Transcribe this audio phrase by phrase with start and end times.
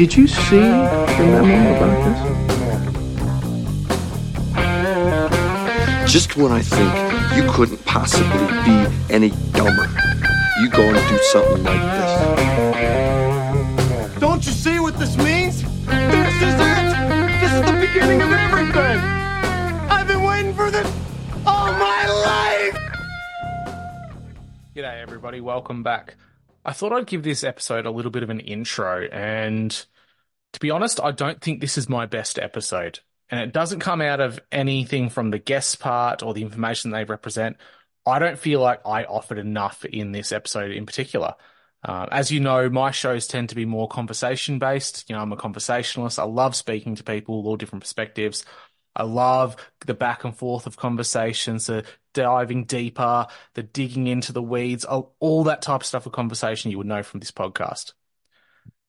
[0.00, 2.18] Did you see the memo about this?
[6.10, 6.90] Just when I think
[7.36, 9.86] you couldn't possibly be any dumber,
[10.58, 12.12] you go and do something like this.
[14.18, 15.60] Don't you see what this means?
[15.84, 17.40] This is it!
[17.42, 18.98] This is the beginning of everything!
[19.90, 20.90] I've been waiting for this
[21.44, 22.74] all my life!
[24.74, 25.42] G'day, everybody.
[25.42, 26.16] Welcome back.
[26.62, 29.86] I thought I'd give this episode a little bit of an intro, and
[30.52, 33.00] to be honest, I don't think this is my best episode.
[33.28, 37.04] And it doesn't come out of anything from the guest part or the information they
[37.04, 37.56] represent.
[38.04, 41.34] I don't feel like I offered enough in this episode in particular.
[41.82, 45.08] Uh, as you know, my shows tend to be more conversation based.
[45.08, 46.18] You know, I'm a conversationalist.
[46.18, 48.44] I love speaking to people, all different perspectives.
[48.96, 49.56] I love
[49.86, 55.14] the back and forth of conversations, the diving deeper, the digging into the weeds, all,
[55.20, 57.92] all that type of stuff of conversation you would know from this podcast.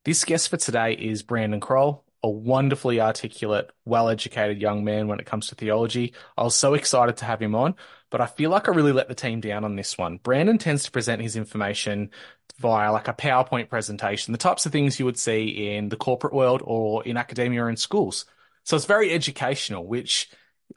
[0.03, 5.19] This guest for today is Brandon Kroll, a wonderfully articulate, well educated young man when
[5.19, 6.15] it comes to theology.
[6.35, 7.75] I was so excited to have him on,
[8.09, 10.17] but I feel like I really let the team down on this one.
[10.17, 12.09] Brandon tends to present his information
[12.57, 16.33] via like a PowerPoint presentation, the types of things you would see in the corporate
[16.33, 18.25] world or in academia or in schools.
[18.63, 20.31] So it's very educational, which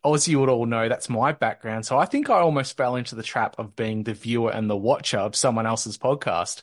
[0.05, 1.87] as you would all know, that's my background.
[1.87, 4.77] So I think I almost fell into the trap of being the viewer and the
[4.77, 6.61] watcher of someone else's podcast.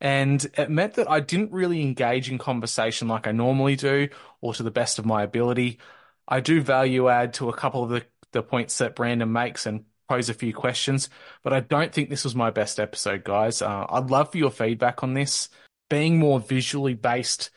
[0.00, 4.08] And it meant that I didn't really engage in conversation like I normally do
[4.40, 5.78] or to the best of my ability.
[6.26, 9.84] I do value add to a couple of the, the points that Brandon makes and
[10.08, 11.10] pose a few questions,
[11.42, 13.60] but I don't think this was my best episode, guys.
[13.60, 15.48] Uh, I'd love for your feedback on this.
[15.90, 17.50] Being more visually based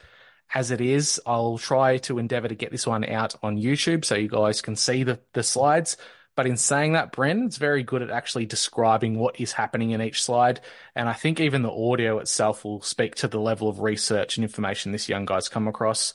[0.53, 4.15] as it is, I'll try to endeavor to get this one out on YouTube so
[4.15, 5.97] you guys can see the, the slides.
[6.35, 10.23] But in saying that, Brandon's very good at actually describing what is happening in each
[10.23, 10.61] slide.
[10.95, 14.43] And I think even the audio itself will speak to the level of research and
[14.43, 16.13] information this young guy's come across.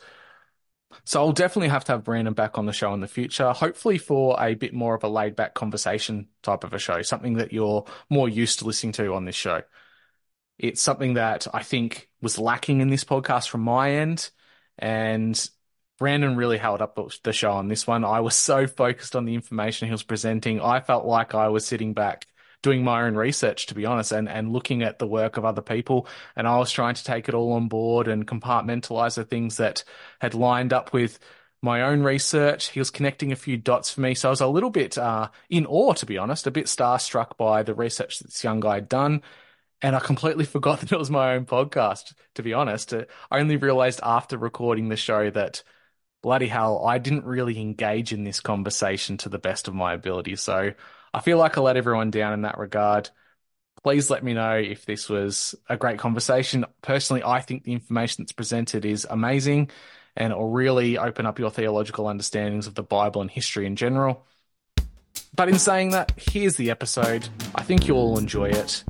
[1.05, 3.99] So I'll definitely have to have Brandon back on the show in the future, hopefully
[3.99, 7.53] for a bit more of a laid back conversation type of a show, something that
[7.53, 9.63] you're more used to listening to on this show.
[10.59, 14.31] It's something that I think was lacking in this podcast from my end.
[14.79, 15.49] And
[15.99, 18.05] Brandon really held up the show on this one.
[18.05, 20.61] I was so focused on the information he was presenting.
[20.61, 22.27] I felt like I was sitting back
[22.63, 25.63] doing my own research, to be honest, and, and looking at the work of other
[25.63, 26.09] people.
[26.35, 29.85] And I was trying to take it all on board and compartmentalize the things that
[30.21, 31.19] had lined up with
[31.63, 32.71] my own research.
[32.71, 34.15] He was connecting a few dots for me.
[34.15, 37.37] So I was a little bit uh, in awe, to be honest, a bit starstruck
[37.37, 39.23] by the research that this young guy had done.
[39.81, 42.93] And I completely forgot that it was my own podcast, to be honest.
[42.93, 43.07] I
[43.39, 45.63] only realized after recording the show that
[46.27, 50.35] bloody hell, I didn't really engage in this conversation to the best of my ability.
[50.35, 50.73] So
[51.15, 53.11] I feel like I let everyone down in that regard.
[53.85, 56.67] Please let me know if this was a great conversation.
[56.83, 59.71] Personally, I think the information that's presented is amazing
[60.17, 64.27] and it'll really open up your theological understandings of the Bible and history in general.
[65.37, 67.29] But in saying that, here's the episode.
[67.55, 68.83] I think you'll all enjoy it.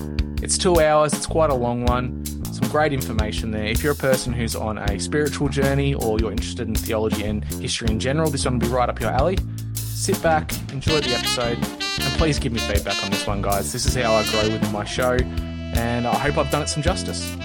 [0.43, 2.25] It's two hours, it's quite a long one.
[2.53, 3.65] Some great information there.
[3.65, 7.45] If you're a person who's on a spiritual journey or you're interested in theology and
[7.45, 9.37] history in general, this one will be right up your alley.
[9.75, 13.73] Sit back, enjoy the episode, and please give me feedback on this one, guys.
[13.73, 16.83] This is how I grow within my show, and I hope I've done it some
[16.83, 17.37] justice.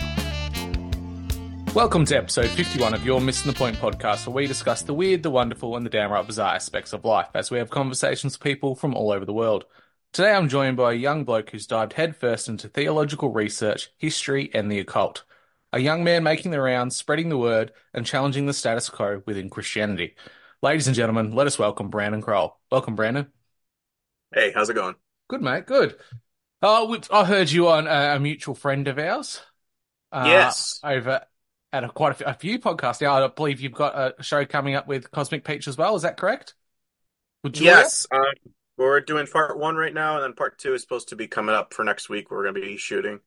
[1.74, 5.24] Welcome to episode 51 of your Missen the Point podcast, where we discuss the weird,
[5.24, 8.76] the wonderful, and the downright bizarre aspects of life as we have conversations with people
[8.76, 9.64] from all over the world.
[10.12, 14.70] Today I'm joined by a young bloke who's dived headfirst into theological research, history, and
[14.70, 15.24] the occult.
[15.72, 19.50] A young man making the rounds, spreading the word, and challenging the status quo within
[19.50, 20.16] Christianity.
[20.62, 22.60] Ladies and gentlemen, let us welcome Brandon Kroll.
[22.70, 23.28] Welcome, Brandon.
[24.34, 24.96] Hey, how's it going?
[25.30, 25.68] Good, mate.
[25.68, 25.96] Good.
[26.62, 29.40] Uh, I heard you on a, mutual friend of ours.
[30.12, 30.82] Uh, yes.
[30.84, 31.22] Over
[31.74, 33.24] at a, quite a few, a few podcasts now.
[33.24, 35.96] I believe you've got a show coming up with Cosmic Peach as well.
[35.96, 36.54] Is that correct?
[37.54, 38.06] Yes.
[38.14, 38.22] Um,
[38.78, 41.56] we're doing part one right now, and then part two is supposed to be coming
[41.56, 42.32] up for next week.
[42.32, 43.20] We're going to be shooting.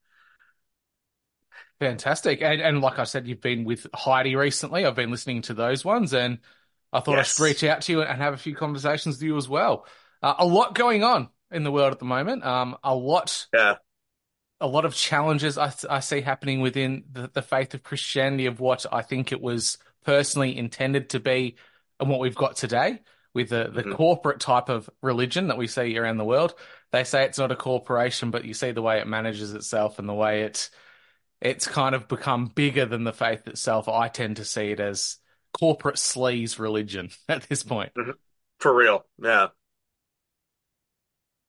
[1.81, 2.43] Fantastic.
[2.43, 4.87] And, and like I said, you've been with Heidi recently.
[4.87, 6.38] I've been listening to those ones, and
[6.93, 7.19] I thought yes.
[7.19, 9.87] I should reach out to you and have a few conversations with you as well.
[10.23, 12.44] Uh, a lot going on in the world at the moment.
[12.44, 13.76] Um, a lot, Yeah.
[14.61, 18.61] A lot of challenges I, I see happening within the, the faith of Christianity of
[18.61, 21.56] what I think it was personally intended to be
[22.01, 23.01] and what we've got today
[23.35, 23.97] with the, the Mhm.
[23.97, 26.55] corporate type of religion that we see around the world.
[26.93, 30.09] They say it's not a corporation, but you see the way it manages itself and
[30.09, 30.71] the way it
[31.41, 33.87] it's kind of become bigger than the faith itself.
[33.89, 35.19] I tend to see it as
[35.53, 37.93] corporate sleaze religion at this point.
[38.61, 39.05] For real.
[39.23, 39.49] Yeah.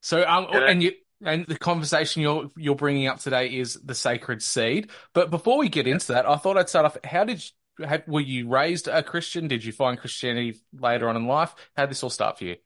[0.01, 3.75] So, um, And I- and you and the conversation you're you're bringing up today is
[3.75, 4.89] the sacred seed.
[5.13, 6.97] But before we get into that, I thought I'd start off.
[7.03, 7.44] How did
[7.79, 9.47] you, had, were you raised a Christian?
[9.47, 11.56] Did you find Christianity later on in life?
[11.75, 12.57] How did this all start for you?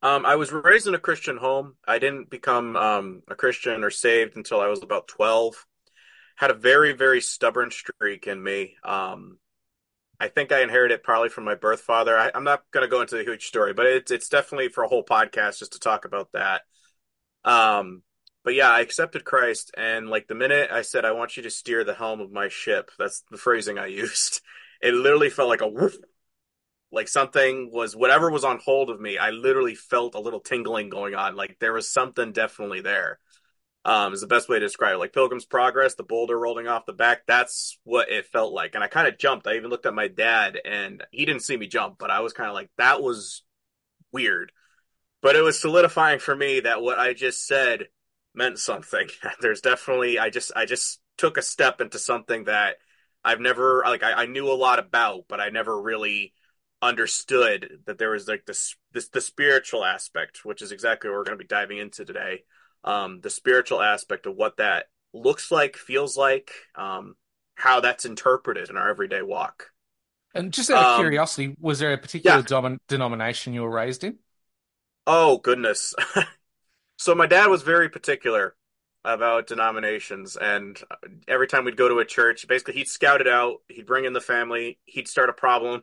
[0.00, 1.74] Um, I was raised in a Christian home.
[1.86, 5.66] I didn't become um, a Christian or saved until I was about 12.
[6.36, 8.76] Had a very, very stubborn streak in me.
[8.84, 9.38] Um,
[10.20, 12.16] I think I inherited probably from my birth father.
[12.16, 14.84] I, I'm not going to go into the huge story, but it's it's definitely for
[14.84, 16.62] a whole podcast just to talk about that.
[17.48, 18.02] Um,
[18.44, 21.50] but yeah, I accepted Christ, and like the minute I said, "I want you to
[21.50, 24.42] steer the helm of my ship," that's the phrasing I used.
[24.82, 25.90] It literally felt like a
[26.90, 29.18] like something was whatever was on hold of me.
[29.18, 33.18] I literally felt a little tingling going on, like there was something definitely there.
[33.84, 34.98] Um, is the best way to describe it.
[34.98, 37.22] Like Pilgrim's Progress, the boulder rolling off the back.
[37.26, 39.46] That's what it felt like, and I kind of jumped.
[39.46, 42.34] I even looked at my dad, and he didn't see me jump, but I was
[42.34, 43.42] kind of like, that was
[44.12, 44.52] weird.
[45.20, 47.88] But it was solidifying for me that what I just said
[48.34, 49.08] meant something.
[49.40, 52.76] There's definitely I just I just took a step into something that
[53.24, 56.32] I've never like I, I knew a lot about, but I never really
[56.80, 61.24] understood that there was like this this the spiritual aspect, which is exactly what we're
[61.24, 62.44] going to be diving into today.
[62.84, 67.16] Um, the spiritual aspect of what that looks like, feels like, um,
[67.56, 69.70] how that's interpreted in our everyday walk.
[70.34, 72.42] And just out of Um, curiosity, was there a particular yeah.
[72.42, 74.18] domin- denomination you were raised in?
[75.10, 75.94] Oh goodness.
[76.98, 78.54] so my dad was very particular
[79.06, 80.78] about denominations and
[81.26, 84.12] every time we'd go to a church, basically he'd scout it out, he'd bring in
[84.12, 85.82] the family, he'd start a problem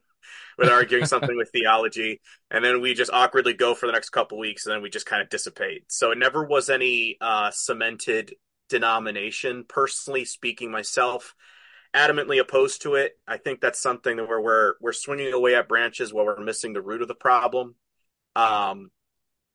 [0.60, 4.38] with arguing something with theology, and then we just awkwardly go for the next couple
[4.38, 5.86] weeks and then we just kind of dissipate.
[5.92, 8.36] So it never was any uh cemented
[8.69, 11.33] denomination personally speaking myself
[11.95, 13.13] adamantly opposed to it.
[13.27, 16.74] I think that's something that where we're we're swinging away at branches while we're missing
[16.74, 17.74] the root of the problem.
[18.36, 18.92] Um,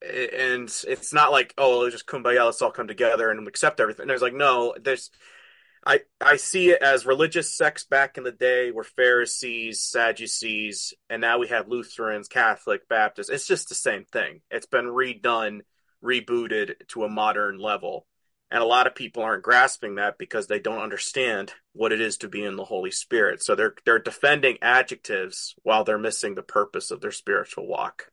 [0.02, 4.06] and it's not like oh let's just kumbaya let's all come together and accept everything.
[4.06, 5.10] There's like no there's
[5.86, 11.22] i i see it as religious sects back in the day were pharisees sadducees and
[11.22, 13.30] now we have lutherans catholic baptists.
[13.30, 14.40] It's just the same thing.
[14.50, 15.60] It's been redone
[16.02, 18.06] rebooted to a modern level.
[18.52, 22.16] And a lot of people aren't grasping that because they don't understand what it is
[22.18, 23.44] to be in the holy spirit.
[23.44, 28.10] So they're they're defending adjectives while they're missing the purpose of their spiritual walk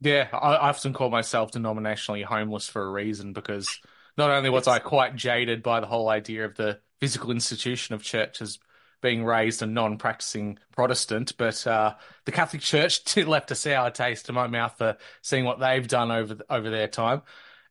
[0.00, 3.78] Yeah, I, often call myself denominationally homeless for a reason because
[4.18, 8.02] not only was I quite jaded by the whole idea of the physical institution of
[8.02, 8.58] church as
[9.02, 11.94] being raised a non-practicing Protestant, but uh,
[12.24, 16.10] the Catholic Church left a sour taste in my mouth for seeing what they've done
[16.10, 17.22] over over their time.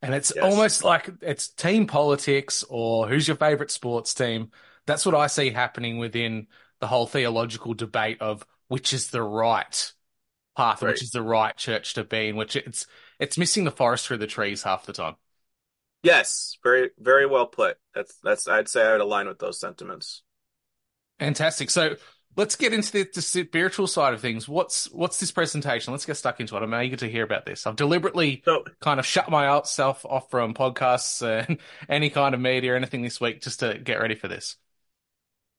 [0.02, 0.42] And it's Yes.
[0.42, 4.52] almost like it's team politics or who's your favorite sports team.
[4.86, 6.48] That's what I see happening within
[6.80, 9.92] the whole theological debate of which is the right
[10.56, 10.86] path, Right.
[10.86, 12.88] which is the right church to be in, which it's
[13.20, 15.16] it's missing the forest through the trees half the time.
[16.04, 17.78] Yes, very very well put.
[17.94, 20.24] That's that's I'd say I would align with those sentiments.
[21.20, 21.70] Fantastic.
[21.70, 21.96] So
[22.36, 24.48] let's get into the, the spiritual side of things.
[24.48, 25.94] What's what's this presentation?
[25.94, 26.64] Let's get stuck into it.
[26.64, 27.66] I'm eager to hear about this.
[27.66, 31.60] I've deliberately So kind of shut myself off from podcasts and
[31.90, 34.58] any kind of media or anything this week just to get ready for this.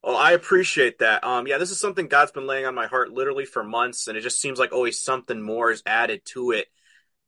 [0.03, 1.25] Well, I appreciate that.
[1.25, 4.17] Um yeah, this is something God's been laying on my heart literally for months and
[4.17, 6.67] it just seems like always something more is added to it.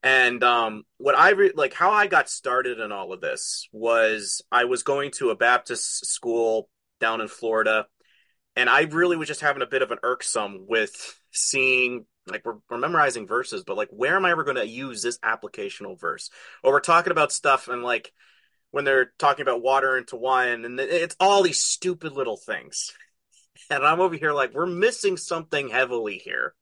[0.03, 4.43] And um what I re- like how I got started in all of this was
[4.53, 6.69] I was going to a Baptist school
[7.01, 7.87] down in Florida
[8.57, 12.57] and I really was just having a bit of an irksome with seeing like we're,
[12.69, 16.31] we're memorizing verses, but like where am I ever going to use this applicational verse?
[16.63, 18.13] Or we're talking about stuff and like
[18.71, 22.93] when they're talking about water into wine, and it's all these stupid little things.
[23.71, 26.55] And I'm over here like we're missing something heavily here.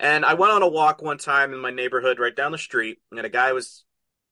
[0.00, 2.98] And I went on a walk one time in my neighborhood right down the street,
[3.10, 3.84] and a guy was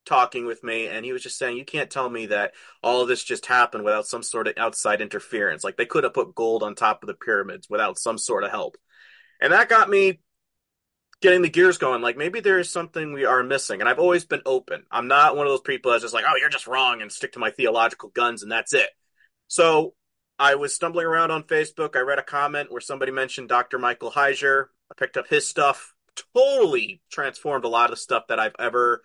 [0.07, 2.53] talking with me and he was just saying you can't tell me that
[2.83, 6.15] all of this just happened without some sort of outside interference like they could have
[6.15, 8.77] put gold on top of the pyramids without some sort of help
[9.41, 10.21] and that got me
[11.23, 14.25] getting the gears going like maybe there is something we are missing and i've always
[14.25, 14.85] been open.
[14.91, 17.33] I'm not one of those people that's just like oh you're just wrong and stick
[17.33, 18.89] to my theological guns and that's it.
[19.49, 19.95] So
[20.39, 21.97] i was stumbling around on facebook.
[21.97, 24.67] I read a comment where somebody mentioned dr michael heiser.
[24.91, 25.95] I picked up his stuff.
[26.35, 29.03] Totally transformed a lot of stuff that I've ever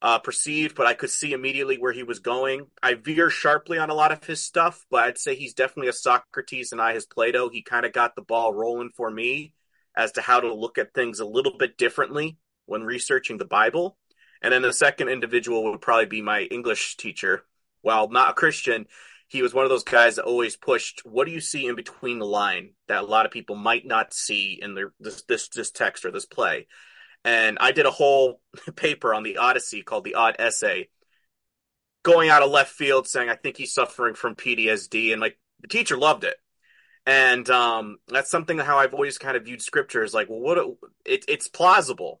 [0.00, 2.66] uh, perceived, but I could see immediately where he was going.
[2.82, 5.92] I veer sharply on a lot of his stuff, but I'd say he's definitely a
[5.92, 7.48] Socrates and I his Plato.
[7.48, 9.52] He kind of got the ball rolling for me
[9.98, 13.98] as to how to look at things a little bit differently when researching the Bible.
[14.40, 17.44] And then the second individual would probably be my English teacher.
[17.82, 18.86] While not a Christian,
[19.26, 22.20] he was one of those guys that always pushed, "What do you see in between
[22.20, 25.72] the line that a lot of people might not see in their this this this
[25.72, 26.68] text or this play?"
[27.24, 28.40] And I did a whole
[28.76, 30.90] paper on the Odyssey called the Odd Essay,
[32.04, 35.68] going out of left field, saying I think he's suffering from PTSD, and like the
[35.68, 36.36] teacher loved it.
[37.08, 40.58] And um, that's something how I've always kind of viewed scripture is like, well, what
[41.06, 42.20] it, it's plausible,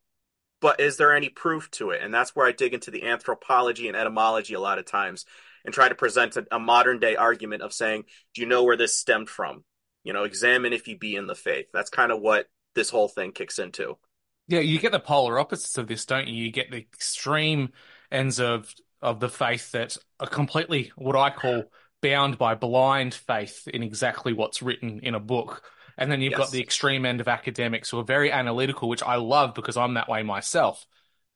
[0.62, 2.00] but is there any proof to it?
[2.02, 5.26] And that's where I dig into the anthropology and etymology a lot of times
[5.66, 8.04] and try to present a, a modern day argument of saying,
[8.34, 9.62] do you know where this stemmed from?
[10.04, 11.66] You know, examine if you be in the faith.
[11.74, 13.98] That's kind of what this whole thing kicks into.
[14.46, 16.44] Yeah, you get the polar opposites of this, don't you?
[16.44, 17.72] You get the extreme
[18.10, 21.64] ends of of the faith that are completely what I call
[22.00, 25.62] bound by blind faith in exactly what's written in a book.
[25.96, 26.38] And then you've yes.
[26.38, 29.94] got the extreme end of academics who are very analytical, which I love because I'm
[29.94, 30.86] that way myself.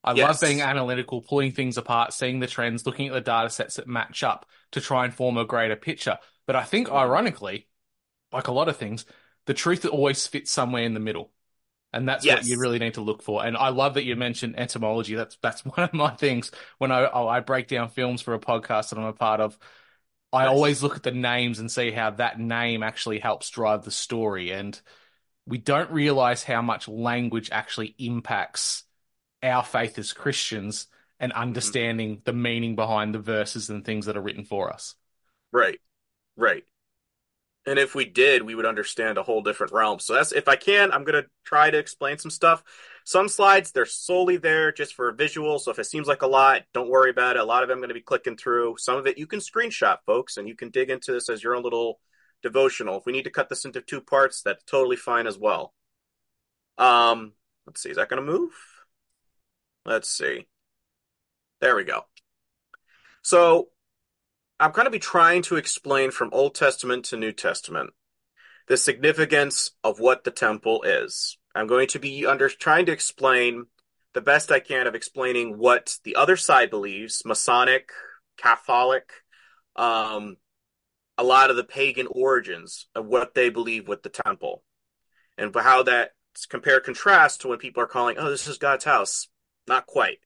[0.04, 0.26] I yes.
[0.26, 3.86] love being analytical, pulling things apart, seeing the trends, looking at the data sets that
[3.86, 6.18] match up to try and form a greater picture.
[6.46, 7.68] But I think, ironically,
[8.32, 9.04] like a lot of things,
[9.46, 11.30] the truth always fits somewhere in the middle.
[11.92, 12.38] And that's yes.
[12.38, 13.44] what you really need to look for.
[13.44, 15.14] And I love that you mentioned etymology.
[15.14, 18.40] That's that's one of my things when I oh, I break down films for a
[18.40, 19.58] podcast that I'm a part of.
[20.32, 23.90] I always look at the names and see how that name actually helps drive the
[23.90, 24.50] story.
[24.50, 24.80] And
[25.46, 28.84] we don't realize how much language actually impacts
[29.42, 30.86] our faith as Christians
[31.20, 31.42] and mm-hmm.
[31.42, 32.22] understanding mm-hmm.
[32.24, 34.94] the meaning behind the verses and things that are written for us.
[35.52, 35.80] Right.
[36.36, 36.64] Right.
[37.66, 40.00] And if we did, we would understand a whole different realm.
[40.00, 42.64] So that's if I can, I'm gonna try to explain some stuff.
[43.04, 45.58] Some slides they're solely there just for visual.
[45.58, 47.42] So if it seems like a lot, don't worry about it.
[47.42, 48.76] A lot of them gonna be clicking through.
[48.78, 51.54] Some of it you can screenshot, folks, and you can dig into this as your
[51.54, 52.00] own little
[52.42, 52.98] devotional.
[52.98, 55.74] If we need to cut this into two parts, that's totally fine as well.
[56.78, 57.32] Um,
[57.66, 58.52] let's see, is that gonna move?
[59.84, 60.46] Let's see.
[61.60, 62.06] There we go.
[63.22, 63.68] So
[64.58, 67.90] I'm going to be trying to explain from Old Testament to New Testament
[68.68, 71.36] the significance of what the temple is.
[71.54, 73.66] I'm going to be under trying to explain
[74.14, 77.90] the best I can of explaining what the other side believes, Masonic,
[78.36, 79.10] Catholic,
[79.76, 80.36] um,
[81.18, 84.62] a lot of the pagan origins of what they believe with the temple,
[85.38, 86.12] and how that
[86.48, 89.28] compare contrast to when people are calling, "Oh, this is God's house."
[89.66, 90.18] Not quite.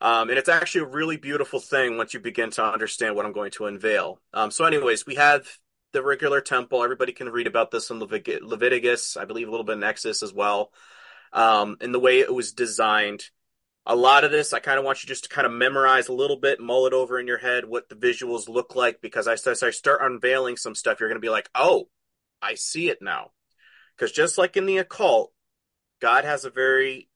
[0.00, 3.32] Um, and it's actually a really beautiful thing once you begin to understand what I'm
[3.32, 4.20] going to unveil.
[4.32, 5.46] Um, so, anyways, we have
[5.94, 6.84] the regular temple.
[6.84, 10.22] Everybody can read about this in Levit- Leviticus, I believe a little bit in Exodus
[10.22, 10.70] as well.
[11.32, 13.24] Um, and the way it was designed.
[13.86, 16.14] A lot of this, I kind of want you just to kind of memorize a
[16.14, 19.62] little bit, mull it over in your head, what the visuals look like, because as
[19.62, 21.88] I start unveiling some stuff, you're going to be like, oh,
[22.40, 23.32] I see it now.
[23.96, 25.32] Because just like in the occult,
[26.00, 27.08] God has a very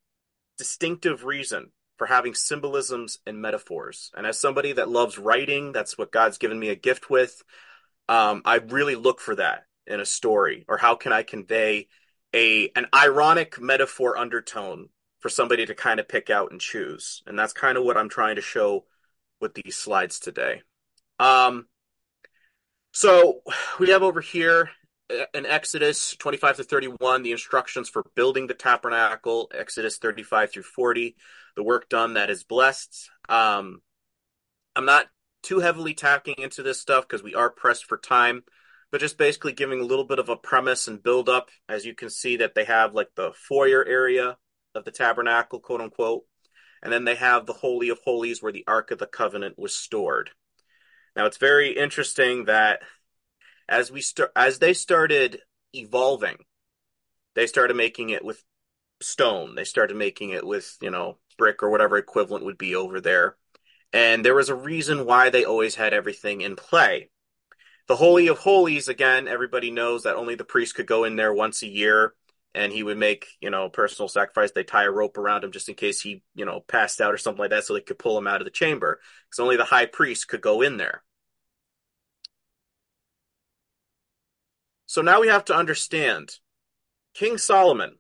[0.59, 4.11] distinctive reason for having symbolisms and metaphors.
[4.15, 7.43] And as somebody that loves writing, that's what God's given me a gift with.
[8.09, 11.89] Um, I really look for that in a story, or how can I convey
[12.35, 14.89] a an ironic metaphor undertone
[15.21, 17.23] for somebody to kind of pick out and choose.
[17.27, 18.85] And that's kind of what I'm trying to show
[19.41, 20.63] with these slides today.
[21.19, 21.67] Um,
[22.93, 23.41] so
[23.79, 24.71] we have over here
[25.35, 31.17] in Exodus 25 to 31, the instructions for building the tabernacle, Exodus 35 through 40,
[31.57, 33.11] the work done that is blessed.
[33.29, 33.81] Um,
[34.77, 35.07] I'm not
[35.49, 38.45] too heavily tacking into this stuff because we are pressed for time,
[38.93, 41.49] but just basically giving a little bit of a premise and build up.
[41.71, 44.37] As you can see, that they have like the foyer area
[44.75, 46.25] of the tabernacle, quote unquote,
[46.83, 49.75] and then they have the Holy of Holies where the Ark of the Covenant was
[49.75, 50.31] stored.
[51.17, 52.83] Now, it's very interesting that
[53.67, 55.41] as we start as they started
[55.75, 56.37] evolving,
[57.35, 58.45] they started making it with
[59.01, 59.55] stone.
[59.55, 63.37] They started making it with, you know, brick or whatever equivalent would be over there.
[63.93, 67.11] And there was a reason why they always had everything in play.
[67.87, 71.33] The Holy of Holies, again, everybody knows that only the priest could go in there
[71.33, 72.15] once a year
[72.55, 74.51] and he would make, you know, personal sacrifice.
[74.51, 77.19] They tie a rope around him just in case he, you know, passed out or
[77.19, 79.01] something like that so they could pull him out of the chamber.
[79.25, 81.03] Because only the high priest could go in there.
[84.85, 86.33] So now we have to understand
[87.15, 87.99] King Solomon.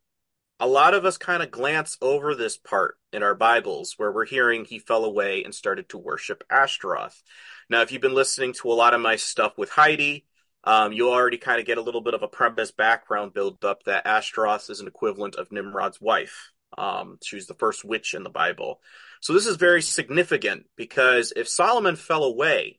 [0.60, 4.26] A lot of us kind of glance over this part in our Bibles where we're
[4.26, 7.22] hearing he fell away and started to worship Ashtaroth.
[7.70, 10.26] Now, if you've been listening to a lot of my stuff with Heidi,
[10.64, 13.84] um, you'll already kind of get a little bit of a premise background build up
[13.84, 16.52] that Ashtaroth is an equivalent of Nimrod's wife.
[16.76, 18.80] Um, she was the first witch in the Bible.
[19.20, 22.78] So this is very significant because if Solomon fell away,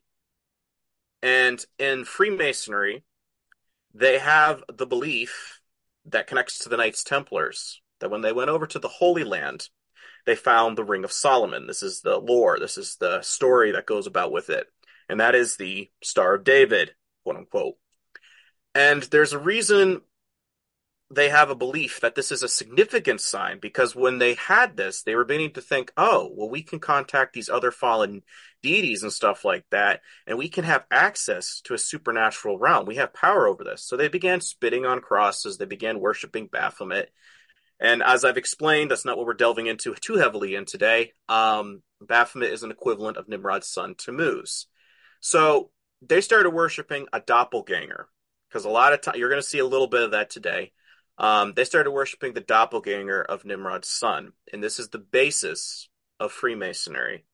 [1.22, 3.04] and in Freemasonry,
[3.94, 5.60] they have the belief
[6.06, 9.68] that connects to the Knights Templars that when they went over to the Holy Land,
[10.30, 11.66] they found the Ring of Solomon.
[11.66, 14.68] This is the lore, this is the story that goes about with it.
[15.10, 16.92] And that is the Star of David,
[17.24, 17.78] quote unquote.
[18.76, 20.02] And there's a reason
[21.12, 25.02] they have a belief that this is a significant sign because when they had this,
[25.02, 28.22] they were beginning to think, oh, well, we can contact these other fallen
[28.62, 32.86] deities and stuff like that, and we can have access to a supernatural realm.
[32.86, 33.84] We have power over this.
[33.84, 37.12] So they began spitting on crosses, they began worshiping Baphomet.
[37.80, 41.14] And as I've explained, that's not what we're delving into too heavily in today.
[41.30, 44.68] Um, Baphomet is an equivalent of Nimrod's son Tammuz.
[45.22, 45.72] So
[46.02, 48.08] they started worshiping a doppelganger
[48.48, 50.72] because a lot of time you're going to see a little bit of that today.
[51.18, 56.32] Um, they started worshiping the doppelganger of Nimrod's son, and this is the basis of
[56.32, 57.26] Freemasonry.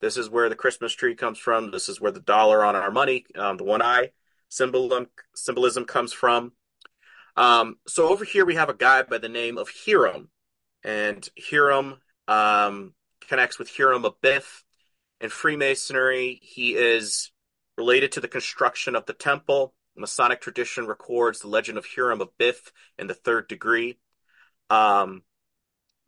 [0.00, 1.70] This is where the Christmas tree comes from.
[1.70, 4.10] This is where the dollar on our money, um, the one eye
[4.48, 6.52] symbolism, symbolism comes from.
[7.36, 10.28] Um, so over here we have a guy by the name of Hiram,
[10.84, 12.94] and Hiram um,
[13.28, 14.62] connects with Hiram Abiff.
[15.20, 17.30] In Freemasonry, he is
[17.78, 22.72] related to the construction of the temple Masonic tradition records the legend of Hiram Abiff
[22.98, 23.98] in the third degree.
[24.70, 25.22] Um,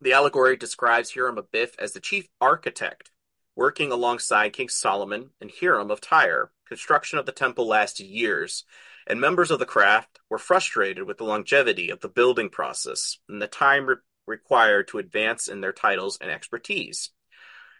[0.01, 3.11] the allegory describes Hiram Abiff as the chief architect,
[3.55, 6.51] working alongside King Solomon and Hiram of Tyre.
[6.67, 8.65] Construction of the temple lasted years,
[9.07, 13.41] and members of the craft were frustrated with the longevity of the building process and
[13.41, 13.95] the time re-
[14.27, 17.11] required to advance in their titles and expertise.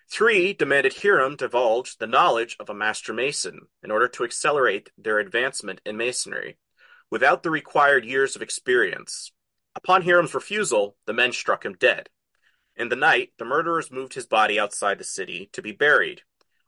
[0.09, 5.19] Three demanded Hiram divulge the knowledge of a master mason in order to accelerate their
[5.19, 6.57] advancement in masonry,
[7.11, 9.31] without the required years of experience.
[9.75, 12.09] Upon Hiram's refusal, the men struck him dead.
[12.77, 16.21] In the night, the murderers moved his body outside the city to be buried,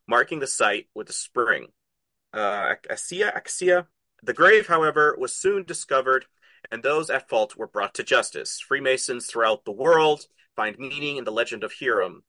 [0.08, 1.68] marking the site with a spring.
[2.34, 3.88] Uh, Axia, Axia.
[4.24, 6.26] The grave, however, was soon discovered,
[6.72, 8.60] and those at fault were brought to justice.
[8.60, 12.24] Freemasons throughout the world find meaning in the legend of Hiram,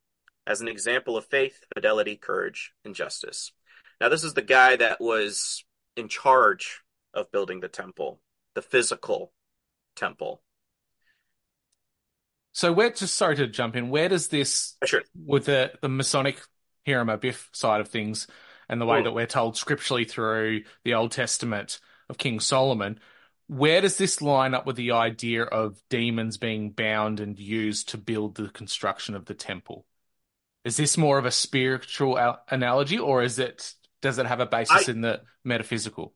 [0.46, 3.52] as an example of faith, fidelity, courage, and justice.
[4.00, 5.64] Now, this is the guy that was
[5.96, 8.20] in charge of building the temple,
[8.54, 9.32] the physical
[9.96, 10.42] temple.
[12.52, 15.02] So, where just sorry to jump in, where does this sure.
[15.14, 16.40] with the the Masonic
[16.86, 18.26] Hiram Abiff side of things
[18.70, 19.02] and the way Ooh.
[19.02, 23.00] that we're told scripturally through the Old Testament of King Solomon,
[23.48, 27.98] where does this line up with the idea of demons being bound and used to
[27.98, 29.84] build the construction of the temple?
[30.64, 32.16] Is this more of a spiritual
[32.48, 36.14] analogy, or is it does it have a basis I, in the metaphysical?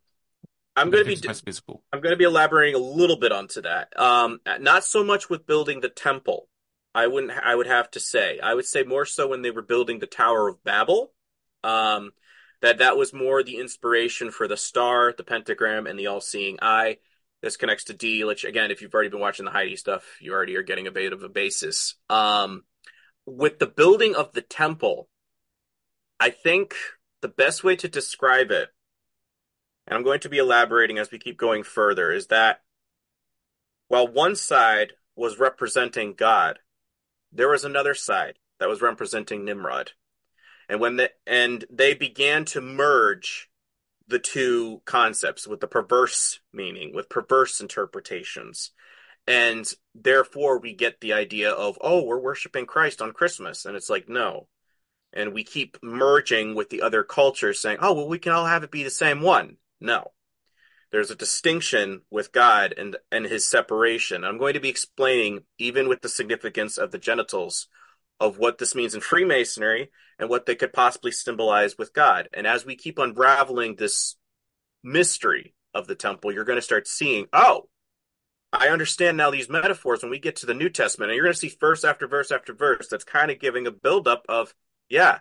[0.77, 1.83] I'm going to be physical.
[1.93, 3.99] I'm going to be elaborating a little bit onto that.
[3.99, 6.49] Um, not so much with building the temple.
[6.95, 7.33] I wouldn't.
[7.33, 8.39] I would have to say.
[8.39, 11.11] I would say more so when they were building the Tower of Babel.
[11.65, 12.13] Um,
[12.65, 16.97] that that was more the inspiration for the star, the pentagram, and the all-seeing eye.
[17.43, 20.33] This connects to D, which again, if you've already been watching the Heidi stuff, you
[20.33, 21.97] already are getting a bit of a basis.
[22.09, 22.65] Um,
[23.27, 25.11] with the building of the temple,
[26.19, 26.75] I think
[27.21, 28.71] the best way to describe it,
[29.87, 32.63] and I'm going to be elaborating as we keep going further, is that
[33.89, 36.61] while one side was representing God,
[37.31, 39.93] there was another side that was representing Nimrod.
[40.69, 43.51] And when the and they began to merge
[44.07, 48.71] the two concepts with the perverse meaning, with perverse interpretations.
[49.27, 53.65] And therefore we get the idea of oh we're worshiping christ on christmas.
[53.65, 54.49] And it's like no.
[55.13, 58.65] And we keep merging with the other cultures saying oh well we can all have
[58.65, 59.57] it be the same one.
[59.81, 60.13] No.
[60.93, 64.25] There's a distinction with god and and his separation.
[64.25, 67.69] I'm going to be explaining even with the significance of the genitals
[68.21, 72.47] of what this means in freemasonry and what they could possibly symbolize with god and
[72.47, 74.17] as we keep unraveling this
[74.83, 77.69] mystery of the temple you're going to start seeing oh
[78.57, 81.35] I understand now these metaphors when we get to the New Testament, and you're going
[81.35, 84.55] to see verse after verse after verse that's kind of giving a buildup of,
[84.89, 85.19] yeah,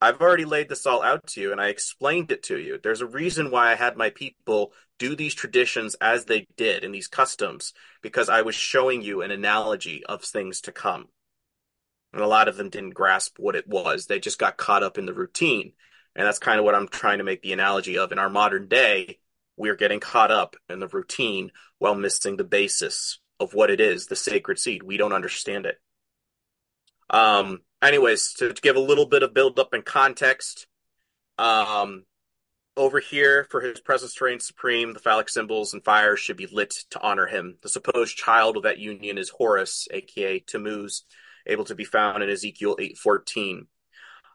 [0.00, 2.78] I've already laid this all out to you and I explained it to you.
[2.82, 6.92] There's a reason why I had my people do these traditions as they did in
[6.92, 11.08] these customs, because I was showing you an analogy of things to come.
[12.12, 14.06] And a lot of them didn't grasp what it was.
[14.06, 15.72] They just got caught up in the routine.
[16.16, 18.66] And that's kind of what I'm trying to make the analogy of in our modern
[18.68, 19.18] day
[19.56, 24.06] we're getting caught up in the routine while missing the basis of what it is,
[24.06, 24.82] the sacred seed.
[24.82, 25.76] We don't understand it.
[27.10, 30.66] Um, anyways, to, to give a little bit of build up and context,
[31.38, 32.04] um,
[32.76, 36.46] over here for his presence to reign supreme, the phallic symbols and fire should be
[36.46, 37.58] lit to honor him.
[37.62, 41.04] The supposed child of that union is Horus, aka Tammuz,
[41.46, 43.68] able to be found in Ezekiel 8:14.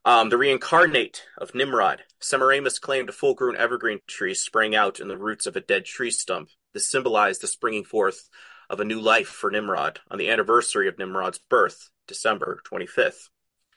[0.05, 2.03] Um, the reincarnate of Nimrod.
[2.19, 6.11] Semiramis claimed a full-grown evergreen tree sprang out in the roots of a dead tree
[6.11, 6.49] stump.
[6.73, 8.29] This symbolized the springing forth
[8.69, 13.29] of a new life for Nimrod on the anniversary of Nimrod's birth, December 25th.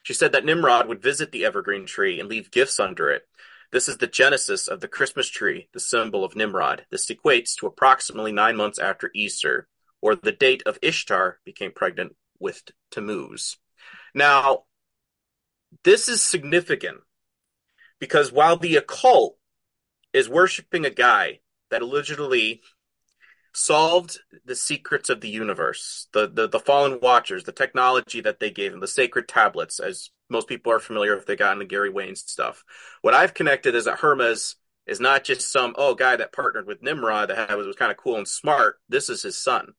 [0.03, 3.23] She said that Nimrod would visit the evergreen tree and leave gifts under it.
[3.71, 6.87] This is the genesis of the Christmas tree, the symbol of Nimrod.
[6.91, 9.69] This equates to approximately nine months after Easter,
[10.01, 13.57] or the date of Ishtar became pregnant with Tammuz.
[14.15, 14.65] Now,
[15.85, 16.99] this is significant
[17.99, 19.37] because while the occult
[20.13, 22.63] is worshiping a guy that allegedly
[23.55, 28.51] solved the secrets of the universe, the, the the fallen watchers, the technology that they
[28.51, 31.91] gave him, the sacred tablets, as most people are familiar if they got into Gary
[31.91, 32.65] Wayne's stuff.
[33.03, 36.83] What I've connected is that Hermes is not just some oh guy that partnered with
[36.83, 38.77] Nimrod that was, was kind of cool and smart.
[38.89, 39.75] This is his son.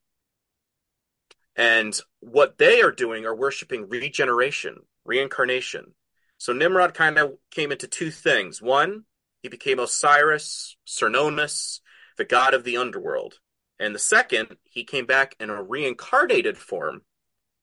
[1.56, 5.94] And what they are doing are worshiping regeneration, reincarnation.
[6.38, 8.62] So Nimrod kind of came into two things.
[8.62, 9.04] One,
[9.42, 11.80] he became Osiris, Cernunnos,
[12.16, 13.40] the god of the underworld.
[13.78, 17.02] And the second, he came back in a reincarnated form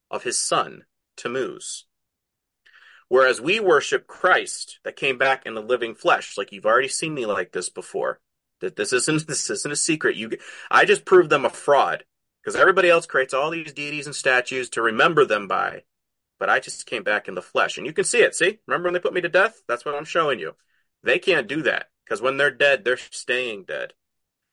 [0.10, 0.84] of his son,
[1.16, 1.86] Tammuz.
[3.10, 7.14] Whereas we worship Christ that came back in the living flesh, like you've already seen
[7.14, 8.20] me like this before.
[8.60, 10.16] That this isn't this isn't a secret.
[10.16, 10.32] You,
[10.70, 12.04] I just proved them a fraud
[12.48, 15.84] because everybody else creates all these deities and statues to remember them by,
[16.40, 18.36] but I just came back in the flesh, and you can see it.
[18.36, 19.62] See, remember when they put me to death?
[19.68, 20.56] That's what I'm showing you.
[21.04, 23.96] They can't do that because when they're dead, they're staying dead.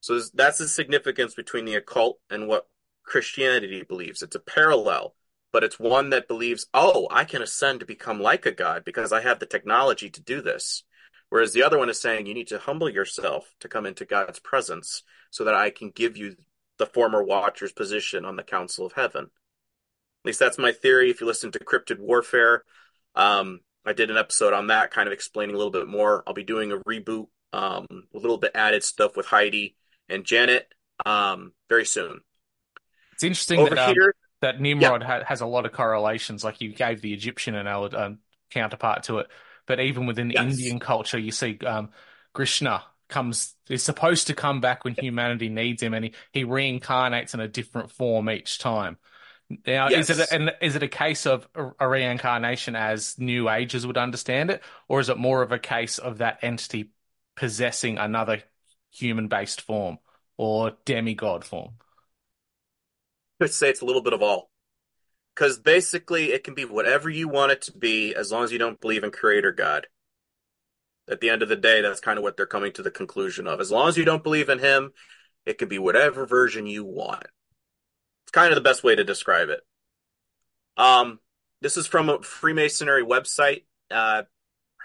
[0.01, 2.67] So that's the significance between the occult and what
[3.05, 4.23] Christianity believes.
[4.23, 5.15] It's a parallel
[5.55, 9.13] but it's one that believes, oh, I can ascend to become like a god because
[9.13, 10.83] I have the technology to do this.
[11.29, 14.41] Whereas the other one is saying you need to humble yourself to come into God's
[14.41, 16.35] presence so that I can give you
[16.79, 19.25] the former watcher's position on the council of heaven.
[19.25, 21.11] At least that's my theory.
[21.11, 22.65] If you listen to Cryptid Warfare,
[23.15, 26.23] um, I did an episode on that, kind of explaining a little bit more.
[26.27, 29.77] I'll be doing a reboot, um, a little bit added stuff with Heidi
[30.09, 30.73] and Janet
[31.05, 32.21] um, very soon.
[33.13, 36.43] It's interesting Over that, um, here, that Nimrod ha- has a lot of correlations.
[36.43, 38.19] Like you gave the Egyptian analogy, um,
[38.51, 39.29] counterpart to it,
[39.67, 40.43] but even within yes.
[40.43, 41.91] Indian culture, you see um,
[42.33, 42.83] Krishna
[43.15, 47.41] comes is supposed to come back when humanity needs him, and he, he reincarnates in
[47.41, 48.99] a different form each time.
[49.67, 50.11] Now, yes.
[50.11, 51.49] is it a, and is it a case of
[51.79, 55.99] a reincarnation as New Ages would understand it, or is it more of a case
[55.99, 56.91] of that entity
[57.37, 58.43] possessing another
[58.91, 59.99] human-based form
[60.37, 61.75] or demigod form?
[63.41, 64.51] I would say it's a little bit of all.
[65.35, 68.59] Because basically, it can be whatever you want it to be as long as you
[68.59, 69.87] don't believe in Creator God.
[71.09, 73.47] At the end of the day, that's kind of what they're coming to the conclusion
[73.47, 73.61] of.
[73.61, 74.93] As long as you don't believe in Him,
[75.45, 77.27] it can be whatever version you want.
[78.25, 79.61] It's kind of the best way to describe it.
[80.77, 81.21] Um,
[81.61, 83.65] this is from a Freemasonry website.
[83.91, 84.23] Uh,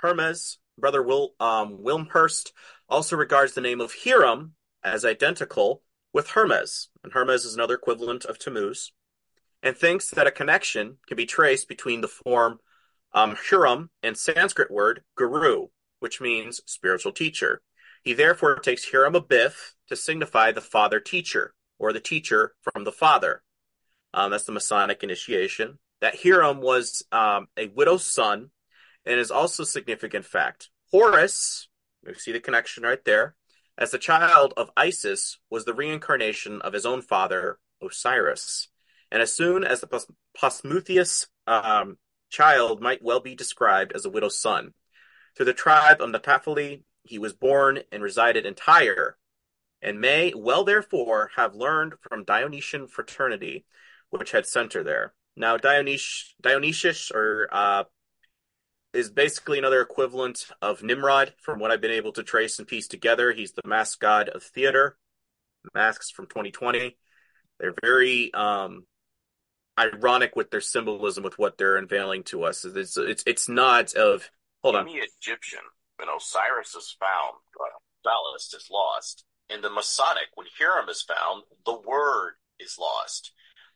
[0.02, 2.52] Hermes, brother Will um, Wilmshurst,
[2.90, 4.54] also regards the name of Hiram
[4.84, 8.92] as identical with Hermes, and Hermes is another equivalent of Tammuz,
[9.62, 12.60] and thinks that a connection can be traced between the form
[13.14, 15.68] um, Huram and Sanskrit word guru,
[16.00, 17.62] which means spiritual teacher.
[18.04, 22.92] He therefore takes Hiram Abiff to signify the father teacher, or the teacher from the
[22.92, 23.44] father.
[24.14, 25.80] Um, that's the Masonic initiation.
[26.02, 28.52] That Hiram was um, a widow's son,
[29.06, 30.70] and is also a significant fact.
[30.92, 31.68] Horus,
[32.06, 33.36] we see the connection right there,
[33.78, 38.68] as the child of Isis was the reincarnation of his own father, Osiris.
[39.12, 41.98] And as soon as the posthumous um,
[42.30, 44.74] child might well be described as a widow's son.
[45.39, 49.17] To the tribe of Naphtali, he was born and resided in Tyre,
[49.82, 53.65] and may well therefore have learned from Dionysian fraternity,
[54.10, 55.13] which had center there.
[55.38, 57.86] Now, Dionysius, Dionysius or uh,
[58.93, 62.89] is basically another equivalent of Nimrod from what I've been able to trace and piece
[62.89, 63.32] together.
[63.32, 64.97] He's the mask god of theater.
[65.73, 66.97] Masks from 2020.
[67.62, 68.84] They're very um,
[69.80, 72.65] ironic with their symbolism with what they're unveiling to us.
[72.65, 74.30] It's it's it's not of
[74.63, 74.88] hold on.
[74.88, 75.63] In the Egyptian,
[75.98, 79.26] when Osiris is found, uh, phallus is lost.
[79.50, 83.32] In the Masonic, when Hiram is found, the word is lost.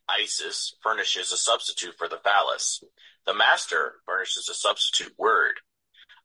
[0.07, 2.83] Isis furnishes a substitute for the phallus.
[3.25, 5.61] The master furnishes a substitute word.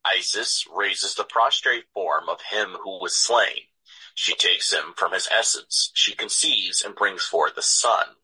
[0.05, 3.69] Isis raises the prostrate form of him who was slain.
[4.15, 5.93] She takes him from his essence.
[5.95, 8.17] She conceives and brings forth a son.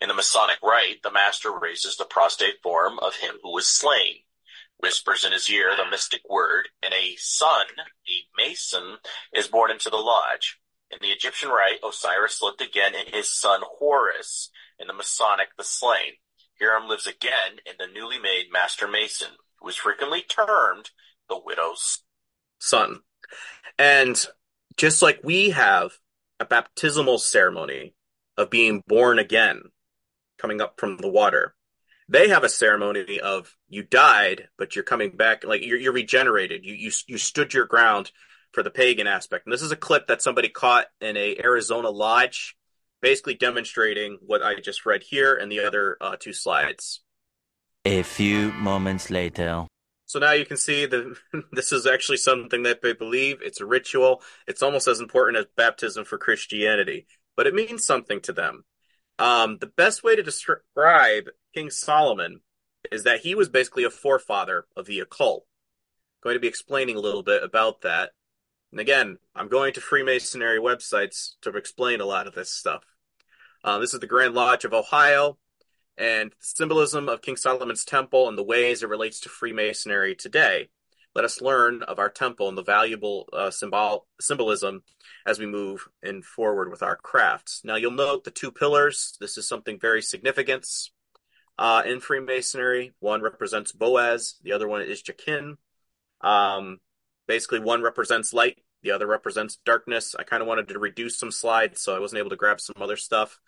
[0.00, 4.23] In the Masonic rite, the master raises the prostrate form of him who was slain,
[4.78, 8.98] whispers in his ear the mystic word, and a son, a mason,
[9.32, 10.58] is born into the lodge.
[10.90, 15.64] In the Egyptian rite, Osiris looked again in his son Horus, in the Masonic, the
[15.64, 16.14] slain.
[16.58, 20.90] Hiram lives again in the newly made Master Mason, who is frequently termed
[21.28, 22.00] the widow's
[22.58, 23.00] son.
[23.78, 24.24] And
[24.76, 25.98] just like we have
[26.38, 27.94] a baptismal ceremony
[28.36, 29.62] of being born again,
[30.38, 31.54] coming up from the water,
[32.08, 36.64] they have a ceremony of you died, but you're coming back, like you're, you're regenerated.
[36.64, 38.10] You, you you stood your ground
[38.52, 39.46] for the pagan aspect.
[39.46, 42.56] And this is a clip that somebody caught in a Arizona lodge,
[43.02, 47.00] basically demonstrating what I just read here and the other uh, two slides.
[47.84, 49.66] A few moments later.
[50.06, 51.16] So now you can see that
[51.52, 53.38] this is actually something that they believe.
[53.42, 54.22] It's a ritual.
[54.46, 58.64] It's almost as important as baptism for Christianity, but it means something to them.
[59.18, 62.40] Um, the best way to describe King Solomon
[62.90, 65.46] is that he was basically a forefather of the occult.
[65.46, 68.10] I'm going to be explaining a little bit about that.
[68.72, 72.82] And again, I'm going to Freemasonry websites to explain a lot of this stuff.
[73.62, 75.38] Uh, this is the Grand Lodge of Ohio
[75.96, 80.70] and symbolism of King Solomon's temple and the ways it relates to Freemasonry today.
[81.14, 84.82] Let us learn of our temple and the valuable uh, symbol symbolism
[85.24, 87.60] as we move in forward with our crafts.
[87.64, 89.16] Now, you'll note the two pillars.
[89.20, 90.66] This is something very significant
[91.56, 92.94] uh, in Freemasonry.
[92.98, 95.56] One represents Boaz, the other one is Jachin.
[96.20, 96.78] Um,
[97.28, 100.16] basically, one represents light, the other represents darkness.
[100.18, 102.82] I kind of wanted to reduce some slides, so I wasn't able to grab some
[102.82, 103.38] other stuff.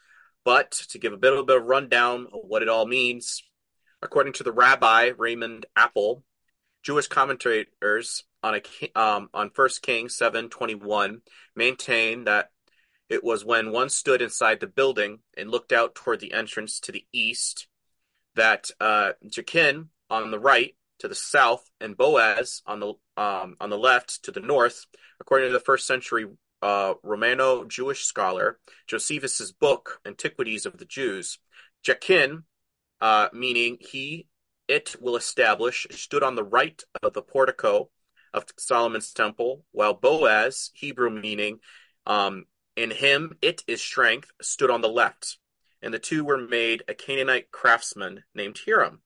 [0.45, 3.43] But to give a bit of a bit of rundown of what it all means,
[4.03, 6.23] according to the rabbi Raymond Apple,
[6.87, 11.23] Jewish commentators on a um, on First Kings seven twenty one
[11.57, 12.51] maintain that
[13.09, 16.93] it was when one stood inside the building and looked out toward the entrance to
[16.93, 17.67] the east
[18.37, 23.69] that uh, Jachin on the right to the south and Boaz on the um, on
[23.69, 24.87] the left to the north,
[25.19, 26.27] according to the first century
[26.63, 31.41] uh, Romano Jewish scholar Josephus's book Antiquities of the Jews.
[31.85, 32.45] Jachin,
[33.01, 34.29] uh, meaning he,
[34.69, 37.91] it will establish, stood on the right of the portico
[38.33, 41.61] of Solomon's temple, while Boaz, Hebrew meaning,
[42.07, 42.45] um,
[42.77, 45.39] in him it is strength, stood on the left.
[45.83, 49.01] And the two were made a Canaanite craftsman named Hiram.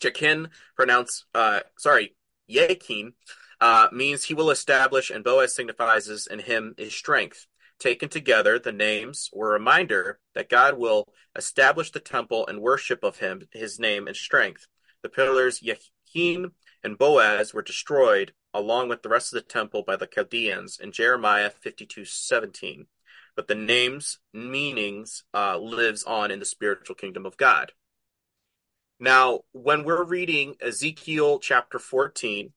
[0.00, 2.14] Jachin, pronounced, uh, sorry,
[2.46, 3.14] Yakin,
[3.60, 7.46] uh, means he will establish, and Boaz signifies in him is strength.
[7.80, 13.02] Taken together, the names were a reminder that God will establish the temple and worship
[13.02, 14.66] of him, his name, and strength.
[15.02, 16.52] The pillars Yakin
[16.84, 20.92] and Boaz were destroyed along with the rest of the temple by the Chaldeans in
[20.92, 22.86] Jeremiah 52:17.
[23.34, 27.72] But the names meanings uh, lives on in the spiritual kingdom of God.
[28.98, 32.52] Now, when we're reading Ezekiel chapter 14,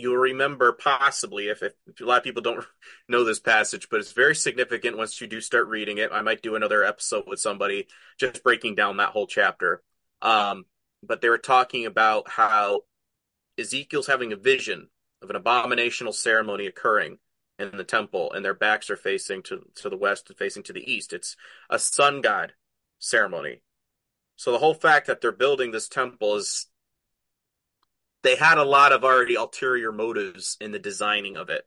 [0.00, 2.64] you'll remember possibly if, if, a lot of people don't
[3.08, 6.10] know this passage but it's very significant once you do start reading it.
[6.12, 7.86] I might do another episode with somebody
[8.18, 9.82] just breaking down that whole chapter.
[10.22, 10.64] Um,
[11.02, 12.82] but they were talking about how
[13.58, 14.88] ezekiel's having a vision
[15.22, 17.18] of an abominational ceremony occurring
[17.58, 20.72] in the temple and their backs are facing to, to the west and facing to
[20.72, 21.12] the east.
[21.12, 21.36] It's
[21.68, 22.54] a sun god
[22.98, 23.62] ceremony.
[24.36, 26.66] So the whole fact that they're building this temple is
[28.22, 31.64] they had a lot of already ulterior motives in the designing of it.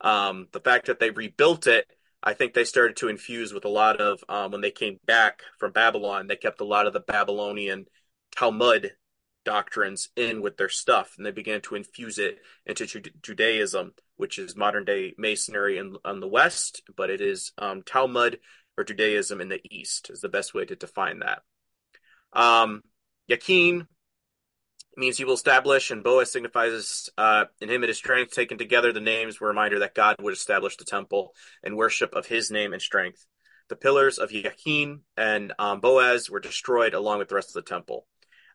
[0.00, 1.86] Um, the fact that they rebuilt it,
[2.22, 5.42] I think they started to infuse with a lot of um, when they came back
[5.58, 6.26] from Babylon.
[6.26, 7.86] They kept a lot of the Babylonian
[8.36, 8.92] Talmud
[9.44, 14.56] doctrines in with their stuff, and they began to infuse it into Judaism, which is
[14.56, 18.40] modern day Masonry in, on the west, but it is um, Talmud
[18.76, 20.10] or Judaism in the east.
[20.10, 21.42] Is the best way to define that.
[22.32, 22.82] Um,
[23.26, 23.86] Yakin
[24.98, 28.32] means he will establish, and Boaz signifies uh, in him it is strength.
[28.32, 32.14] Taken together, the names were a reminder that God would establish the temple and worship
[32.14, 33.24] of his name and strength.
[33.68, 37.68] The pillars of Yakin and um, Boaz were destroyed along with the rest of the
[37.68, 38.06] temple.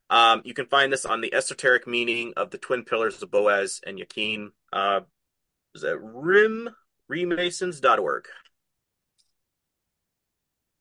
[0.09, 3.79] Um, you can find this on the esoteric meaning of the twin pillars of Boaz
[3.85, 4.51] and Yakin.
[4.71, 5.01] Uh,
[5.75, 6.69] is that rim
[7.07, 8.25] remasons.org.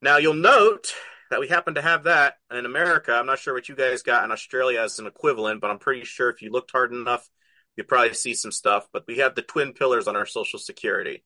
[0.00, 0.94] Now you'll note
[1.32, 3.14] that we happen to have that in America.
[3.14, 6.04] I'm not sure what you guys got in Australia as an equivalent, but I'm pretty
[6.04, 7.26] sure if you looked hard enough,
[7.74, 8.86] you'd probably see some stuff.
[8.92, 11.24] But we have the twin pillars on our Social Security,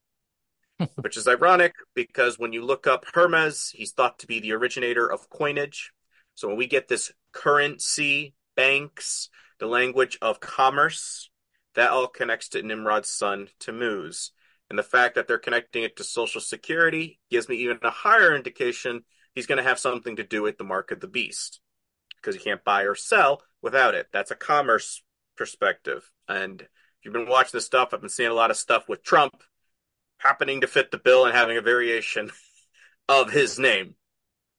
[1.01, 5.11] which is ironic because when you look up Hermes, he's thought to be the originator
[5.11, 5.91] of coinage.
[6.37, 11.31] So when we get this currency, banks, the language of commerce,
[11.75, 14.31] that all connects to Nimrod's son, Tammuz.
[14.71, 18.37] And the fact that they're connecting it to Social Security gives me even a higher
[18.37, 19.03] indication
[19.37, 21.61] he's going to have something to do with the mark of the beast
[22.17, 24.09] because you can't buy or sell without it.
[24.13, 25.05] That's a commerce
[25.37, 26.11] perspective.
[26.29, 26.69] And if
[27.05, 29.45] you've been watching this stuff, I've been seeing a lot of stuff with Trump
[30.19, 32.33] happening to fit the bill and having a variation
[33.09, 33.95] of his name.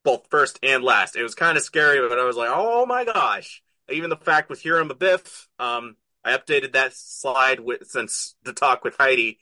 [0.04, 1.16] both first and last.
[1.16, 3.64] It was kind of scary, but I was like, oh my gosh.
[3.90, 8.84] Even the fact with Hiram Abiff, um, I updated that slide with since the talk
[8.84, 9.40] with Heidi.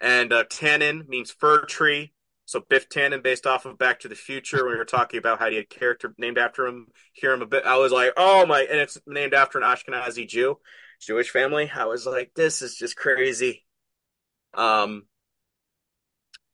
[0.00, 2.12] And uh, tannin means fir tree.
[2.46, 5.40] So Biff Tannen, based off of Back to the Future, when we were talking about
[5.40, 8.12] how he had a character named after him, hear him a bit, I was like,
[8.16, 10.58] oh my, and it's named after an Ashkenazi Jew,
[11.00, 11.70] Jewish family.
[11.74, 13.64] I was like, this is just crazy.
[14.54, 15.06] Um,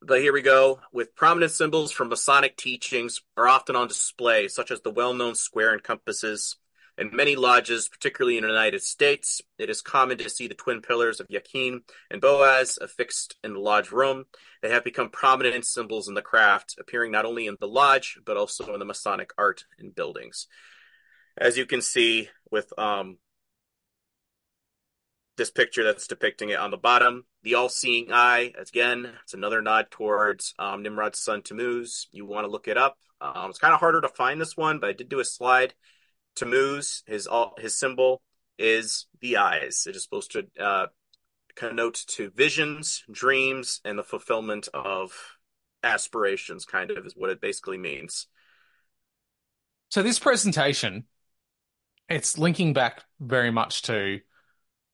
[0.01, 0.81] but here we go.
[0.93, 5.75] With prominent symbols from Masonic teachings are often on display, such as the well-known square
[5.75, 6.57] and compasses.
[6.99, 10.83] In many lodges, particularly in the United States, it is common to see the twin
[10.83, 14.27] pillars of Yakin and Boaz affixed in the lodge room.
[14.61, 18.37] They have become prominent symbols in the craft, appearing not only in the lodge, but
[18.37, 20.49] also in the Masonic art and buildings.
[21.39, 23.17] As you can see with um,
[25.39, 29.87] this picture that's depicting it on the bottom, the all-seeing eye, again, it's another nod
[29.91, 32.09] towards um, Nimrod's son Tammuz.
[32.13, 32.99] You want to look it up.
[33.19, 35.73] Um, it's kind of harder to find this one, but I did do a slide
[36.35, 38.23] Tammuz, his his symbol
[38.59, 39.87] is the eyes.
[39.88, 40.87] It is supposed to uh,
[41.55, 45.12] connote to visions, dreams, and the fulfillment of
[45.83, 46.64] aspirations.
[46.64, 48.27] Kind of is what it basically means.
[49.90, 51.05] So this presentation,
[52.09, 54.21] it's linking back very much to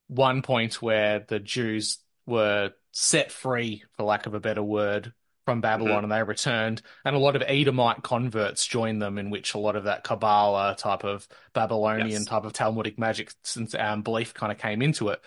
[0.09, 5.13] one point where the Jews were set free, for lack of a better word,
[5.49, 6.05] from Babylon Mm-hmm.
[6.05, 9.77] and they returned, and a lot of Edomite converts joined them, in which a lot
[9.77, 12.27] of that Kabbalah type of Babylonian Yes.
[12.27, 15.21] type of Talmudic magic since um, belief kind of came into it.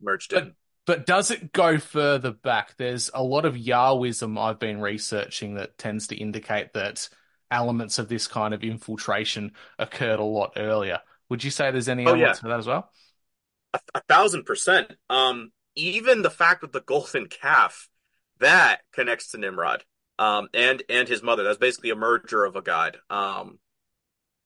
[0.00, 0.56] Merged But in.
[0.86, 2.76] but does it go further back?
[2.76, 7.08] There's a lot of Yahwism I've been researching that tends to indicate that
[7.50, 11.00] elements of this kind of infiltration occurred a lot earlier.
[11.28, 12.42] Would you say there's any Oh, elements yeah.
[12.42, 12.90] of that as well?
[13.74, 14.92] A, a thousand percent.
[15.10, 17.88] Um, even the fact with the golden calf
[18.40, 19.84] that connects to Nimrod,
[20.18, 21.42] um, and and his mother.
[21.42, 22.98] That's basically a merger of a god.
[23.10, 23.58] Um,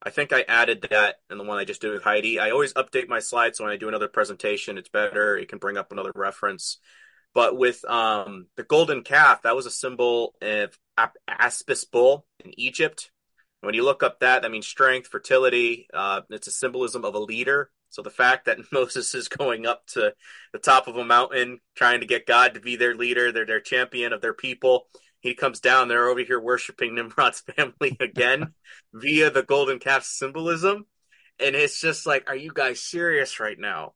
[0.03, 2.39] I think I added that in the one I just did with Heidi.
[2.39, 5.37] I always update my slides so when I do another presentation, it's better.
[5.37, 6.79] It can bring up another reference.
[7.35, 13.11] But with um, the golden calf, that was a symbol of Apis bull in Egypt.
[13.61, 15.87] When you look up that, that means strength, fertility.
[15.93, 17.71] Uh, it's a symbolism of a leader.
[17.91, 20.15] So the fact that Moses is going up to
[20.53, 23.61] the top of a mountain, trying to get God to be their leader, they're their
[23.61, 24.87] champion of their people.
[25.21, 28.55] He comes down, they're over here worshiping Nimrod's family again
[28.95, 30.87] via the golden calf symbolism.
[31.39, 33.95] And it's just like, are you guys serious right now?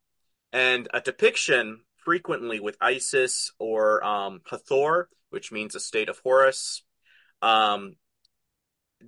[0.53, 6.83] And a depiction frequently with Isis or um, Hathor, which means a state of Horus,
[7.43, 7.97] um,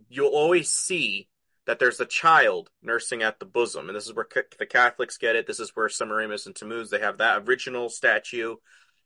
[0.09, 1.29] you'll always see
[1.67, 3.89] that there's a child nursing at the bosom.
[3.89, 5.47] And this is where ca- the Catholics get it.
[5.47, 8.57] This is where Semiramis and Tammuz, they have that original statue.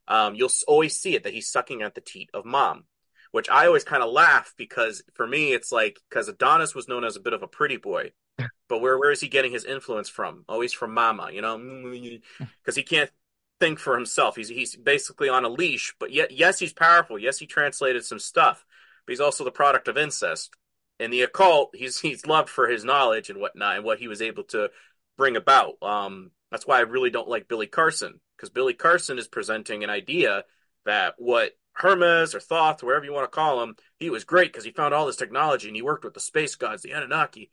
[0.06, 2.84] Um, you'll always see it that he's sucking at the teat of mom,
[3.32, 7.04] which I always kind of laugh because for me, it's like, because Adonis was known
[7.04, 8.12] as a bit of a pretty boy.
[8.68, 10.44] But where where is he getting his influence from?
[10.48, 11.58] Always from Mama, you know,
[12.38, 13.10] because he can't
[13.58, 14.36] think for himself.
[14.36, 15.92] He's he's basically on a leash.
[15.98, 17.18] But yet, yes, he's powerful.
[17.18, 18.64] Yes, he translated some stuff.
[19.04, 20.54] But he's also the product of incest.
[21.00, 24.22] In the occult, he's he's loved for his knowledge and whatnot, and what he was
[24.22, 24.70] able to
[25.16, 25.74] bring about.
[25.82, 29.90] Um, that's why I really don't like Billy Carson because Billy Carson is presenting an
[29.90, 30.44] idea
[30.84, 34.64] that what Hermes or Thoth, wherever you want to call him, he was great because
[34.64, 37.50] he found all this technology and he worked with the space gods, the Anunnaki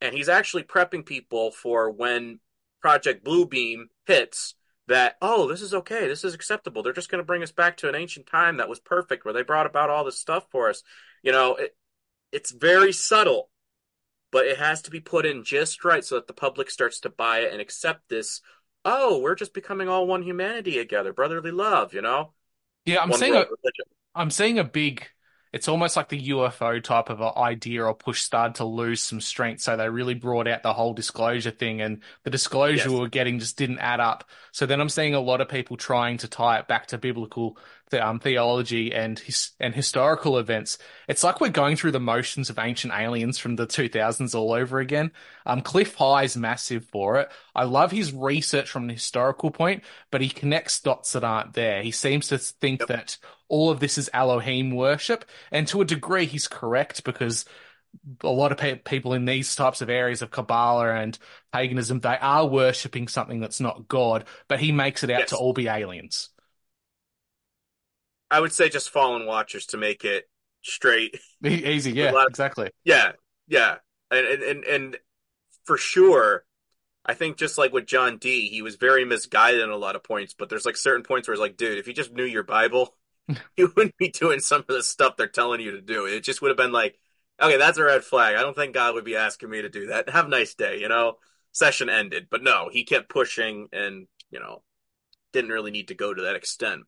[0.00, 2.40] and he's actually prepping people for when
[2.80, 4.54] Project Bluebeam hits
[4.88, 7.76] that oh this is okay this is acceptable they're just going to bring us back
[7.76, 10.68] to an ancient time that was perfect where they brought about all this stuff for
[10.68, 10.82] us
[11.22, 11.76] you know it,
[12.32, 13.50] it's very subtle
[14.32, 17.10] but it has to be put in just right so that the public starts to
[17.10, 18.40] buy it and accept this
[18.84, 22.32] oh we're just becoming all one humanity together brotherly love you know
[22.84, 23.86] Yeah, I'm One seeing a, religion.
[24.14, 25.06] I'm seeing a big.
[25.52, 29.20] It's almost like the UFO type of a idea or push started to lose some
[29.20, 32.92] strength, so they really brought out the whole disclosure thing, and the disclosure Yes.
[32.92, 34.28] we were getting just didn't add up.
[34.52, 37.58] So then I'm seeing a lot of people trying to tie it back to biblical
[37.90, 40.78] the, um, theology and his, and historical events.
[41.08, 44.78] It's like we're going through the motions of ancient aliens from the 2000s all over
[44.78, 45.10] again.
[45.46, 47.30] Um, Cliff High is massive for it.
[47.54, 51.82] I love his research from an historical point, but he connects dots that aren't there.
[51.82, 56.26] He seems to think that all of this is Elohim worship, and to a degree,
[56.26, 57.44] he's correct because
[58.22, 61.18] a lot of pe- people in these types of areas of Kabbalah and
[61.52, 65.30] paganism, they are worshipping something that's not God, but he makes it out Yes.
[65.30, 66.29] to all be aliens.
[68.30, 70.28] I would say just fallen watchers to make it
[70.62, 72.70] straight Easy, yeah, of- exactly.
[72.84, 73.12] Yeah,
[73.48, 73.76] yeah,
[74.10, 74.98] and and and, and
[75.64, 76.44] for sure,
[77.04, 80.04] I think just like with John Dee, he was very misguided in a lot of
[80.04, 80.34] points.
[80.34, 82.94] But there's like certain points where it's like, dude, if you just knew your Bible,
[83.56, 86.06] you wouldn't be doing some of the stuff they're telling you to do.
[86.06, 86.98] It just would have been like,
[87.40, 88.36] Okay, that's a red flag.
[88.36, 90.08] I don't think God would be asking me to do that.
[90.10, 91.14] Have a nice day, you know?
[91.52, 92.28] Session ended.
[92.30, 94.62] But no, he kept pushing and, you know,
[95.32, 96.82] didn't really need to go to that extent.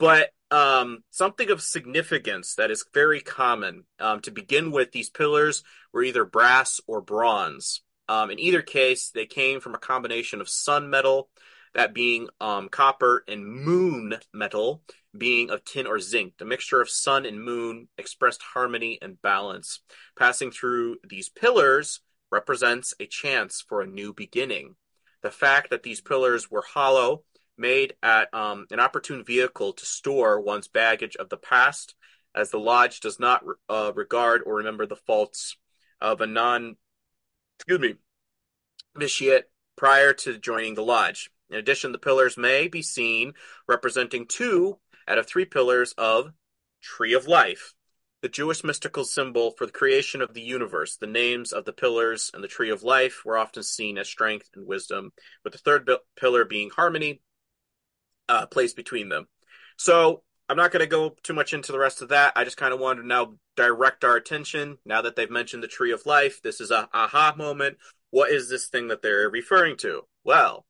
[0.00, 5.62] But um, something of significance that is very common um, to begin with, these pillars
[5.92, 7.82] were either brass or bronze.
[8.08, 11.28] Um, in either case, they came from a combination of sun metal,
[11.74, 14.82] that being um, copper, and moon metal,
[15.16, 16.32] being of tin or zinc.
[16.38, 19.80] The mixture of sun and moon expressed harmony and balance.
[20.18, 22.00] Passing through these pillars
[22.32, 24.76] represents a chance for a new beginning.
[25.22, 27.22] The fact that these pillars were hollow
[27.60, 31.94] made at um, an opportune vehicle to store one's baggage of the past,
[32.34, 35.56] as the lodge does not uh, regard or remember the faults
[36.00, 36.76] of a non,
[37.58, 37.94] excuse me,
[38.96, 39.44] vitiate
[39.76, 41.30] prior to joining the lodge.
[41.50, 43.32] In addition, the pillars may be seen
[43.68, 46.32] representing two out of three pillars of
[46.80, 47.74] Tree of Life,
[48.22, 50.96] the Jewish mystical symbol for the creation of the universe.
[50.96, 54.50] The names of the pillars and the Tree of Life were often seen as strength
[54.54, 57.20] and wisdom, with the third pillar being harmony,
[58.30, 59.26] uh, placed between them.
[59.76, 62.32] So I'm not going to go too much into the rest of that.
[62.36, 64.78] I just kind of wanted to now direct our attention.
[64.84, 67.78] Now that they've mentioned the tree of life, this is a aha moment.
[68.10, 70.02] What is this thing that they're referring to?
[70.24, 70.64] Well,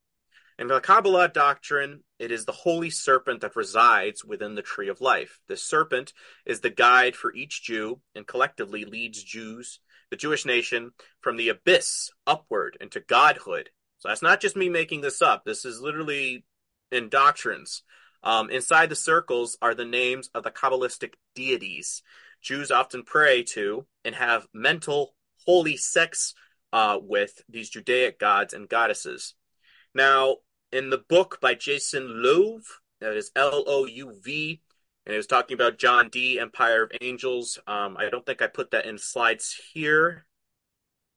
[0.59, 5.01] in the Kabbalah doctrine, it is the holy serpent that resides within the tree of
[5.01, 5.39] life.
[5.49, 6.13] This serpent
[6.45, 9.81] is the guide for each Jew and collectively leads Jews,
[10.11, 13.71] the Jewish nation, from the abyss upward into godhood.
[14.01, 15.45] So that's not just me making this up.
[15.45, 16.45] This is literally
[16.91, 17.83] in doctrines.
[18.23, 22.03] Um, inside the circles are the names of the Kabbalistic deities.
[22.43, 25.15] Jews often pray to and have mental
[25.47, 26.35] holy sex
[26.73, 29.35] uh, with these Judaic gods and goddesses.
[29.95, 30.37] Now,
[30.71, 32.63] in the book by Jason Louv,
[33.01, 34.61] that is L O U V,
[35.05, 36.39] and it was talking about John Dee.
[36.39, 37.59] Empire of Angels.
[37.67, 40.27] Um, I don't think I put that in slides here.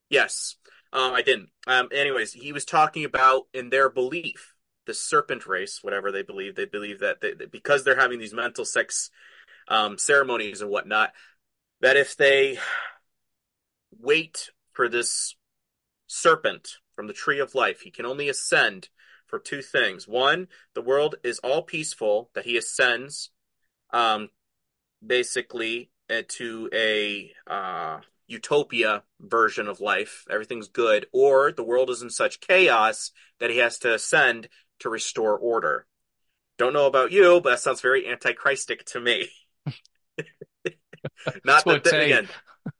[0.10, 0.56] Yes,
[0.92, 1.50] um, I didn't.
[1.68, 4.53] Um, anyways, he was talking about in their belief,
[4.86, 8.66] the serpent race, whatever they believe, they believe that, they, because they're having these mental
[8.66, 9.10] sex
[9.68, 11.14] um, ceremonies and whatnot,
[11.82, 12.58] that if they
[14.00, 15.36] wait for this
[16.08, 18.90] serpent from the tree of life, he can only ascend
[19.28, 20.08] for two things.
[20.08, 23.32] One, the world is all peaceful, that he ascends
[23.92, 24.30] um,
[25.06, 25.90] basically
[26.28, 30.26] to a uh, utopia version of life.
[30.30, 31.08] Everything's good.
[31.12, 34.50] Or the world is in such chaos that he has to ascend
[34.84, 35.86] to restore order.
[36.58, 39.30] Don't know about you, but that sounds very antichristic to me.
[41.44, 42.30] Not that, that again.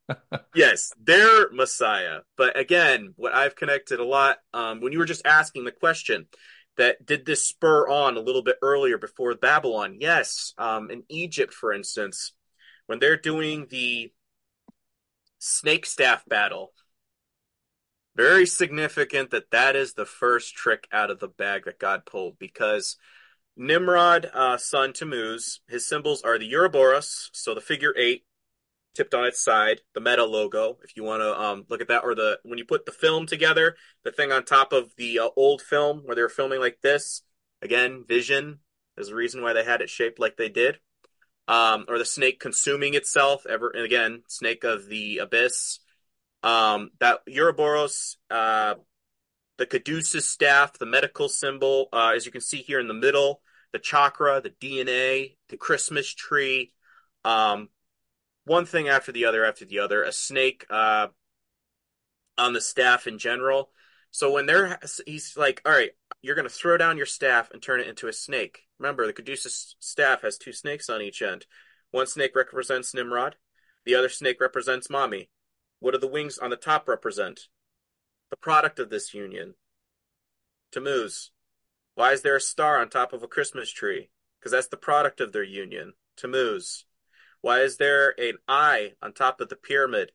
[0.56, 2.20] yes, their Messiah.
[2.38, 6.28] But again, what I've connected a lot um, when you were just asking the question
[6.78, 9.98] that did this spur on a little bit earlier before Babylon?
[10.00, 12.34] Yes, um, in Egypt, for instance,
[12.86, 14.12] when they're doing the
[15.40, 16.74] snake staff battle,
[18.16, 22.38] very significant that that is the first trick out of the bag that God pulled
[22.38, 22.98] because
[23.56, 28.26] Nimrod, uh, son Tammuz, his symbols are the Ouroboros, so the figure eight
[28.96, 32.04] tipped on its side, the Meta logo, if you want to um, look at that,
[32.04, 35.30] or the when you put the film together, the thing on top of the uh,
[35.36, 37.24] old film where they were filming like this,
[37.62, 38.60] again, Vision
[38.98, 40.80] is the reason why they had it shaped like they did.
[41.48, 45.80] Um, or the snake consuming itself, ever and again, snake of the abyss.
[46.44, 48.76] Um, that Ouroboros, uh,
[49.58, 53.42] the Caduceus staff, the medical symbol, uh, as you can see here in the middle,
[53.72, 56.74] the chakra, the DNA, the Christmas tree,
[57.24, 57.70] um,
[58.46, 61.08] one thing after the other after the other, a snake uh,
[62.38, 63.70] on the staff in general.
[64.12, 65.92] So when they're, he's like, all right,
[66.22, 68.64] you're going to throw down your staff and turn it into a snake.
[68.80, 71.46] Remember, the Caduceus staff has two snakes on each end.
[71.92, 73.36] One snake represents Nimrod,
[73.86, 75.30] the other snake represents Mommy.
[75.84, 77.50] What do the wings on the top represent?
[78.30, 79.56] The product of this union.
[80.72, 81.32] Tammuz.
[81.96, 84.10] Why is there a star on top of a Christmas tree?
[84.40, 85.92] Because that's the product of their union.
[86.16, 86.86] Tammuz.
[87.42, 90.14] Why is there an eye on top of the pyramid?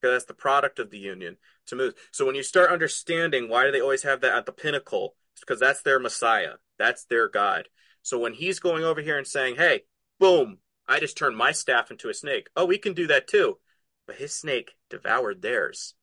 [0.00, 1.36] Because that's the product of the union.
[1.66, 1.92] Tammuz.
[2.10, 5.42] So when you start understanding why do they always have that at the pinnacle, it's
[5.42, 6.54] because that's their Messiah.
[6.78, 7.68] That's their God.
[8.00, 9.82] So when he's going over here and saying, hey,
[10.18, 10.56] boom,
[10.88, 12.48] I just turned my staff into a snake.
[12.56, 13.58] Oh, we can do that too.
[14.06, 15.94] But his snake devoured theirs.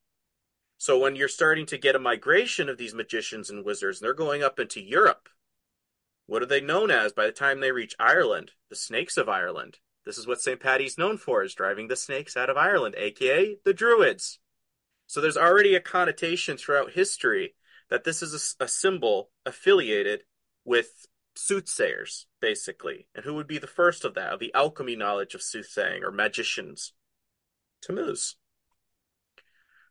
[0.78, 4.14] So when you're starting to get a migration of these magicians and wizards, and they're
[4.14, 5.30] going up into Europe,
[6.26, 8.52] what are they known as by the time they reach Ireland?
[8.70, 9.78] The snakes of Ireland.
[10.06, 10.60] This is what St.
[10.60, 14.40] Patty's known for, is driving the snakes out of Ireland, aka the Druids.
[15.08, 17.56] So there's already a connotation throughout history
[17.90, 20.24] that this is a, a symbol affiliated
[20.66, 23.08] with soothsayers, basically.
[23.16, 26.12] And who would be the first of that, of the alchemy knowledge of soothsaying or
[26.12, 26.94] magicians?
[27.86, 28.36] Tammuz.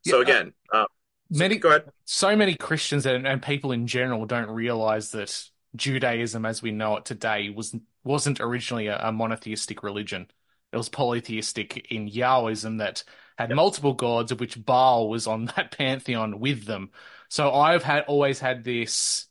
[0.03, 0.85] So Yeah, uh, again, uh,
[1.31, 1.85] Many, go ahead.
[2.05, 5.43] so many Christians and, and people in general don't realize that
[5.77, 7.75] Judaism, as we know it today, was
[8.05, 10.27] wasn't originally a, a monotheistic religion.
[10.73, 13.05] It was polytheistic in Yahwism that
[13.39, 16.91] had multiple gods, of which Baal was on that pantheon with them.
[17.29, 19.27] So I've had always had this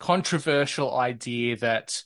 [0.00, 2.02] controversial idea that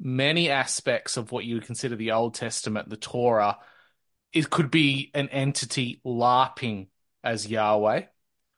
[0.00, 3.58] many aspects of what you would consider the Old Testament, the Torah,
[4.32, 6.88] it could be an entity larping
[7.24, 8.02] as Yahweh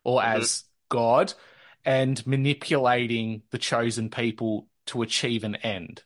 [0.05, 0.27] or Mhm.
[0.27, 1.35] as God
[1.85, 6.03] and manipulating the chosen people to achieve an end.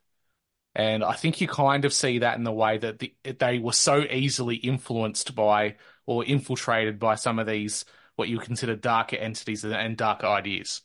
[0.75, 3.73] And I think you kind of see that in the way that the, they were
[3.73, 7.85] so easily influenced by or infiltrated by some of these,
[8.17, 10.83] what you consider darker entities and, and darker ideas.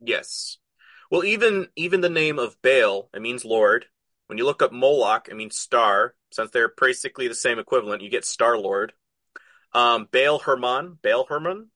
[0.00, 0.58] Yes.
[1.10, 3.86] Well, even even the name of Baal, it means Lord.
[4.26, 6.14] When you look up Moloch, it means star.
[6.32, 8.92] Since they're basically the same equivalent, you get Star Lord.
[9.74, 11.68] Um, Baal Hermon, Baal Hermon.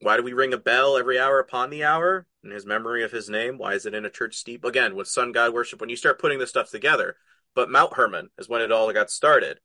[0.00, 3.12] Why do we ring a bell every hour upon the hour in his memory of
[3.12, 3.58] his name?
[3.58, 4.64] Why is it in a church steep?
[4.64, 7.16] Again, with sun god worship, when you start putting this stuff together.
[7.54, 9.60] But Mount Hermon is when it all got started.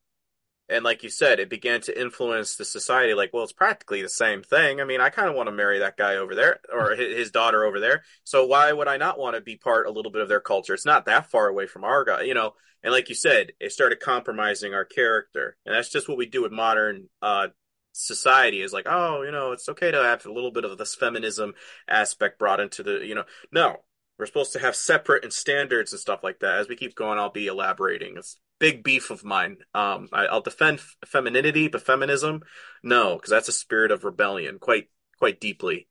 [0.67, 3.13] And like you said, it began to influence the society.
[3.13, 4.81] Like, well, it's practically the same thing.
[4.81, 7.63] I mean, I kind of want to marry that guy over there or his daughter
[7.63, 8.03] over there.
[8.23, 10.73] So why would I not want to be part a little bit of their culture?
[10.73, 12.53] It's not that far away from our guy, you know.
[12.81, 16.43] And like you said, it started compromising our character, and that's just what we do
[16.43, 17.47] with modern uh,
[17.93, 18.61] society.
[18.61, 21.53] Is like, oh, you know, it's okay to have a little bit of this feminism
[21.87, 23.77] aspect brought into the, you know, no,
[24.17, 26.59] we're supposed to have separate and standards and stuff like that.
[26.59, 28.15] As we keep going, I'll be elaborating.
[28.17, 29.57] It's big beef of mine.
[29.73, 32.41] Um, I, I'll defend f- femininity, but feminism,
[32.83, 35.87] no, because that's a spirit of rebellion, quite quite deeply.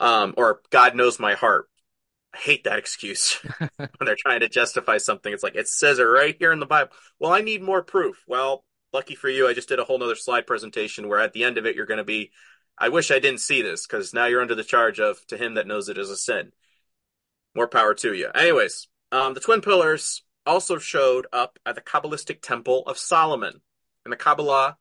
[0.00, 1.68] Um, or God knows my heart.
[2.34, 3.34] I hate that excuse
[3.76, 5.32] when they're trying to justify something.
[5.32, 6.92] It's like it says it right here in the Bible.
[7.18, 8.22] Well, I need more proof.
[8.26, 11.44] Well, lucky for you, I just did a whole nother slide presentation where at the
[11.44, 12.30] end of it you're going to be.
[12.80, 15.54] I wish I didn't see this because now you're under the charge of to him
[15.54, 16.52] that knows it is a sin.
[17.58, 18.30] More power to you.
[18.36, 23.62] Anyways, um, the twin pillars also showed up at the Kabbalistic Temple of Solomon.
[24.04, 24.76] In the Kabbalah,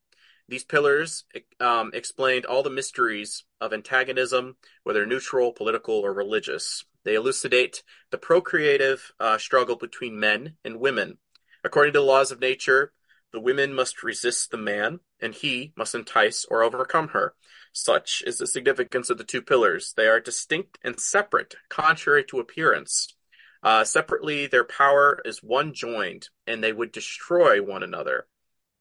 [0.48, 1.26] these pillars
[1.60, 6.86] um, explained all the mysteries of antagonism, whether neutral, political, or religious.
[7.04, 11.18] They elucidate the procreative uh, struggle between men and women.
[11.64, 12.94] According to the laws of nature,
[13.34, 17.34] the women must resist the man, and he must entice or overcome her.
[17.80, 19.94] Such is the significance of the two pillars.
[19.96, 23.14] They are distinct and separate, contrary to appearance.
[23.62, 28.26] Uh, separately, their power is one joined, and they would destroy one another.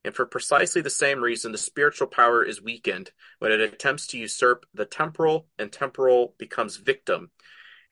[0.03, 4.17] And for precisely the same reason, the spiritual power is weakened when it attempts to
[4.17, 7.29] usurp the temporal, and temporal becomes victim,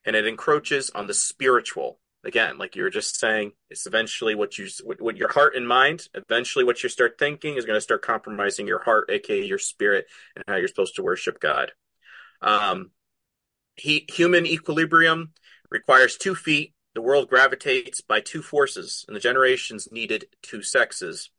[0.05, 1.99] and it encroaches on the spiritual.
[2.25, 6.09] Again, like you were just saying, it's eventually what you, what, your heart and mind,
[6.15, 10.07] eventually what you start thinking is going to start compromising your heart, aka your spirit,
[10.35, 11.71] and how you're supposed to worship God.
[12.41, 12.89] Um,
[13.75, 15.33] he, human equilibrium
[15.69, 16.73] requires two feet.
[16.95, 21.29] The world gravitates by two forces, and the generations needed two sexes.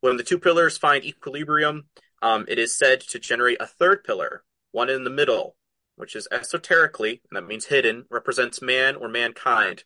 [0.00, 1.86] When the two pillars find equilibrium,
[2.20, 5.56] um, it is said to generate a third pillar, one in the middle,
[5.94, 9.84] which is esoterically, and that means hidden, represents man or mankind.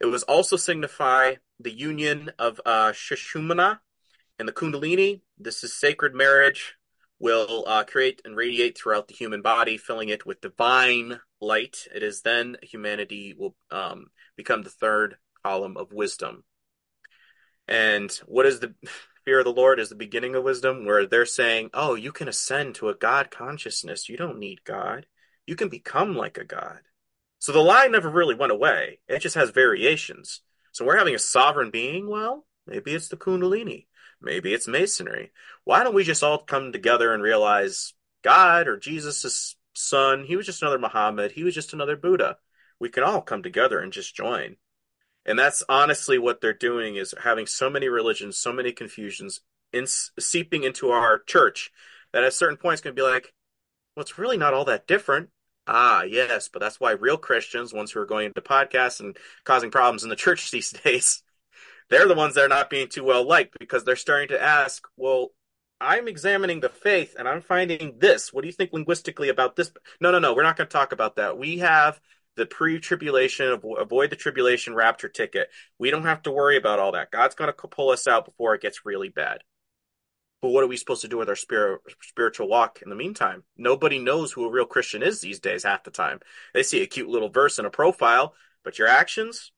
[0.00, 3.80] It was also signify the union of uh, Sushumna
[4.38, 5.22] and the Kundalini.
[5.38, 6.74] This is sacred marriage,
[7.18, 11.86] will uh, create and radiate throughout the human body, filling it with divine light.
[11.94, 16.44] It is then humanity will um, become the third column of wisdom.
[17.68, 18.74] And what is the
[19.24, 22.28] fear of the Lord is the beginning of wisdom, where they're saying, oh, you can
[22.28, 24.08] ascend to a God consciousness.
[24.08, 25.06] You don't need God.
[25.46, 26.80] You can become like a God.
[27.38, 29.00] So the lie never really went away.
[29.08, 30.40] It just has variations.
[30.72, 32.08] So we're having a sovereign being.
[32.08, 33.86] Well, maybe it's the Kundalini.
[34.20, 35.32] Maybe it's Masonry.
[35.64, 40.46] Why don't we just all come together and realize God or Jesus' son, he was
[40.46, 41.32] just another Muhammad.
[41.32, 42.38] He was just another Buddha.
[42.80, 44.56] We can all come together and just join.
[45.24, 49.40] And that's honestly what they're doing is having so many religions, so many confusions
[49.72, 51.72] in, seeping into our church
[52.12, 53.34] that at a certain point it's going to be like,
[53.94, 55.30] well, it's really not all that different.
[55.66, 59.70] Ah, yes, but that's why real Christians, ones who are going into podcasts and causing
[59.70, 61.22] problems in the church these days,
[61.90, 64.86] they're the ones that are not being too well liked because they're starting to ask,
[64.96, 65.32] well,
[65.80, 68.32] I'm examining the faith and I'm finding this.
[68.32, 69.72] What do you think linguistically about this?
[70.00, 71.38] No, no, no, we're not going to talk about that.
[71.38, 72.00] We have
[72.36, 75.50] the pre-tribulation, avoid the tribulation rapture ticket.
[75.78, 77.10] We don't have to worry about all that.
[77.10, 79.42] God's going to pull us out before it gets really bad.
[80.42, 83.42] But what are we supposed to do with our spirit, spiritual walk in the meantime?
[83.56, 86.20] Nobody knows who a real Christian is these days half the time.
[86.52, 89.52] They see a cute little verse in a profile, but your actions,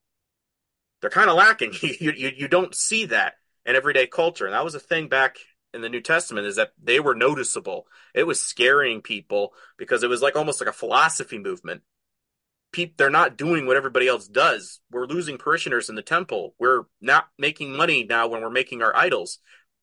[1.01, 1.72] they're kind of lacking.
[1.83, 3.35] you, you, you don't see that
[3.66, 4.47] in everyday culture.
[4.47, 5.37] And that was a thing back
[5.74, 7.87] in the New Testament is that they were noticeable.
[8.14, 11.83] It was scaring people because it was like almost like a philosophy movement.
[12.72, 14.81] Pe- they're not doing what everybody else does.
[14.91, 16.55] We're losing parishioners in the temple.
[16.59, 19.39] We're not making money now when we're making our idols.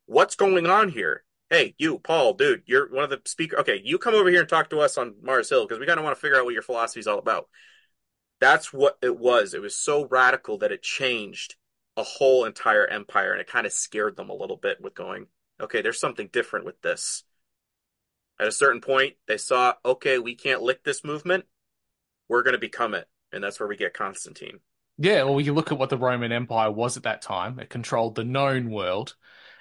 [0.06, 1.24] What's going on here?
[1.50, 3.58] Hey, you, Paul, dude, you're one of the speaker.
[3.60, 6.00] Okay, you come over here and talk to us on Mars Hill because we kind
[6.00, 7.48] of want to figure out what your philosophy is all about.
[8.40, 9.54] That's what it was.
[9.54, 11.56] It was so radical that it changed
[11.98, 15.28] a whole entire empire, and it kind of scared them a little bit with going,
[15.62, 17.24] okay, there's something different with this.
[18.40, 21.46] At a certain point, they saw, okay, we can't lick this movement.
[22.28, 23.08] We're going to become it.
[23.32, 24.60] And that's where we get Constantine.
[24.98, 27.60] Yeah, well, you look at what the Roman Empire was at that time.
[27.60, 29.16] It controlled the known world.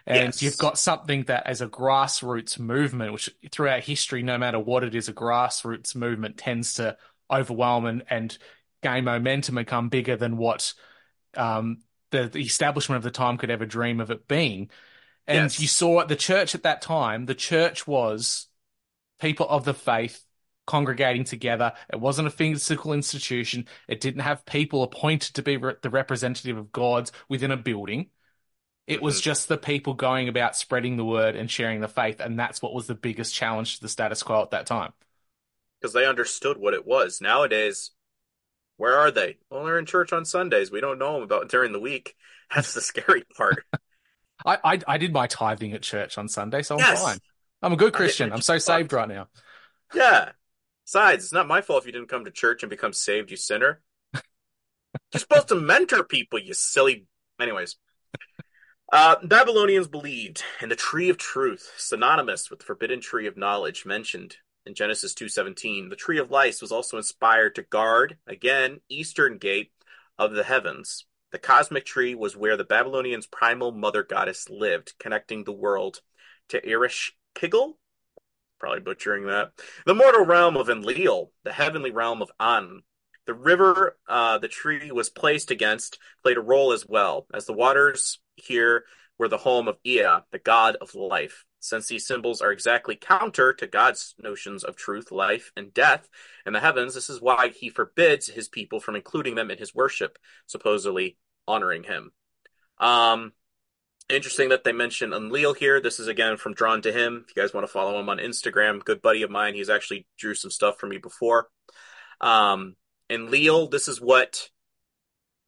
[0.06, 0.42] And Yes.
[0.42, 4.94] you've got something that, as a grassroots movement, which throughout history, no matter what it
[4.94, 6.96] is, a grassroots movement tends to
[7.30, 8.36] overwhelm and, and
[8.82, 10.74] gain momentum and become bigger than what
[11.36, 11.78] um,
[12.10, 14.70] the, the establishment of the time could ever dream of it being.
[15.26, 15.58] And Yes.
[15.58, 18.46] you saw at the church at that time, the church was
[19.20, 20.22] people of the faith
[20.66, 21.72] congregating together.
[21.92, 23.66] It wasn't a physical institution.
[23.88, 28.10] It didn't have people appointed to be re- the representative of gods within a building.
[28.86, 32.20] It was just the people going about spreading the word and sharing the faith.
[32.20, 34.92] And that's what was the biggest challenge to the status quo at that time.
[35.80, 37.20] because they understood what it was.
[37.20, 37.90] Nowadays,
[38.76, 39.38] where are they?
[39.50, 40.70] Well, they're in church on Sundays.
[40.70, 42.14] We don't know them about during the week.
[42.54, 43.64] That's the scary part.
[44.46, 47.04] I, I, I did my tithing at church on Sunday, so I'm Yes.
[47.04, 47.20] fine.
[47.62, 48.32] I'm a good Christian.
[48.32, 49.28] I'm so saved right now.
[49.94, 50.32] Yeah.
[50.86, 53.36] Besides, it's not my fault if you didn't come to church and become saved, you
[53.36, 53.80] sinner.
[55.12, 57.06] You're supposed to mentor people, you silly.
[57.40, 57.76] Anyways.
[58.92, 63.86] Uh, Babylonians believed in the tree of truth, synonymous with the forbidden tree of knowledge
[63.86, 65.88] mentioned in Genesis 2:17.
[65.88, 69.72] The tree of life was also inspired to guard, again, eastern gate
[70.18, 71.06] of the heavens.
[71.32, 76.00] The cosmic tree was where the Babylonians' primal mother goddess lived, connecting the world
[76.48, 77.76] to Ereshkigal,
[78.60, 79.52] probably butchering that.
[79.86, 82.82] The mortal realm of Enlil, the heavenly realm of An.
[83.26, 87.52] The river uh, the tree was placed against played a role as well, as the
[87.52, 88.84] waters here
[89.18, 91.44] were the home of Ea, the god of life.
[91.60, 96.08] Since these symbols are exactly counter to God's notions of truth, life, and death
[96.44, 99.74] in the heavens, this is why he forbids his people from including them in his
[99.74, 101.16] worship, supposedly
[101.48, 102.12] honoring him.
[102.78, 103.32] Um,
[104.10, 105.80] Interesting that they mention Enlil here.
[105.80, 107.24] This is again from Drawn to Him.
[107.26, 109.54] If you guys want to follow him on Instagram, good buddy of mine.
[109.54, 111.48] He's actually drew some stuff for me before.
[112.20, 112.76] Um,
[113.10, 114.50] Enlil, this is what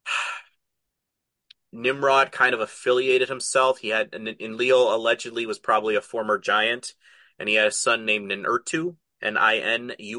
[1.71, 3.79] Nimrod kind of affiliated himself.
[3.79, 6.93] He had and Enlil allegedly was probably a former giant,
[7.39, 10.11] and he had a son named Ninurta, N-I-N-U-R-T-A,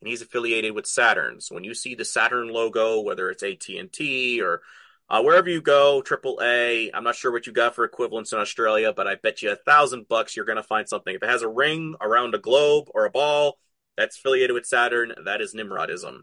[0.00, 1.40] and he's affiliated with Saturn.
[1.40, 4.62] So when you see the Saturn logo, whether it's AT&T or
[5.08, 8.92] uh, wherever you go, AAA, I'm not sure what you got for equivalents in Australia,
[8.92, 11.14] but I bet you a thousand bucks you're going to find something.
[11.14, 13.58] If it has a ring around a globe or a ball
[13.96, 16.22] that's affiliated with Saturn, that is Nimrodism.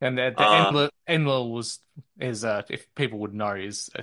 [0.00, 1.78] And the, the Um, Enlil, Enlil was
[2.18, 4.02] is uh, if people would know is uh,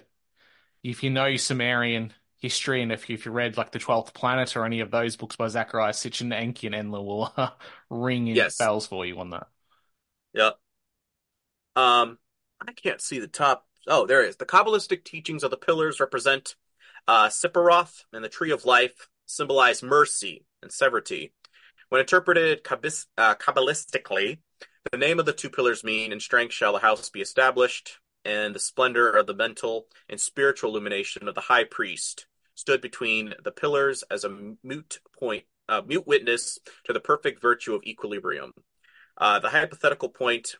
[0.83, 4.55] if you know Sumerian history and if you, if you read like the Twelfth Planet
[4.57, 7.51] or any of those books by Zecharia Sitchin, Enki and Enlil will uh,
[7.89, 8.57] ring in Yes.
[8.59, 9.47] bells for you on that.
[10.33, 10.59] Yep.
[11.75, 12.17] Um,
[12.65, 13.65] I can't see the top.
[13.87, 14.35] Oh, there it is.
[14.37, 16.55] The Kabbalistic teachings of the pillars represent
[17.07, 21.33] uh, Sephiroth and the Tree of Life symbolize mercy and severity.
[21.89, 24.39] When interpreted Kabbis- uh, Kabbalistically,
[24.91, 28.53] the name of the two pillars mean, in strength shall the house be established, and
[28.53, 33.51] the splendor of the mental and spiritual illumination of the high priest stood between the
[33.51, 35.45] pillars as a mute point,
[35.85, 38.51] mute witness to the perfect virtue of equilibrium.
[39.17, 40.55] Uh, the hypothetical point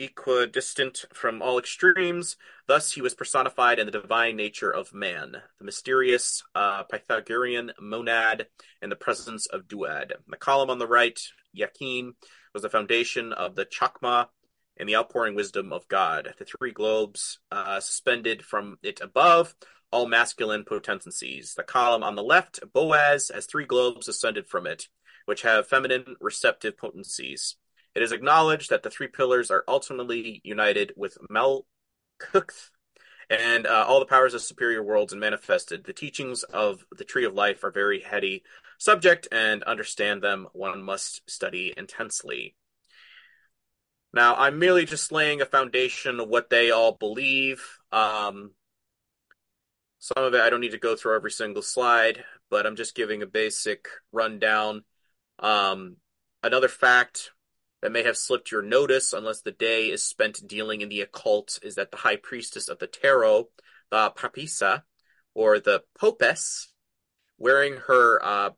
[0.00, 2.36] equidistant from all extremes.
[2.66, 8.46] Thus, he was personified in the divine nature of man, the mysterious uh, Pythagorean monad
[8.80, 10.12] in the presence of duad.
[10.28, 11.20] The column on the right,
[11.52, 12.14] Yakin,
[12.54, 14.28] was the foundation of the Chokmah
[14.76, 16.34] and the outpouring wisdom of God.
[16.38, 19.54] The three globes uh, suspended from it above,
[19.92, 21.54] all masculine potencies.
[21.54, 24.88] The column on the left, Boaz, has three globes ascended from it,
[25.26, 27.56] which have feminine receptive potencies.
[27.94, 32.70] It is acknowledged that the three pillars are ultimately united with Malkuth
[33.28, 35.84] and uh, all the powers of superior worlds and manifested.
[35.84, 38.42] The teachings of the Tree of Life are very heady
[38.80, 42.56] subject, and understand them one must study intensely.
[44.12, 47.62] Now, I'm merely just laying a foundation of what they all believe.
[47.92, 48.52] Um,
[50.00, 52.96] some of it I don't need to go through every single slide, but I'm just
[52.96, 54.82] giving a basic rundown.
[55.38, 55.96] Um,
[56.42, 57.30] another fact
[57.82, 61.58] that may have slipped your notice, unless the day is spent dealing in the occult,
[61.62, 63.48] is that the high priestess of the tarot,
[63.90, 64.82] the Papisa,
[65.34, 66.68] or the popes,
[67.38, 68.50] wearing her uh,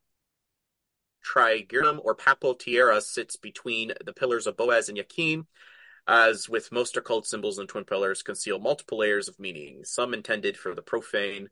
[2.02, 5.46] or papal tiara, sits between the pillars of Boaz and Yakin,
[6.08, 10.56] as with most occult symbols and twin pillars, conceal multiple layers of meaning, some intended
[10.56, 11.48] for the profane,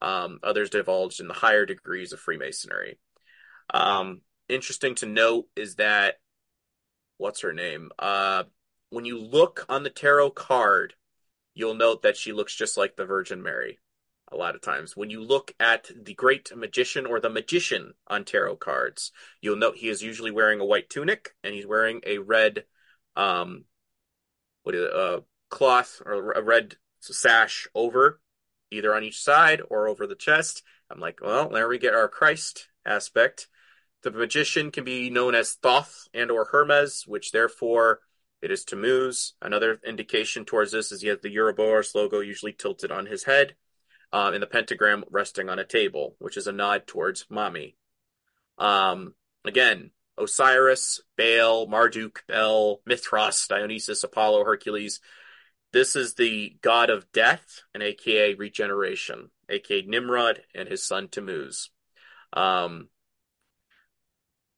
[0.00, 2.98] um, others divulged in the higher degrees of Freemasonry.
[3.72, 6.14] Um, interesting to note is that
[7.20, 7.90] what's her name?
[7.98, 8.44] Uh,
[8.88, 10.94] when you look on the tarot card,
[11.54, 13.78] you'll note that she looks just like the Virgin Mary.
[14.32, 18.24] A lot of times, when you look at the Great Magician or the Magician on
[18.24, 22.18] tarot cards, you'll note he is usually wearing a white tunic and he's wearing a
[22.18, 22.64] red,
[23.16, 23.64] um,
[24.62, 28.20] what is it, uh, cloth or a red sash over,
[28.70, 30.62] either on each side or over the chest.
[30.90, 33.48] I'm like, well, there we get our Christ aspect.
[34.02, 38.00] The magician can be known as Thoth and or Hermes, which therefore
[38.40, 39.34] it is Tammuz.
[39.42, 43.56] Another indication towards this is he has the Ouroboros logo usually tilted on his head,
[44.12, 47.74] uh, and the pentagram resting on a table, which is a nod towards Mami.
[48.56, 55.00] Um, again, Osiris, Baal, Marduk, Bel, Mithras, Dionysus, Apollo, Hercules.
[55.72, 61.70] This is the god of death and aka regeneration, aka Nimrod and his son Tammuz.
[62.32, 62.88] Um,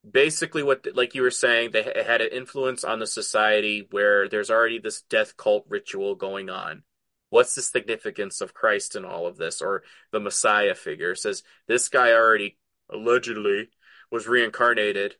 [0.09, 4.51] basically what like you were saying they had an influence on the society where there's
[4.51, 6.83] already this death cult ritual going on.
[7.29, 9.61] What's the significance of christ in all of this?
[9.61, 12.57] Or the messiah figure says this guy already
[12.89, 13.69] allegedly
[14.11, 15.15] was reincarnated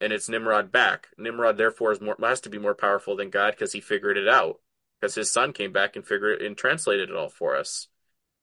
[0.00, 1.08] and it's nimrod back.
[1.18, 4.28] Nimrod therefore is more has to be more powerful than god because he figured it
[4.28, 4.60] out
[5.00, 7.88] because his son came back and figured it and translated it all for us.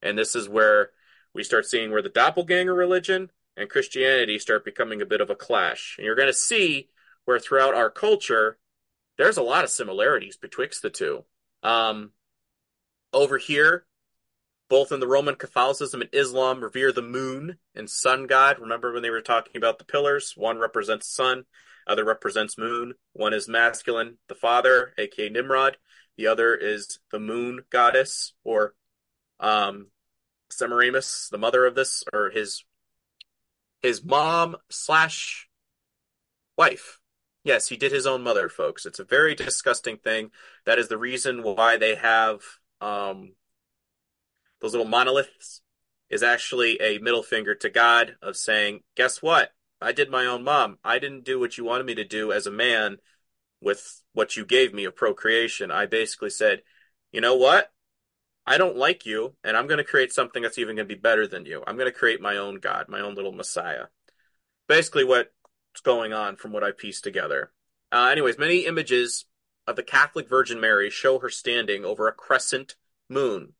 [0.00, 0.90] And this is where
[1.34, 5.34] we start seeing where the doppelganger religion and Christianity start becoming a bit of a
[5.34, 5.96] clash.
[5.98, 6.88] And you're going to see
[7.24, 8.58] where throughout our culture,
[9.18, 11.24] there's a lot of similarities betwixt the two.
[11.62, 12.10] Um,
[13.12, 13.86] over here,
[14.68, 18.58] both in the Roman Catholicism and Islam, revere the moon and sun god.
[18.58, 20.32] Remember when they were talking about the pillars?
[20.34, 21.44] One represents sun,
[21.86, 22.94] other represents moon.
[23.12, 25.76] One is masculine, the father, aka Nimrod.
[26.16, 28.74] The other is the moon goddess, or
[29.40, 29.88] um,
[30.50, 32.64] Semiramis, the mother of this, or his
[33.82, 35.48] his mom slash
[36.56, 36.98] wife.
[37.44, 38.86] Yes, he did his own mother, folks.
[38.86, 40.30] It's a very disgusting thing.
[40.64, 42.40] That is the reason why they have
[42.80, 43.34] um,
[44.60, 45.60] those little monoliths.
[46.08, 49.52] Is actually a middle finger to God of saying, "Guess what?
[49.80, 50.78] I did my own mom.
[50.84, 52.98] I didn't do what you wanted me to do as a man
[53.62, 55.70] with what you gave me of procreation.
[55.70, 56.62] I basically said,
[57.12, 57.72] you know what?
[58.46, 61.00] I don't like you, and I'm going to create something that's even going to be
[61.00, 61.62] better than you.
[61.66, 63.86] I'm going to create my own God, my own little Messiah.
[64.68, 65.28] Basically, what's
[65.84, 67.52] going on from what I pieced together.
[67.92, 69.26] Uh, anyways, many images
[69.66, 72.74] of the Catholic Virgin Mary show her standing over a crescent
[73.08, 73.52] moon.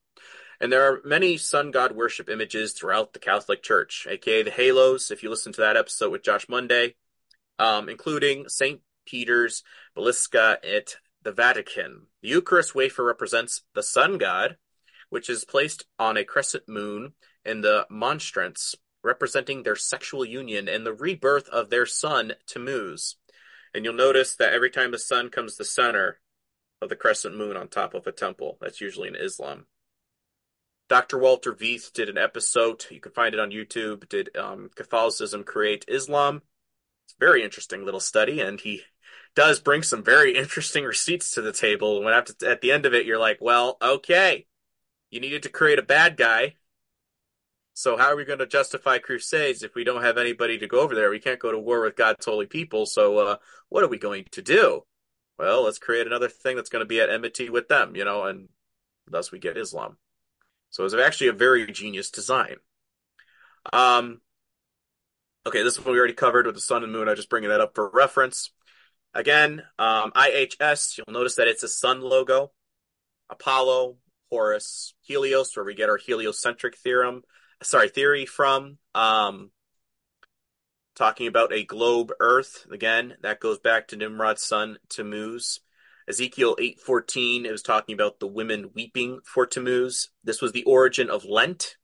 [0.60, 5.10] And there are many sun god worship images throughout the Catholic Church, aka the halos,
[5.10, 6.94] if you listen to that episode with Josh Monday,
[7.58, 8.80] um, including St.
[9.04, 9.64] Peter's
[9.94, 12.06] Basilica at the Vatican.
[12.22, 14.56] The Eucharist wafer represents the sun god,
[15.12, 17.12] which is placed on a crescent moon
[17.44, 23.16] in the monstrance, representing their sexual union and the rebirth of their son, Tammuz.
[23.74, 26.18] And you'll notice that every time the sun comes the center
[26.80, 29.66] of the crescent moon on top of a temple, that's usually in Islam.
[30.88, 31.18] Dr.
[31.18, 35.84] Walter Veith did an episode, you can find it on YouTube, did um, Catholicism Create
[35.88, 36.40] Islam?
[37.04, 38.80] It's a very interesting little study, and he
[39.36, 41.96] does bring some very interesting receipts to the table.
[41.96, 44.46] And when at the end of it, you're like, well, okay,
[45.12, 46.56] you needed to create a bad guy.
[47.74, 50.80] So how are we going to justify crusades if we don't have anybody to go
[50.80, 51.10] over there?
[51.10, 52.86] We can't go to war with God's holy people.
[52.86, 53.36] So uh,
[53.68, 54.82] what are we going to do?
[55.38, 58.24] Well, let's create another thing that's going to be at enmity with them, you know,
[58.24, 58.48] and
[59.06, 59.98] thus we get Islam.
[60.70, 62.56] So it's actually a very genius design.
[63.70, 64.22] Um,
[65.46, 67.08] okay, this is what we already covered with the sun and moon.
[67.08, 68.50] I'm just bringing that up for reference.
[69.12, 72.52] Again, um, IHS, you'll notice that it's a sun logo.
[73.28, 73.96] Apollo,
[74.32, 77.20] Horus, Helios, where we get our heliocentric theorem,
[77.62, 78.78] sorry, theory from.
[78.94, 79.50] Um,
[80.94, 83.14] talking about a globe Earth again.
[83.20, 85.60] That goes back to Nimrod's son Tammuz.
[86.08, 90.08] Ezekiel 8:14 it was talking about the women weeping for Tammuz.
[90.24, 91.76] This was the origin of Lent,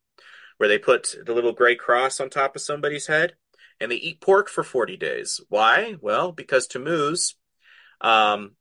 [0.57, 3.35] where they put the little gray cross on top of somebody's head
[3.79, 5.39] and they eat pork for 40 days.
[5.51, 5.97] Why?
[6.01, 7.37] Well, because Tammuz
[8.01, 8.53] um,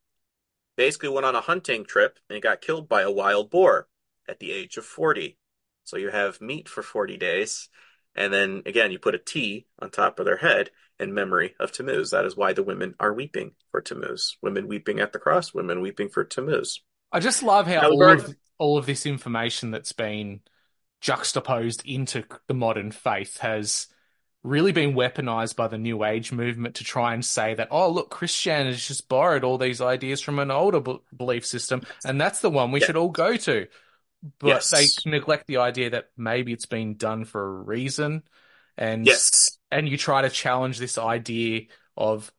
[0.77, 3.87] basically went on a hunting trip and got killed by a wild boar
[4.29, 5.37] at the age of 40.
[5.83, 7.69] So you have meat for 40 days.
[8.15, 11.71] And then again, you put a T on top of their head in memory of
[11.71, 12.11] Tammuz.
[12.11, 14.37] That is why the women are weeping for Tammuz.
[14.41, 16.81] Women weeping at the cross, women weeping for Tammuz.
[17.11, 20.41] I just love how all of, all of this information that's been
[20.99, 23.87] juxtaposed into the modern faith has
[24.47, 28.09] really been weaponized by the New Age movement to try and say that, oh, look,
[28.09, 32.39] Christianity has just borrowed all these ideas from an older b- belief system, and that's
[32.41, 32.87] the one we Yeah.
[32.87, 33.67] should all go to.
[34.39, 34.71] But Yes.
[34.71, 38.23] they neglect the idea that maybe it's been done for a reason,
[38.77, 39.57] and Yes.
[39.69, 42.31] and you try to challenge this idea of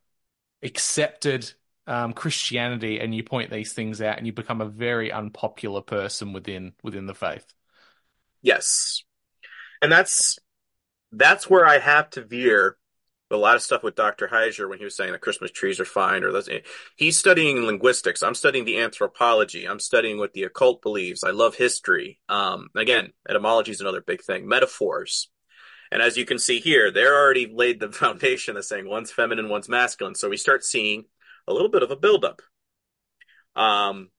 [0.63, 1.51] accepted
[1.87, 6.33] um, Christianity, and you point these things out, and you become a very unpopular person
[6.33, 7.51] within within the faith.
[8.43, 9.03] Yes.
[9.81, 10.37] And that's
[11.11, 12.77] that's where I have to veer
[13.31, 14.27] a lot of stuff with Dr.
[14.27, 16.49] Heiser when he was saying that Christmas trees are fine or that's
[16.95, 18.23] he's studying linguistics.
[18.23, 19.65] I'm studying the anthropology.
[19.67, 21.23] I'm studying what the occult believes.
[21.23, 22.19] I love history.
[22.27, 24.47] Um again, etymology is another big thing.
[24.47, 25.29] Metaphors.
[25.91, 29.49] And as you can see here, they're already laid the foundation of saying one's feminine,
[29.49, 30.15] one's masculine.
[30.15, 31.05] So we start seeing
[31.47, 32.41] a little bit of a buildup.
[33.55, 34.09] Um,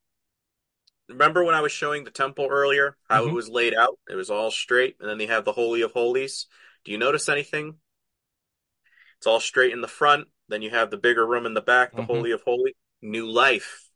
[1.09, 3.35] remember when I was showing the temple earlier, how it Mhm.
[3.35, 3.99] was laid out?
[4.09, 6.47] It was all straight, and then they have the Holy of Holies.
[6.85, 7.77] Do you notice anything?
[9.19, 10.29] It's all straight in the front.
[10.49, 12.07] Then you have the bigger room in the back, the Mhm.
[12.07, 12.75] Holy of Holy.
[13.03, 13.87] New life.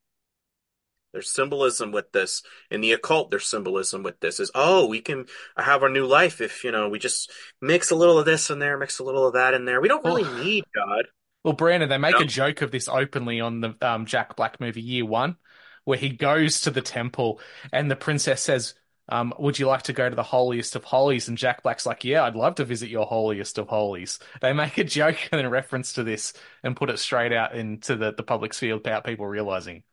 [1.13, 2.43] There's symbolism with this.
[2.71, 4.41] In the occult, there's symbolism with this.
[4.41, 5.27] Is oh, we can
[5.57, 7.31] have our new life if you know we just
[7.61, 9.81] mix a little of this in there, mix a little of that in there.
[9.81, 11.07] We don't really Well- need God.
[11.45, 12.23] Well, Brandon, they make Yeah.
[12.25, 15.37] a joke of this openly on the um, Jack Black movie Year One,
[15.85, 17.39] where he goes to the temple
[17.71, 18.75] and the princess says,
[19.09, 22.05] um, "Would you like to go to the holiest of holies?" And Jack Black's like,
[22.05, 25.49] "Yeah, I'd love to visit your holiest of holies." They make a joke and a
[25.51, 26.33] reference to this
[26.63, 29.85] and put it straight out into the, the public sphere without people realizing.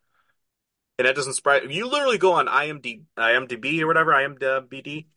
[0.97, 1.87] and that doesn't surprise you.
[1.87, 5.07] Literally go on IMD, IMDb or whatever IMDb.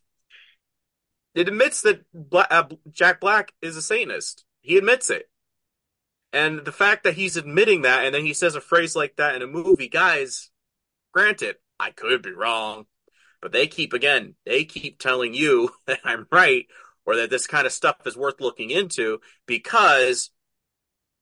[1.34, 4.44] It admits that Bla- uh, Jack Black is a Satanist.
[4.60, 5.28] He admits it,
[6.32, 9.34] and the fact that he's admitting that, and then he says a phrase like that
[9.34, 10.50] in a movie, guys.
[11.12, 12.86] Granted, I could be wrong,
[13.44, 16.66] but they keep again, they keep telling you that I'm right
[17.04, 20.30] or that this kind of stuff is worth looking into because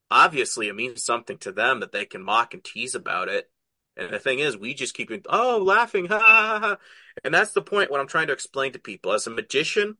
[0.08, 3.50] obviously it means something to them that they can mock and tease about it.
[3.96, 6.76] And the thing is, we just keep oh laughing, ha ha ha.
[7.24, 7.90] And that's the point.
[7.90, 9.96] What I'm trying to explain to people as a magician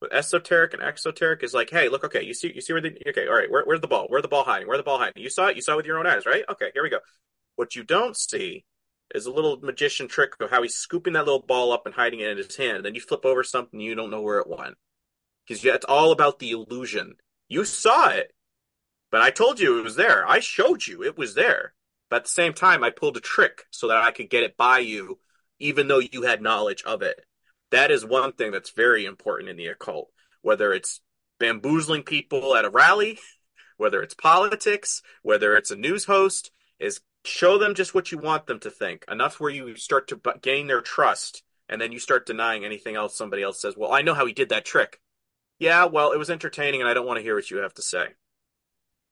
[0.00, 2.96] with esoteric and exoteric is like, hey, look, okay, you see, you see where the
[3.08, 4.06] okay, all right, where, where's the ball?
[4.06, 4.68] Where's the ball hiding?
[4.68, 5.20] Where's the ball hiding?
[5.20, 5.56] You saw it.
[5.56, 6.44] You saw it with your own eyes, right?
[6.48, 7.00] Okay, here we go.
[7.56, 8.64] What you don't see
[9.14, 12.20] is a little magician trick of how he's scooping that little ball up and hiding
[12.20, 12.84] it in his hand.
[12.84, 14.76] Then you flip over something, you don't know where it went
[15.46, 17.14] because it's all about the illusion.
[17.48, 18.32] You saw it,
[19.10, 20.26] but I told you it was there.
[20.26, 21.74] I showed you it was there.
[22.10, 24.56] But at the same time, I pulled a trick so that I could get it
[24.56, 25.18] by you,
[25.58, 27.20] even though you had knowledge of it.
[27.70, 30.10] That is one thing that's very important in the occult.
[30.42, 31.00] Whether it's
[31.40, 33.18] bamboozling people at a rally,
[33.76, 38.46] whether it's politics, whether it's a news host, is show them just what you want
[38.46, 39.04] them to think.
[39.10, 43.16] Enough where you start to gain their trust, and then you start denying anything else
[43.16, 43.74] somebody else says.
[43.76, 45.00] Well, I know how he did that trick.
[45.58, 47.82] Yeah, well, it was entertaining, and I don't want to hear what you have to
[47.82, 48.08] say.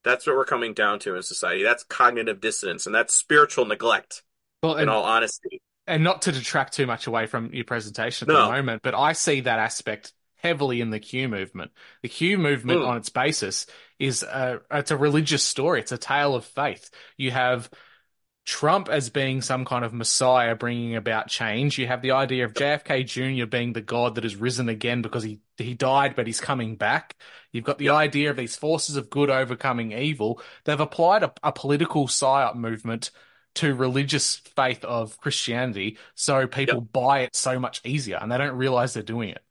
[0.05, 1.63] That's what we're coming down to in society.
[1.63, 4.23] That's cognitive dissonance, and that's spiritual neglect.
[4.63, 8.33] Well, In all honesty, and not to detract too much away from your presentation at
[8.33, 8.47] No.
[8.47, 11.73] the moment, but I see that aspect heavily in the Q movement.
[12.03, 12.89] The Q movement, Mm.
[12.89, 13.67] on its basis,
[13.99, 15.81] is a, it's a religious story.
[15.81, 16.91] It's a tale of faith.
[17.17, 17.71] You have
[18.45, 21.79] Trump as being some kind of messiah bringing about change.
[21.79, 23.47] You have the idea of JFK Jr.
[23.47, 27.17] being the god that has risen again because he, he died, but he's coming back.
[27.53, 27.91] You've got the Yep.
[27.91, 30.43] idea of these forces of good overcoming evil.
[30.65, 33.11] They've applied a, a political psyop movement
[33.55, 38.57] to religious faith of Christianity so people buy it so much easier and they don't
[38.57, 39.43] realize they're doing it.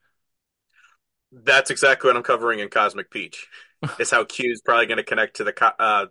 [1.32, 3.48] that's exactly what I'm covering in Cosmic Peach.
[3.98, 6.08] is how Q is probably going to connect to the uh,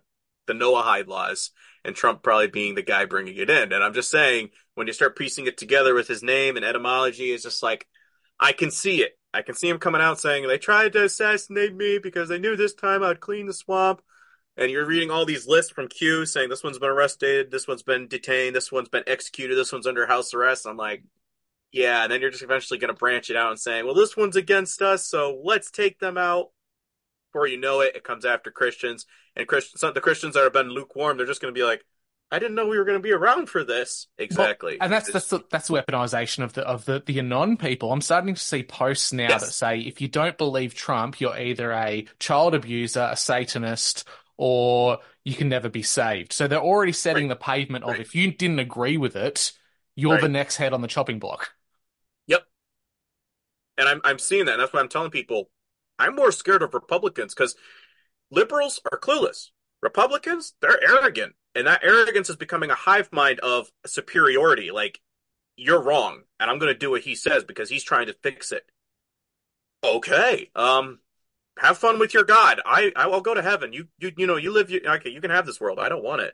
[0.47, 1.51] the Noahide laws,
[1.83, 3.73] and Trump probably being the guy bringing it in.
[3.73, 7.31] And I'm just saying, when you start piecing it together with his name and etymology,
[7.31, 7.87] it's just like
[8.39, 9.17] I can see it.
[9.33, 12.55] I can see him coming out saying they tried to assassinate me because they knew
[12.55, 14.01] this time I'd clean the swamp.
[14.57, 17.83] And you're reading all these lists from Q saying this one's been arrested, this one's
[17.83, 20.67] been detained, this one's been executed, this one's under house arrest.
[20.67, 21.03] I'm like,
[21.71, 22.03] yeah.
[22.03, 24.35] And then you're just eventually going to branch it out and saying, well, this one's
[24.35, 26.49] against us, so let's take them out.
[27.31, 29.05] Before you know it, it comes after Christians,
[29.35, 31.85] and Christians, the Christians that have been lukewarm, they're just going to be like,
[32.31, 34.07] I didn't know we were going to be around for this.
[34.17, 34.77] Exactly.
[34.79, 37.91] And that's that's the, that's weaponization of the of the the anon people.
[37.91, 39.41] I'm starting to see posts now Yes.
[39.41, 44.05] that say if you don't believe Trump, you're either a child abuser, a Satanist,
[44.37, 46.31] or you can never be saved.
[46.33, 47.99] So they're already setting the pavement of Right.
[47.99, 49.51] if you didn't agree with it,
[49.95, 50.21] you're Right.
[50.21, 51.51] the next head on the chopping block.
[52.27, 52.45] Yep.
[53.77, 54.53] And I'm I'm seeing that.
[54.53, 55.49] And that's why I'm telling people
[56.01, 57.55] I'm more scared of Republicans because
[58.29, 59.49] liberals are clueless.
[59.81, 61.33] Republicans, they're arrogant.
[61.53, 64.71] And that arrogance is becoming a hive mind of superiority.
[64.71, 64.99] Like,
[65.57, 68.51] you're wrong, and I'm going to do what he says because he's trying to fix
[68.51, 68.63] it.
[69.83, 70.49] Okay.
[70.55, 70.99] Um,
[71.57, 72.61] have fun with your God.
[72.65, 73.73] I I will go to heaven.
[73.73, 74.69] You you you know you live.
[74.69, 75.79] You, okay, you can have this world.
[75.79, 76.33] I don't want it.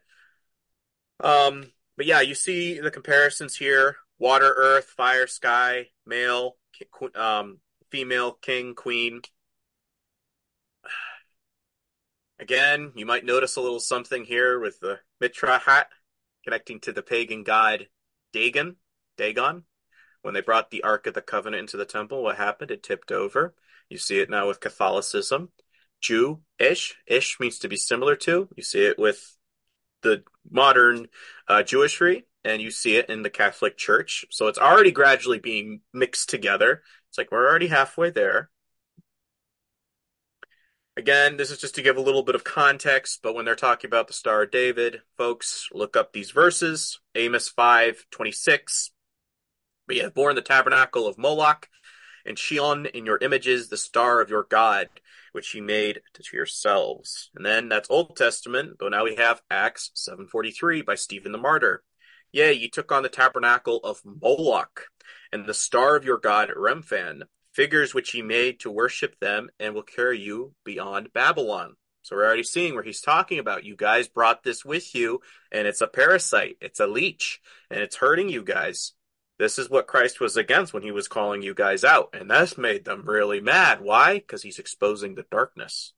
[1.20, 6.57] Um, but yeah, you see the comparisons here: water, earth, fire, sky, male,
[7.15, 7.59] um,
[7.89, 9.22] female, king, queen.
[12.40, 15.90] Again, you might notice a little something here with the Mitra hat
[16.44, 17.88] connecting to the pagan god
[18.32, 18.76] Dagon.
[19.18, 19.64] Dagon.
[20.22, 22.72] When they brought the Ark of the Covenant into the temple, what happened?
[22.72, 23.56] It tipped over.
[23.90, 25.50] You see it now with Catholicism.
[26.02, 26.96] Jew-ish.
[27.08, 28.50] Ish means to be similar to.
[28.56, 29.38] You see it with
[30.04, 31.08] the modern
[31.48, 34.26] uh, Jewishry, and you see it in the Catholic Church.
[34.30, 36.84] So it's already gradually being mixed together.
[37.10, 38.50] It's like we're already halfway there.
[40.98, 43.88] Again, this is just to give a little bit of context, but when they're talking
[43.88, 47.00] about the Star of David, folks, look up these verses.
[47.14, 48.89] Amos 5 26.
[49.88, 51.70] We have borne the tabernacle of Moloch
[52.26, 54.89] and Chiun in your images, the star of your God,
[55.34, 57.30] which ye made to yourselves.
[57.36, 61.84] And then that's Old Testament, but now we have Acts 7:43 by Stephen the Martyr.
[62.32, 64.88] Yea, ye took on the tabernacle of Moloch
[65.32, 67.28] and the star of your God Remphan,
[67.58, 71.76] figures which he made to worship them, and will carry you beyond Babylon.
[72.03, 75.68] So we're already seeing where he's talking about you guys brought this with you, and
[75.68, 77.41] it's a parasite, it's a leech,
[77.72, 78.93] and it's hurting you guys.
[79.39, 82.60] This is what Christ was against when he was calling you guys out, and that's
[82.60, 83.82] made them really mad.
[83.82, 84.20] Why?
[84.20, 85.93] Because he's exposing the darkness.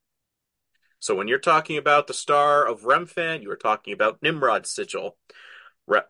[0.99, 5.18] So when you're talking about the star of Remphan, you are talking about Nimrod's sigil.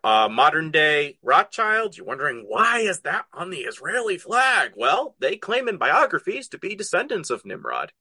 [0.04, 4.72] Uh, modern day Rothschilds, you're wondering why is that on the Israeli flag?
[4.76, 7.94] Well, they claim in biographies to be descendants of Nimrod.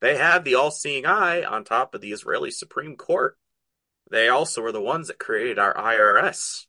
[0.00, 3.36] They have the all-seeing eye on top of the Israeli Supreme Court.
[4.10, 6.66] They also were the ones that created our IRS.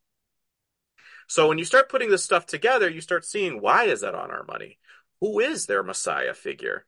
[1.27, 4.31] So when you start putting this stuff together, you start seeing why is that on
[4.31, 4.79] our money?
[5.19, 6.85] Who is their Messiah figure?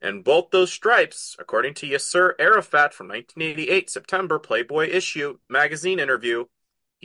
[0.00, 6.44] And both those stripes, according to Yasser Arafat from 1988 September Playboy issue magazine interview,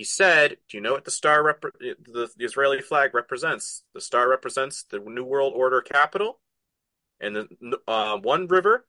[0.02, 3.84] he said, "Do you know what the star rep- the, the Israeli flag represents?
[3.94, 6.40] The star represents the New World Order capital,
[7.20, 8.88] and the uh, one river,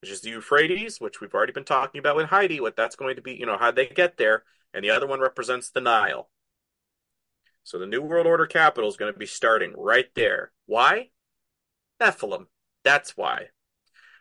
[0.00, 2.60] which is the Euphrates, which we've already been talking about with Heidi.
[2.60, 5.20] What that's going to be, you know, how they get there, and the other one
[5.20, 6.30] represents the Nile."
[7.62, 10.52] So the New World Order capital is going to be starting right there.
[10.64, 11.10] Why?
[12.00, 12.46] Nephilim.
[12.84, 13.48] That's why.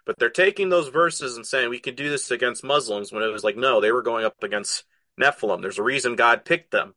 [0.05, 3.31] But they're taking those verses and saying we can do this against Muslims when it
[3.31, 4.83] was like, no, they were going up against
[5.19, 5.61] Nephilim.
[5.61, 6.95] There's a reason God picked them.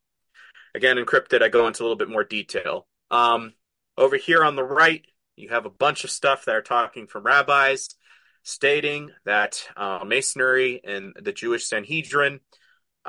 [0.75, 2.87] Again, encrypted, I go into a little bit more detail.
[3.11, 3.55] Um,
[3.97, 5.07] over here on the right,
[5.37, 7.95] you have a bunch of stuff that are talking from rabbis
[8.43, 12.41] stating that uh, Masonry and the Jewish Sanhedrin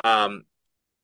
[0.03, 0.45] um,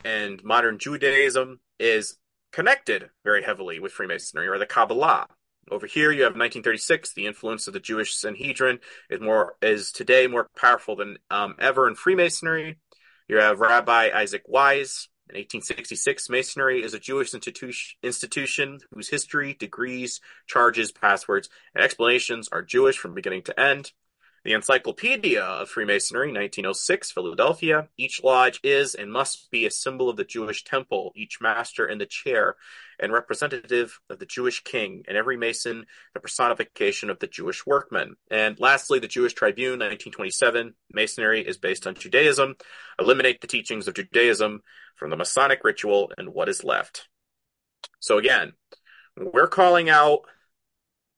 [0.03, 2.17] and modern Judaism is
[2.51, 5.27] connected very heavily with Freemasonry or the Kabbalah.
[5.69, 7.13] Over here, you have 1936.
[7.13, 8.79] The influence of the Jewish Sanhedrin
[9.09, 12.77] is more is today more powerful than um, ever in Freemasonry.
[13.27, 15.07] You have Rabbi Isaac Wise.
[15.29, 22.49] In 1866, Masonry is a Jewish institution, institution whose history, degrees, charges, passwords, and explanations
[22.51, 23.93] are Jewish from beginning to end.
[24.43, 27.87] The Encyclopedia of Freemasonry, 1906, Philadelphia.
[27.95, 31.97] Each lodge is and must be a symbol of the Jewish temple, each master in
[31.97, 32.57] the chair,
[32.99, 38.17] and representative of the Jewish king, and every Mason the personification of the Jewish workman.
[38.29, 40.73] And lastly, the Jewish Tribune, 1927.
[40.91, 42.55] Masonry is based on Judaism.
[42.99, 44.61] Eliminate the teachings of Judaism
[44.97, 47.07] from the Masonic ritual and what is left.
[48.01, 48.51] So again,
[49.15, 50.23] we're calling out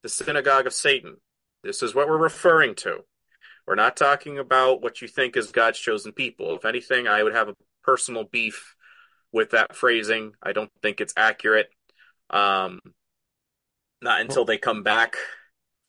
[0.04, 1.16] the synagogue of Satan.
[1.64, 3.02] This is what we're referring to.
[3.66, 6.54] We're not talking about what you think is God's chosen people.
[6.54, 8.76] If anything, I would have a personal beef
[9.32, 10.32] with that phrasing.
[10.42, 11.68] I don't think it's accurate.
[12.30, 12.80] Um,
[14.00, 15.16] not until they come back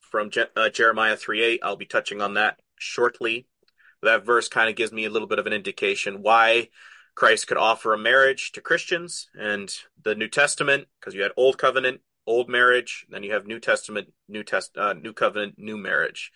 [0.00, 1.60] from Je- uh, Jeremiah 3 8.
[1.62, 3.46] I'll be touching on that shortly.
[4.02, 6.68] That verse kind of gives me a little bit of an indication why
[7.14, 9.72] Christ could offer a marriage to Christians and
[10.02, 14.12] the New Testament, because you had Old Covenant, Old marriage, then you have New Testament,
[14.28, 16.32] New Test, uh, New Covenant, New marriage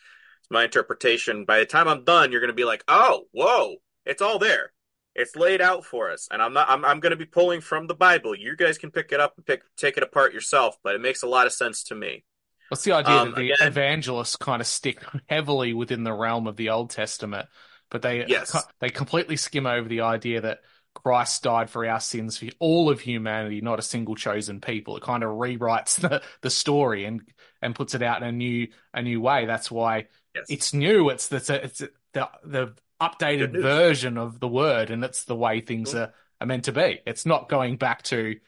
[0.52, 1.44] my interpretation.
[1.44, 3.76] By the time I'm done, you're going to be like, "Oh, whoa,
[4.06, 4.72] it's all there.
[5.14, 6.68] It's laid out for us." And I'm not.
[6.70, 8.34] I'm, I'm going to be pulling from the Bible.
[8.34, 11.22] You guys can pick it up and pick take it apart yourself, but it makes
[11.22, 12.24] a lot of sense to me.
[12.68, 16.46] What's the idea Um, that the again- evangelists kind of stick heavily within the realm
[16.46, 17.48] of the Old Testament,
[17.90, 18.56] but they Yes.
[18.80, 20.60] they completely skim over the idea that
[20.94, 24.96] Christ died for our sins for all of humanity, not a single chosen people.
[24.96, 27.20] It kind of rewrites the, the story and
[27.60, 29.44] and puts it out in a new a new way.
[29.44, 30.46] That's why Yes.
[30.48, 31.08] it's new.
[31.10, 31.78] It's the it's
[32.12, 36.64] the the updated version of the word, and it's the way things are, are meant
[36.64, 37.00] to be.
[37.06, 38.38] It's not going back to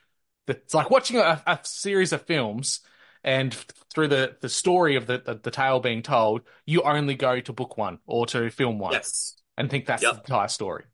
[0.46, 2.80] the, it's like watching a, a series of films
[3.24, 3.54] And
[3.94, 7.52] through the, the story of the, the, the tale being told, you only go to
[7.52, 9.36] book one or to film one Yes.
[9.58, 10.10] and think that's Yep.
[10.10, 10.84] the entire story.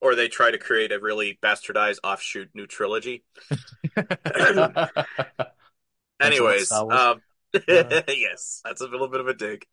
[0.00, 3.24] Or they try to create a really bastardized offshoot new trilogy.
[6.20, 7.20] Anyways, um.
[7.68, 9.66] yes, that's a little bit of a dig.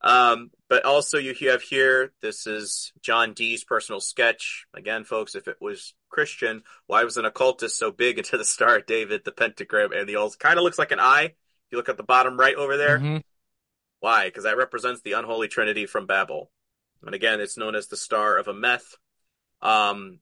[0.00, 4.66] Um, but also you have here, this is John Dee's personal sketch.
[4.72, 8.76] Again, folks, if it was Christian, why was an occultist so big into the Star
[8.76, 11.24] of David, the pentagram, and the old kind of looks like an eye?
[11.24, 13.22] If you look at the bottom right over there, Mhm.
[13.98, 14.26] why?
[14.26, 16.50] Because that represents the unholy trinity from Babel.
[17.04, 18.94] And again, it's known as the Star of Ameth.
[19.60, 20.20] Um,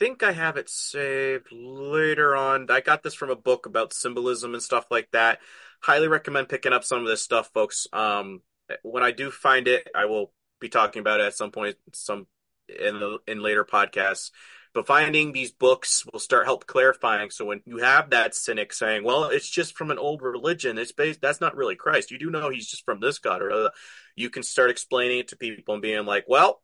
[0.00, 2.68] think I have it saved later on.
[2.70, 5.38] I got this from a book about symbolism and stuff like that.
[5.82, 7.86] Highly recommend picking up some of this stuff, folks.
[7.92, 8.40] Um,
[8.82, 12.26] when I do find it, I will be talking about it at some point, some
[12.68, 14.30] in the in later podcasts.
[14.72, 17.30] But finding these books will start help clarifying.
[17.30, 20.78] So when you have that cynic saying, "Well, it's just from an old religion.
[20.78, 21.20] It's based.
[21.20, 22.10] That's not really Christ.
[22.10, 23.70] You do know he's just from this God," or
[24.16, 26.62] you can start explaining it to people and being like, "Well."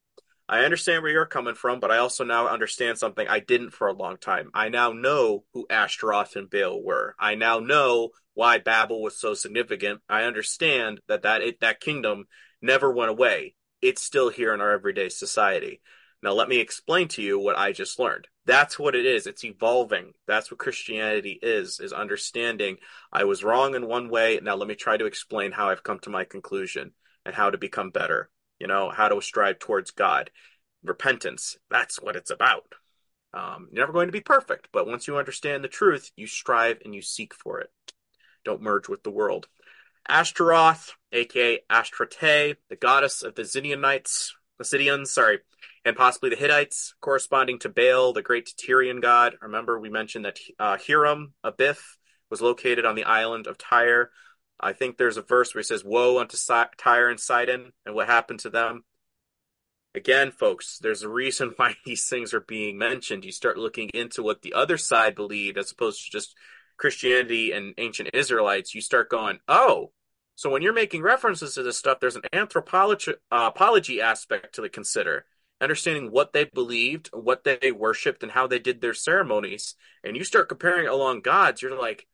[0.48, 3.88] I understand where you're coming from, but I also now understand something I didn't for
[3.88, 4.50] a long time.
[4.54, 7.16] I now know who Ashtaroth and Baal were.
[7.18, 10.02] I now know why Babel was so significant.
[10.08, 12.26] I understand that that it, that kingdom
[12.62, 13.56] never went away.
[13.82, 15.80] It's still here in our everyday society.
[16.22, 18.28] Now let me explain to you what I just learned.
[18.44, 19.26] That's what it is.
[19.26, 20.12] It's evolving.
[20.28, 22.76] That's what Christianity is, is understanding
[23.12, 24.38] I was wrong in one way.
[24.40, 26.92] Now let me try to explain how I've come to my conclusion
[27.24, 30.30] and how to become better you know, how to strive towards God.
[30.82, 32.74] Repentance, that's what it's about.
[33.34, 36.78] Um, you're never going to be perfect, but once you understand the truth, you strive
[36.84, 37.70] and you seek for it.
[38.44, 39.48] Don't merge with the world.
[40.08, 45.40] Ashtaroth, aka Ashtrate, the goddess of the Zynianites, the sorry,
[45.84, 49.36] and possibly the Hittites, corresponding to Baal, the great Tyrian god.
[49.42, 51.96] Remember, we mentioned that uh, Hiram, Abiff,
[52.30, 54.10] was located on the island of Tyre.
[54.60, 56.36] I think there's a verse where he says, Woe unto
[56.78, 58.84] Tyre and Sidon, and what happened to them.
[59.94, 63.24] Again, folks, there's a reason why these things are being mentioned.
[63.24, 66.34] You start looking into what the other side believed as opposed to just
[66.76, 68.74] Christianity and ancient Israelites.
[68.74, 69.92] You start going, oh,
[70.34, 73.50] so when you're making references to this stuff, there's an anthropology uh,
[74.02, 75.24] aspect to consider.
[75.62, 79.74] Understanding what they believed, what they worshipped, and how they did their ceremonies.
[80.04, 82.06] And you start comparing along gods, you're like,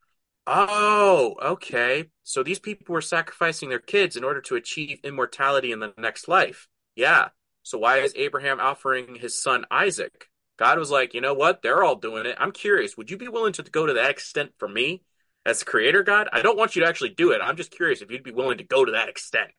[0.47, 2.07] Oh, okay.
[2.25, 6.27] So these people were sacrificing their kids in order to achieve immortality in the next
[6.27, 6.69] life.
[6.97, 7.29] Yeah.
[7.63, 10.29] So why is Abraham offering his son Isaac?
[10.59, 11.63] God was like, you know what?
[11.63, 12.37] They're all doing it.
[12.39, 12.97] I'm curious.
[12.97, 15.03] Would you be willing to go to that extent for me
[15.47, 16.29] as creator God?
[16.33, 17.41] I don't want you to actually do it.
[17.43, 19.51] I'm just curious if you'd be willing to go to that extent.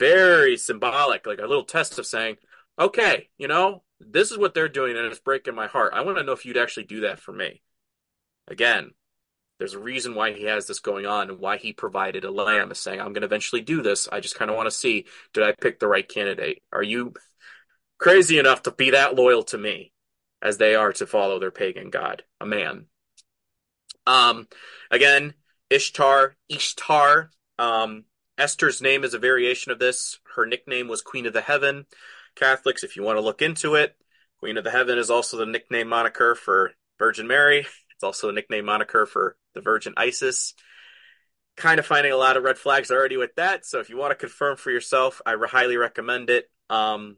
[0.00, 2.36] Very symbolic, like a little test of saying,
[2.78, 5.92] okay, you know, this is what they're doing and it's breaking my heart.
[5.94, 7.62] I want to know if you'd actually do that for me.
[8.46, 8.92] Again,
[9.58, 12.70] there's a reason why he has this going on and why he provided a lamb
[12.70, 14.08] is saying i'm going to eventually do this.
[14.10, 16.62] I just kind of want to see did i pick the right candidate?
[16.72, 17.14] Are you
[17.98, 19.92] crazy enough to be that loyal to me
[20.40, 22.86] as they are to follow their pagan god a man?
[24.06, 24.48] Um
[24.90, 25.34] again
[25.70, 28.04] ishtar ishtar um
[28.38, 30.20] esther's name is a variation of this.
[30.36, 31.86] Her nickname was queen of the heaven.
[32.36, 33.96] Catholics if you want to look into it
[34.38, 37.66] queen of the heaven is also the nickname moniker for virgin mary
[37.98, 40.54] it's also a nickname moniker for the Virgin Isis.
[41.56, 43.66] Kind of finding a lot of red flags already with that.
[43.66, 46.48] So if you want to confirm for yourself, I highly recommend it.
[46.70, 47.16] Um,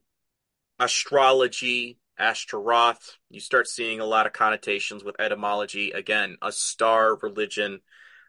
[0.78, 5.90] astrology, Ashtaroth, you start seeing a lot of connotations with etymology.
[5.90, 7.80] Again, a star religion.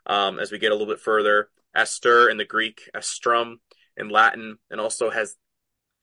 [0.06, 3.60] Um, as we get a little bit further, Aster in the Greek, Astrum
[3.96, 5.38] in Latin, and also has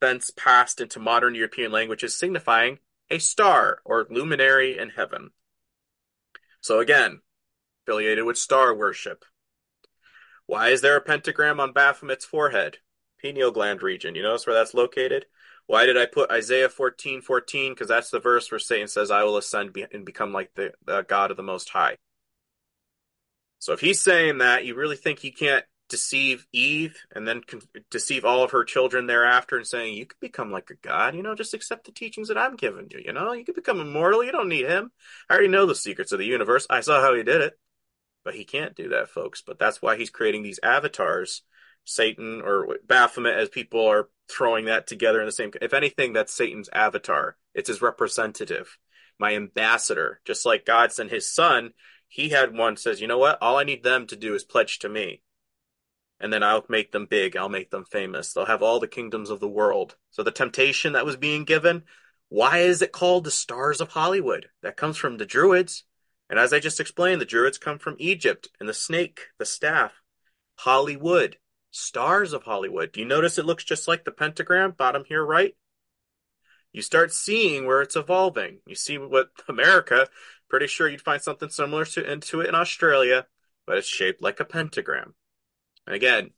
[0.00, 2.78] thence passed into modern European languages, signifying
[3.10, 5.28] a star or luminary in heaven.
[6.60, 7.20] So again,
[7.84, 9.24] affiliated with star worship.
[10.46, 12.78] Why is there a pentagram on Baphomet's forehead?
[13.20, 14.14] Pineal gland region.
[14.14, 15.26] You notice where that's located?
[15.66, 17.72] Why did I put Isaiah 14, 14?
[17.72, 21.02] Because that's the verse where Satan says, I will ascend and become like the, the
[21.02, 21.96] God of the Most High.
[23.58, 27.62] So if he's saying that, you really think he can't deceive Eve and then con-
[27.90, 31.22] deceive all of her children thereafter and saying, you could become like a God, you
[31.22, 34.24] know, just accept the teachings that I'm giving you, you know, you could become immortal.
[34.24, 34.90] You don't need him.
[35.28, 36.66] I already know the secrets of the universe.
[36.68, 37.58] I saw how he did it.
[38.24, 39.42] But he can't do that, folks.
[39.42, 41.42] But that's why he's creating these avatars,
[41.84, 45.50] Satan or Baphomet, as people are throwing that together in the same.
[45.62, 47.36] If anything, that's Satan's avatar.
[47.54, 48.76] It's his representative,
[49.18, 50.20] my ambassador.
[50.26, 51.72] Just like God sent his son,
[52.08, 53.38] he had one says, you know what?
[53.40, 55.22] All I need them to do is pledge to me.
[56.20, 57.36] And then I'll make them big.
[57.36, 58.32] I'll make them famous.
[58.32, 59.96] They'll have all the kingdoms of the world.
[60.10, 61.84] So the temptation that was being given,
[62.28, 64.48] why is it called the Stars of Hollywood?
[64.62, 65.84] That comes from the Druids.
[66.28, 69.92] And as I just explained, the Druids come from Egypt, and the snake, the staff,
[70.56, 71.38] Hollywood,
[71.70, 72.92] stars of Hollywood.
[72.92, 75.54] Do you notice it looks just like the pentagram, bottom here, right?
[76.72, 78.58] You start seeing where it's evolving.
[78.66, 80.08] You see what America,
[80.50, 83.26] pretty sure you'd find something similar to into it in Australia,
[83.66, 85.14] but it's shaped like a pentagram.
[85.88, 86.32] And again,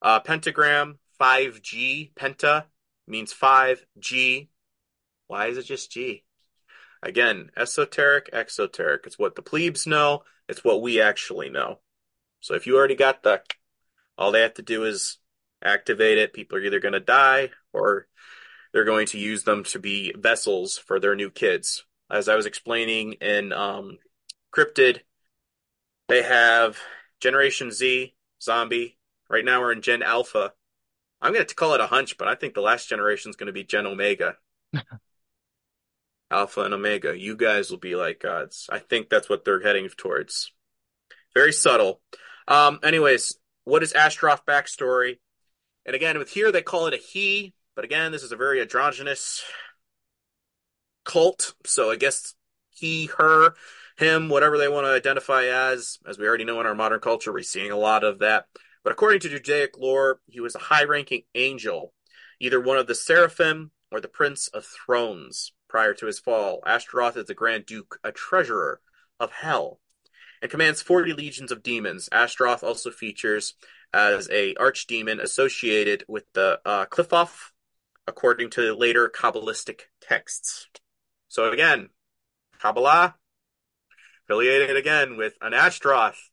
[0.00, 2.66] uh, pentagram, 5G, penta
[3.08, 4.46] means 5G.
[5.26, 6.22] Why is it just G?
[7.02, 9.04] Again, esoteric, exoteric.
[9.04, 10.22] It's what the plebes know.
[10.48, 11.80] It's what we actually know.
[12.38, 13.42] So if you already got the,
[14.16, 15.18] all they have to do is
[15.64, 16.32] activate it.
[16.32, 18.06] People are either going to die or
[18.72, 21.84] they're going to use them to be vessels for their new kids.
[22.08, 23.98] As I was explaining in um,
[24.54, 25.00] Cryptid,
[26.06, 26.78] they have
[27.18, 28.98] Generation Z, Zombie.
[29.28, 30.52] Right now we're in Gen Alpha.
[31.20, 33.46] I'm going to call it a hunch, but I think the last generation is going
[33.46, 34.36] to be Gen Omega.
[36.30, 37.16] Alpha and Omega.
[37.16, 38.68] You guys will be like gods.
[38.72, 40.50] I think that's what they're heading towards.
[41.34, 42.00] Very subtle.
[42.48, 45.18] Um, anyways, what is Ashtaroth backstory?
[45.86, 48.60] And again, with here they call it a he, but again, this is a very
[48.60, 49.44] androgynous
[51.04, 51.54] cult.
[51.64, 52.34] So I guess
[52.70, 53.54] he, her,
[53.96, 57.32] him, whatever they want to identify as, as we already know in our modern culture,
[57.32, 58.46] we're seeing a lot of that.
[58.84, 61.92] But according to Judaic lore, he was a high ranking angel,
[62.40, 66.62] either one of the seraphim or the prince of thrones prior to his fall.
[66.66, 68.80] Ashtaroth is the Grand Duke, a treasurer
[69.20, 69.78] of hell,
[70.40, 72.08] and commands 40 legions of demons.
[72.10, 73.54] Ashtaroth also features
[73.94, 77.50] as a archdemon associated with the uh, Qliphoth,
[78.06, 80.66] according to later Kabbalistic texts.
[81.28, 81.90] So again,
[82.58, 83.14] Kabbalah
[84.32, 86.30] affiliated again with an Ashtaroth.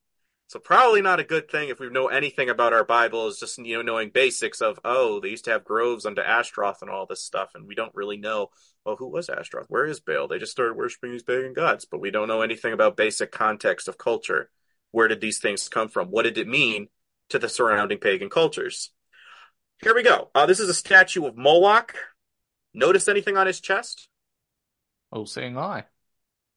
[0.47, 3.57] So probably not a good thing if we know anything about our Bible is just
[3.57, 7.05] you know knowing basics of oh they used to have groves under Ashtaroth and all
[7.05, 8.47] this stuff and we don't really know
[8.85, 9.67] oh who was Ashtaroth?
[9.67, 10.27] Where is Baal?
[10.27, 13.89] They just started worshiping these pagan gods but we don't know anything about basic context
[13.89, 14.49] of culture.
[14.91, 16.07] Where did these things come from?
[16.07, 16.87] What did it mean
[17.29, 18.91] to the surrounding pagan cultures?
[19.83, 20.31] Here we go.
[20.33, 21.93] Uh, this is a statue of Moloch.
[22.73, 24.07] Notice anything on his chest?
[25.11, 25.83] Oh seeing eye.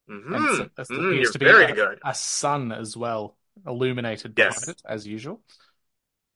[0.09, 0.33] Mm-hmm.
[0.55, 4.73] So- that's- Mm, you're to be very a, good a sun as well, illuminated Yes.
[4.85, 5.41] as usual.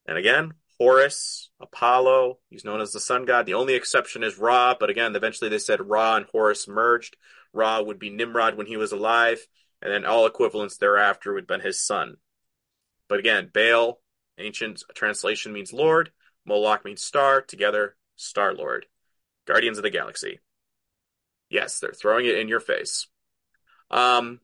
[0.06, 3.46] And again, Horus, Apollo, he's known as the sun god.
[3.46, 7.18] The only exception is Ra, but again, eventually they said Ra and Horus merged.
[7.52, 9.40] Ra would be Nimrod when he was alive,
[9.82, 12.18] and then all equivalents thereafter would have been his son.
[13.10, 14.00] But again, Baal,
[14.38, 16.12] ancient translation means Lord,
[16.46, 18.86] Moloch means star, together, Star Lord.
[19.46, 20.40] Guardians of the Galaxy.
[21.50, 23.08] Yes, they're throwing it in your face.
[23.90, 24.40] Um,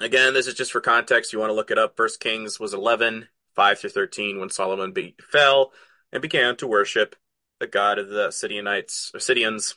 [0.00, 1.32] again, this is just for context.
[1.32, 1.96] You want to look it up.
[1.96, 5.72] First Kings was 11, 5 through 13, when Solomon be- fell
[6.12, 7.16] and began to worship
[7.60, 9.76] the god of the Sidonites, or Sidonians,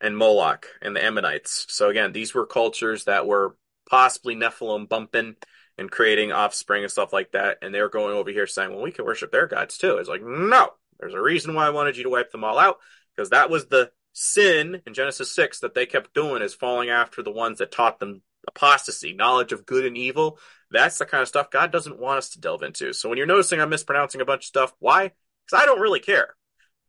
[0.00, 1.66] and Moloch and the Ammonites.
[1.68, 3.56] So again, these were cultures that were
[3.88, 5.36] possibly Nephilim bumping
[5.76, 7.58] and creating offspring and stuff like that.
[7.62, 9.96] And they were going over here saying, well, we can worship their gods too.
[9.96, 12.78] It's like, no, there's a reason why I wanted you to wipe them all out
[13.14, 17.22] because that was the sin in Genesis 6 that they kept doing is falling after
[17.22, 20.38] the ones that taught them apostasy, knowledge of good and evil.
[20.70, 22.92] That's the kind of stuff God doesn't want us to delve into.
[22.92, 25.12] So when you're noticing I'm mispronouncing a bunch of stuff, why?
[25.46, 26.34] Because I don't really care.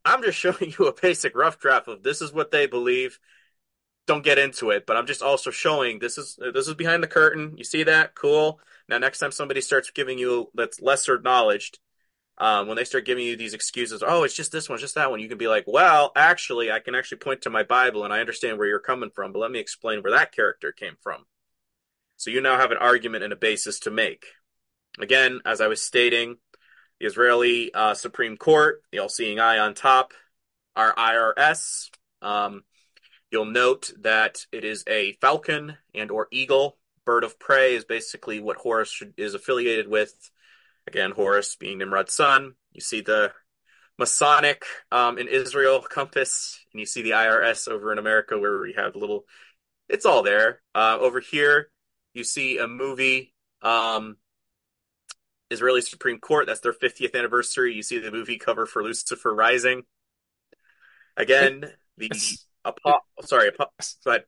[0.04, 3.20] I'm just showing you a basic rough draft of this is what they believe.
[4.08, 7.08] Don't get into it, but I'm just also showing this is this is behind the
[7.08, 7.54] curtain.
[7.58, 8.16] You see that?
[8.16, 8.60] Cool.
[8.90, 11.72] Now next time somebody starts giving you that's lesser knowledge,
[12.38, 15.12] um, when they start giving you these excuses, oh, it's just this one, just that
[15.12, 18.14] one, you can be like, well, actually, I can actually point to my Bible and
[18.14, 21.26] I understand where you're coming from, but let me explain where that character came from.
[22.18, 24.26] So you now have an argument and a basis to make.
[25.00, 26.38] Again, as I was stating,
[27.00, 30.14] the Israeli uh, Supreme Court, the all-seeing eye on top,
[30.76, 31.90] our IRS.
[32.22, 32.64] Um,
[33.32, 36.78] you'll note that it is a falcon and or eagle.
[37.06, 40.14] Bird of prey is basically what Horus should, is affiliated with.
[40.92, 42.56] Again, Horus being Nimrod's son.
[42.74, 43.32] You see the
[43.98, 48.74] Masonic um, in Israel compass, and you see the IRS over in America where we
[48.74, 49.24] have a little.
[49.88, 50.62] It's all there.
[50.76, 51.70] Uh, over here,
[52.14, 53.34] you see a movie.
[53.62, 54.18] Um,
[55.50, 56.46] Israeli Supreme Court.
[56.46, 57.74] That's their 50th anniversary.
[57.74, 59.84] You see the movie cover for Lucifer Rising.
[61.16, 62.12] Again, the
[62.66, 63.72] Apo- sorry, Apo-
[64.04, 64.26] but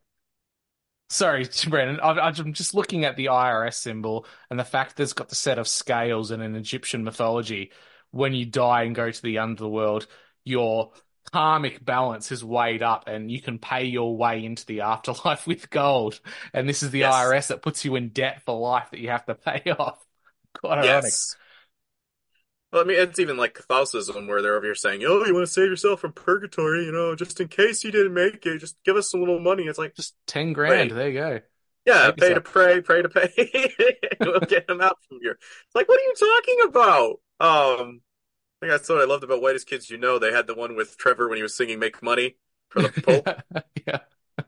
[1.14, 2.00] Sorry, Brandon.
[2.00, 5.36] I- I'm just looking at the IRS symbol and the fact that it's got the
[5.36, 7.72] set of scales in an Egyptian mythology.
[8.10, 10.08] When you die and go to the underworld,
[10.44, 10.92] your
[11.32, 15.70] karmic balance is weighed up and you can pay your way into the afterlife with
[15.70, 16.20] gold.
[16.52, 17.14] And this is the Yes.
[17.14, 20.04] IRS that puts you in debt for life that you have to pay off.
[20.56, 21.12] Quite ironic.
[22.74, 25.46] Well, I mean, it's even like Catholicism where they're over here saying, "Oh, you want
[25.46, 28.78] to save yourself from purgatory, you know, just in case you didn't make it, just
[28.84, 30.92] give us a little money." It's like, Just 10 grand.
[30.92, 30.96] Wait.
[30.96, 31.40] There you go.
[31.86, 33.72] Yeah, pay to pray, pray to pay.
[34.22, 35.34] we'll get him out from here.
[35.34, 37.10] It's like, what are you talking about?
[37.40, 38.02] Um,
[38.62, 40.18] I think that's what I loved about Whitest Kids U' Know.
[40.18, 42.38] They had the one with Trevor when he was singing "Make Money"
[42.70, 42.90] for the
[43.54, 43.66] Pope.
[43.86, 44.00] yeah.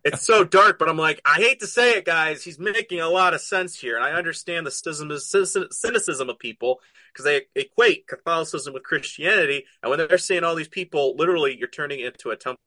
[0.03, 2.44] It's so dark, but I'm like, I hate to say it, guys.
[2.44, 6.80] He's making a lot of sense here, and I understand the cynicism, of people
[7.14, 11.68] because they equate Catholicism with Christianity, and when they're seeing all these people, literally, you're
[11.68, 12.57] turning into a temple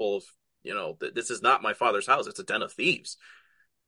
[0.00, 0.24] of,
[0.62, 3.16] you know, this is not my father's house; it's a den of thieves.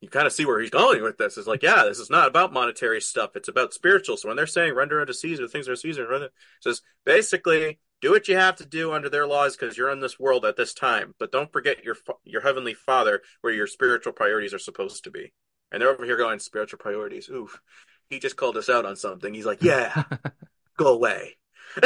[0.01, 1.37] You kind of see where he's going with this.
[1.37, 4.15] It's like, yeah, this is not about monetary stuff; it's about spiritual.
[4.17, 6.31] So when they're saying render unto Caesar things are Caesar, it
[6.61, 10.19] says basically do what you have to do under their laws because you're in this
[10.19, 11.13] world at this time.
[11.19, 15.33] But don't forget your your heavenly Father, where your spiritual priorities are supposed to be.
[15.71, 17.29] And they're over here going spiritual priorities.
[17.29, 17.59] Oof,
[18.09, 19.33] he just called us out on something.
[19.33, 20.03] He's like, yeah,
[20.77, 21.37] go away.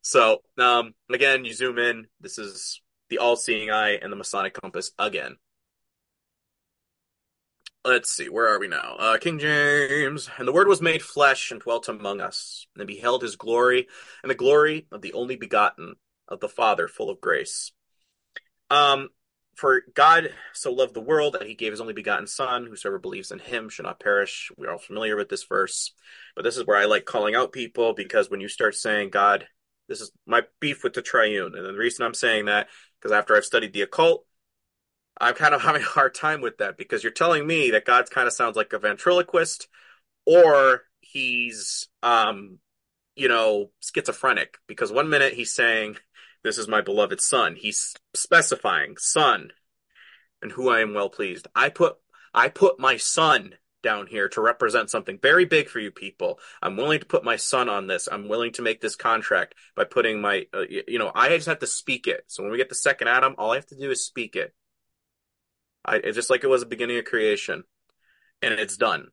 [0.00, 2.06] so, um, again, you zoom in.
[2.20, 2.80] This is
[3.10, 5.36] the all-seeing eye and the Masonic compass again.
[7.86, 8.96] Let's see, where are we now?
[8.98, 10.28] Uh, King James.
[10.38, 13.86] And the Word was made flesh and dwelt among us, and beheld his glory,
[14.24, 15.94] and the glory of the only begotten
[16.26, 17.70] of the Father, full of grace.
[18.70, 19.10] Um,
[19.54, 23.30] for God so loved the world that he gave his only begotten Son, whosoever believes
[23.30, 24.50] in him should not perish.
[24.56, 25.92] We're all familiar with this verse,
[26.34, 29.46] but this is where I like calling out people because when you start saying God,
[29.88, 31.54] this is my beef with the triune.
[31.54, 32.66] And the reason I'm saying that,
[33.00, 34.25] because after I've studied the occult,
[35.18, 38.10] I'm kind of having a hard time with that because you're telling me that God
[38.10, 39.68] kind of sounds like a ventriloquist
[40.24, 42.58] or he's, um,
[43.14, 45.96] you know, schizophrenic because one minute he's saying,
[46.42, 47.56] This is my beloved son.
[47.56, 49.52] He's specifying son
[50.42, 51.48] and who I am well pleased.
[51.54, 51.96] I put,
[52.34, 56.40] I put my son down here to represent something very big for you people.
[56.60, 58.08] I'm willing to put my son on this.
[58.10, 61.60] I'm willing to make this contract by putting my, uh, you know, I just have
[61.60, 62.24] to speak it.
[62.26, 64.52] So when we get the second Adam, all I have to do is speak it.
[65.86, 67.64] I, it's just like it was the beginning of creation,
[68.42, 69.08] and it's done.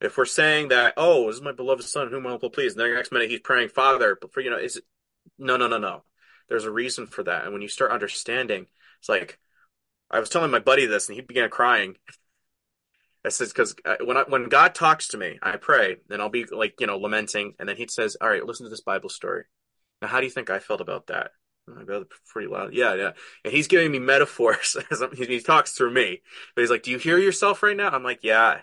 [0.00, 2.80] If we're saying that, oh, this is my beloved son, whom I will please, and
[2.80, 4.84] the next minute he's praying, Father, but for you know, is it?
[5.38, 6.02] No, no, no, no.
[6.48, 8.66] There's a reason for that, and when you start understanding,
[8.98, 9.38] it's like
[10.10, 11.96] I was telling my buddy this, and he began crying.
[13.24, 16.30] I says because uh, when I, when God talks to me, I pray, and I'll
[16.30, 19.10] be like you know lamenting, and then he says, "All right, listen to this Bible
[19.10, 19.44] story."
[20.00, 21.32] Now, how do you think I felt about that?
[21.78, 22.74] I go pretty loud.
[22.74, 23.12] Yeah, yeah.
[23.44, 24.76] And he's giving me metaphors
[25.16, 26.22] he talks through me.
[26.54, 28.60] But he's like, "Do you hear yourself right now?" I'm like, "Yeah."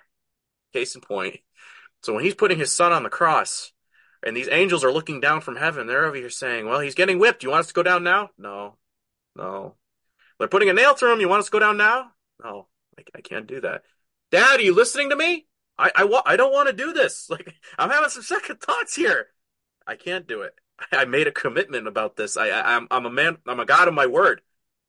[0.73, 1.39] Case in point.
[2.03, 3.71] So when he's putting his son on the cross,
[4.23, 7.19] and these angels are looking down from heaven, they're over here saying, "Well, he's getting
[7.19, 7.43] whipped.
[7.43, 8.77] You want us to go down now?" No,
[9.35, 9.75] no.
[10.39, 11.19] They're putting a nail through him.
[11.19, 12.11] You want us to go down now?
[12.43, 12.67] No,
[12.97, 13.83] I, I can't do that.
[14.31, 15.47] Dad, are you listening to me?
[15.77, 17.29] I I, wa- I don't want to do this.
[17.29, 19.27] Like I'm having some second thoughts here.
[19.85, 20.53] I can't do it.
[20.91, 22.37] I made a commitment about this.
[22.37, 23.37] I, I I'm I'm a man.
[23.47, 24.41] I'm a god of my word.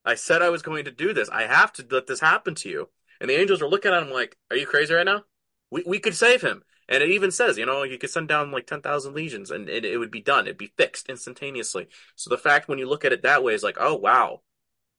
[0.05, 1.29] I said I was going to do this.
[1.29, 2.89] I have to let this happen to you.
[3.21, 5.23] And the angels are looking at him like, "Are you crazy right now?
[5.71, 8.51] We we could save him." And it even says, you know, you could send down
[8.51, 10.45] like ten thousand legions, and it, it would be done.
[10.45, 11.87] It'd be fixed instantaneously.
[12.15, 14.41] So the fact when you look at it that way is like, oh wow,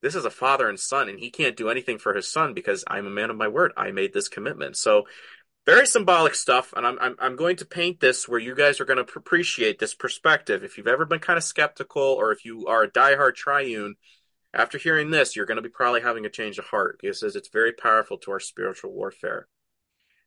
[0.02, 2.84] this is a father and son, and he can't do anything for his son because
[2.86, 3.72] I'm a man of my word.
[3.76, 4.76] I made this commitment.
[4.76, 5.06] So
[5.70, 8.84] very symbolic stuff, and I'm I'm I'm going to paint this where you guys are
[8.84, 10.64] going to appreciate this perspective.
[10.64, 13.96] If you've ever been kind of skeptical, or if you are a diehard triune,
[14.52, 17.48] after hearing this, you're going to be probably having a change of heart because it's
[17.48, 19.46] very powerful to our spiritual warfare.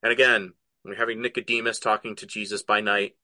[0.02, 0.54] And again,
[0.86, 3.16] we're having Nicodemus talking to Jesus by night.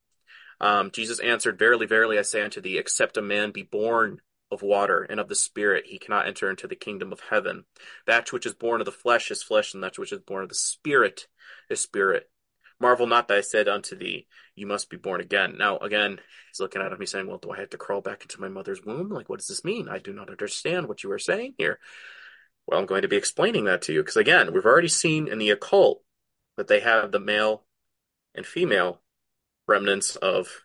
[0.61, 4.19] Um, Jesus answered, Verily, verily, I say unto thee, except a man be born
[4.51, 7.65] of water and of the Spirit, he cannot enter into the kingdom of heaven.
[8.07, 10.49] That which is born of the flesh is flesh, and that which is born of
[10.49, 11.27] the Spirit
[11.69, 12.29] is spirit.
[12.79, 15.55] Marvel not that I said unto thee, You must be born again.
[15.57, 16.19] Now, again,
[16.49, 18.47] he's looking at him, he's saying, Well, do I have to crawl back into my
[18.47, 19.09] mother's womb?
[19.09, 19.89] Like, what does this mean?
[19.89, 21.79] I do not understand what you are saying here.
[22.65, 25.39] Well, I'm going to be explaining that to you because, again, we've already seen in
[25.39, 26.03] the occult
[26.55, 27.65] that they have the male
[28.35, 29.01] and female
[29.67, 30.63] remnants of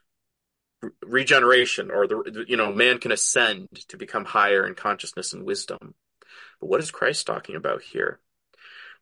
[1.02, 5.94] regeneration or the you know man can ascend to become higher in consciousness and wisdom.
[6.60, 8.20] But what is christ talking about here?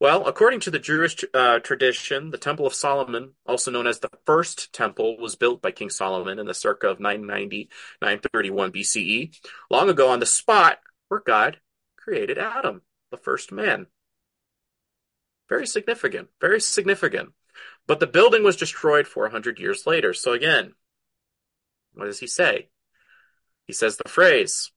[0.01, 4.11] Well according to the jewish uh, tradition the temple of solomon also known as the
[4.27, 7.69] first temple was built by king solomon in the circa of 990
[8.01, 9.37] 931 bce
[9.71, 11.59] long ago on the spot where god
[11.97, 12.83] created adam
[13.13, 13.87] the first man.
[15.49, 17.33] Very significant very significant.
[17.87, 20.15] But the building was destroyed 400 years later.
[20.15, 20.75] So again
[21.95, 22.69] what does he say?
[23.67, 24.71] He says the phrase,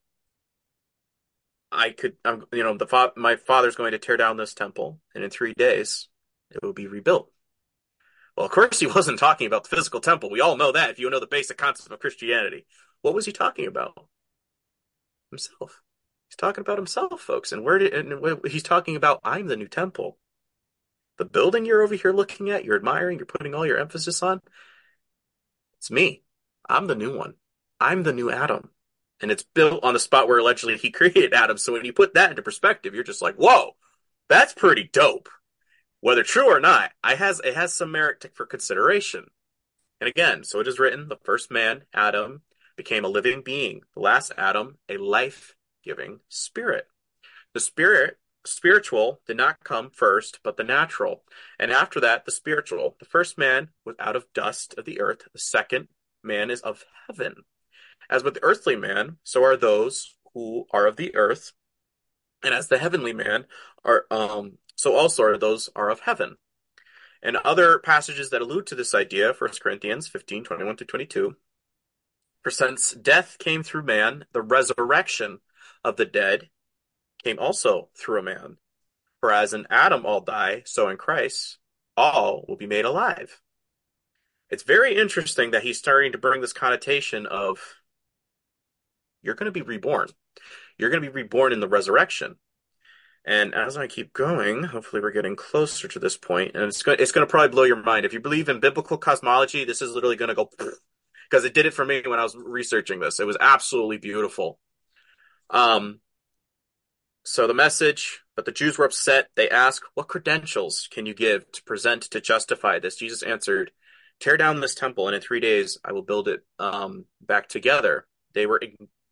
[1.72, 5.00] I could, I'm, you know, the fa- my father's going to tear down this temple,
[5.14, 6.08] and in three days
[6.52, 7.32] it will be rebuilt.
[8.36, 10.30] Well, of course, he wasn't talking about the physical temple.
[10.30, 12.66] We all know that if you know the basic concept of Christianity.
[13.02, 14.08] What was he talking about?
[15.30, 15.82] Himself.
[16.30, 17.52] He's talking about himself, folks.
[17.52, 20.18] And where did and he's talking about I'm the new temple.
[21.18, 24.42] The building you're over here looking at, you're admiring, you're putting all your emphasis on.
[25.78, 26.25] It's me.
[26.70, 27.36] I'm the new one.
[27.80, 28.70] I'm the new Adam.
[29.22, 31.58] And it's built on the spot where allegedly he created Adam.
[31.58, 33.76] So when you put that into perspective, you're just like, whoa,
[34.30, 35.30] that's pretty dope.
[36.02, 39.26] Whether true or not, I has it has some merit to, for consideration.
[40.00, 42.42] And again, so it is written, the first man, Adam,
[42.76, 43.82] became a living being.
[43.96, 46.88] The last Adam, a life-giving spirit.
[47.54, 51.24] The spirit spiritual did not come first, but the natural.
[51.58, 52.96] And after that, the spiritual.
[53.00, 55.24] The first man was out of dust of the earth.
[55.32, 55.88] The second
[56.26, 57.36] man is of heaven.
[58.10, 61.54] As with the earthly man, so are those who are of the earth.
[62.44, 63.46] And as the heavenly man
[63.84, 66.38] are, um, so also are those are of heaven.
[67.24, 71.36] And other passages that allude to this idea, 1 Corinthians 15, 21 to 22.
[72.44, 75.40] For since death came through man, the resurrection
[75.84, 76.50] of the dead
[77.24, 78.58] came also through a man.
[79.20, 81.58] For as in Adam all die, so in Christ
[81.98, 83.42] all will be made alive.
[84.50, 87.60] It's very interesting that he's starting to bring this connotation of
[89.22, 90.10] you're going to be reborn.
[90.78, 92.36] You're going to be reborn in the resurrection.
[93.26, 97.00] And as I keep going, hopefully we're getting closer to this point, and it's going,
[97.00, 98.06] it's going to probably blow your mind.
[98.06, 100.50] If you believe in biblical cosmology, this is literally going to go
[101.30, 103.20] because it did it for me when I was researching this.
[103.20, 104.60] It was absolutely beautiful.
[105.50, 106.02] Um,
[107.24, 109.30] so the message, but the Jews were upset.
[109.36, 112.96] They asked, What credentials can you give to present to justify this?
[112.96, 113.72] Jesus answered,
[114.20, 118.08] Tear down this temple, and in three days I will build it um, back together.
[118.34, 118.62] They were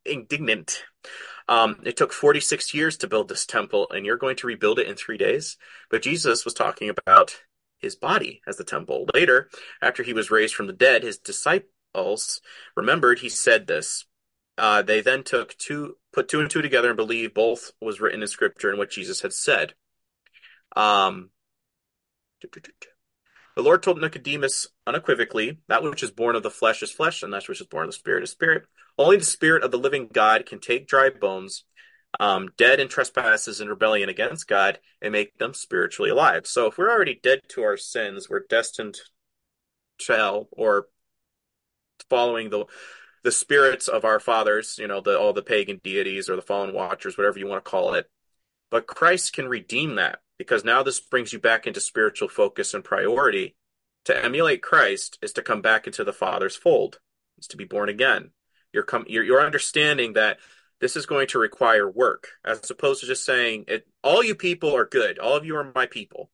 [0.06, 0.84] indignant.
[1.48, 4.88] Um, it took 46 years to build this temple, and you're going to rebuild it
[4.88, 5.58] in three days.
[5.90, 7.36] But Jesus was talking about
[7.80, 9.08] his body as the temple.
[9.14, 9.50] Later,
[9.82, 12.42] after he was raised from the dead, his disciples
[12.76, 14.06] remembered he said this.
[14.58, 18.22] Uh, they then took two, put two and two together and believed both was written
[18.22, 19.74] in scripture and what Jesus had said.
[20.76, 21.30] Um,
[23.56, 27.34] the Lord told Nicodemus unequivocally, that which is born of the flesh is flesh, and
[27.34, 28.64] that which is born of the spirit is spirit.
[28.98, 31.64] Only the spirit of the living God can take dry bones,
[32.20, 36.48] um, dead in trespasses and rebellion against God, and make them spiritually alive.
[36.48, 38.98] So if we're already dead to our sins, we're destined
[40.00, 40.88] to hell or
[42.10, 42.66] following the
[43.24, 46.74] the spirits of our fathers, you know, the, all the pagan deities or the fallen
[46.74, 48.10] watchers, whatever you want to call it.
[48.70, 52.84] But Christ can redeem that because now this brings you back into spiritual focus and
[52.84, 53.56] priority.
[54.06, 57.00] To emulate Christ is to come back into the Father's fold.
[57.40, 58.32] Is to be born again.
[58.74, 60.40] You're come you're, you're understanding that
[60.82, 64.76] this is going to require work as opposed to just saying it all you people
[64.76, 65.20] are good.
[65.20, 66.30] All of you are my people.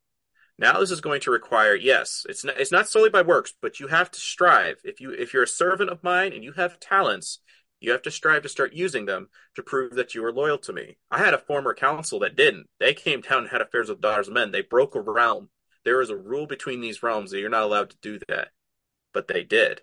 [0.58, 3.80] Now this is going to require yes, it's not, it's not solely by works, but
[3.80, 4.78] you have to strive.
[4.84, 7.40] If you if you're a servant of mine and you have talents,
[7.80, 10.74] you have to strive to start using them to prove that you are loyal to
[10.74, 10.98] me.
[11.10, 12.68] I had a former council that didn't.
[12.80, 14.52] They came down and had affairs with daughters of men.
[14.52, 15.50] They broke a realm.
[15.86, 18.50] There is a rule between these realms that you're not allowed to do that.
[19.14, 19.82] But they did.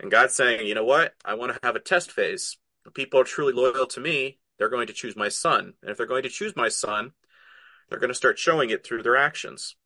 [0.00, 1.14] And God's saying, you know what?
[1.24, 2.56] I want to have a test phase.
[2.86, 5.74] If people are truly loyal to me, they're going to choose my son.
[5.82, 7.12] And if they're going to choose my son,
[7.88, 9.76] they're going to start showing it through their actions.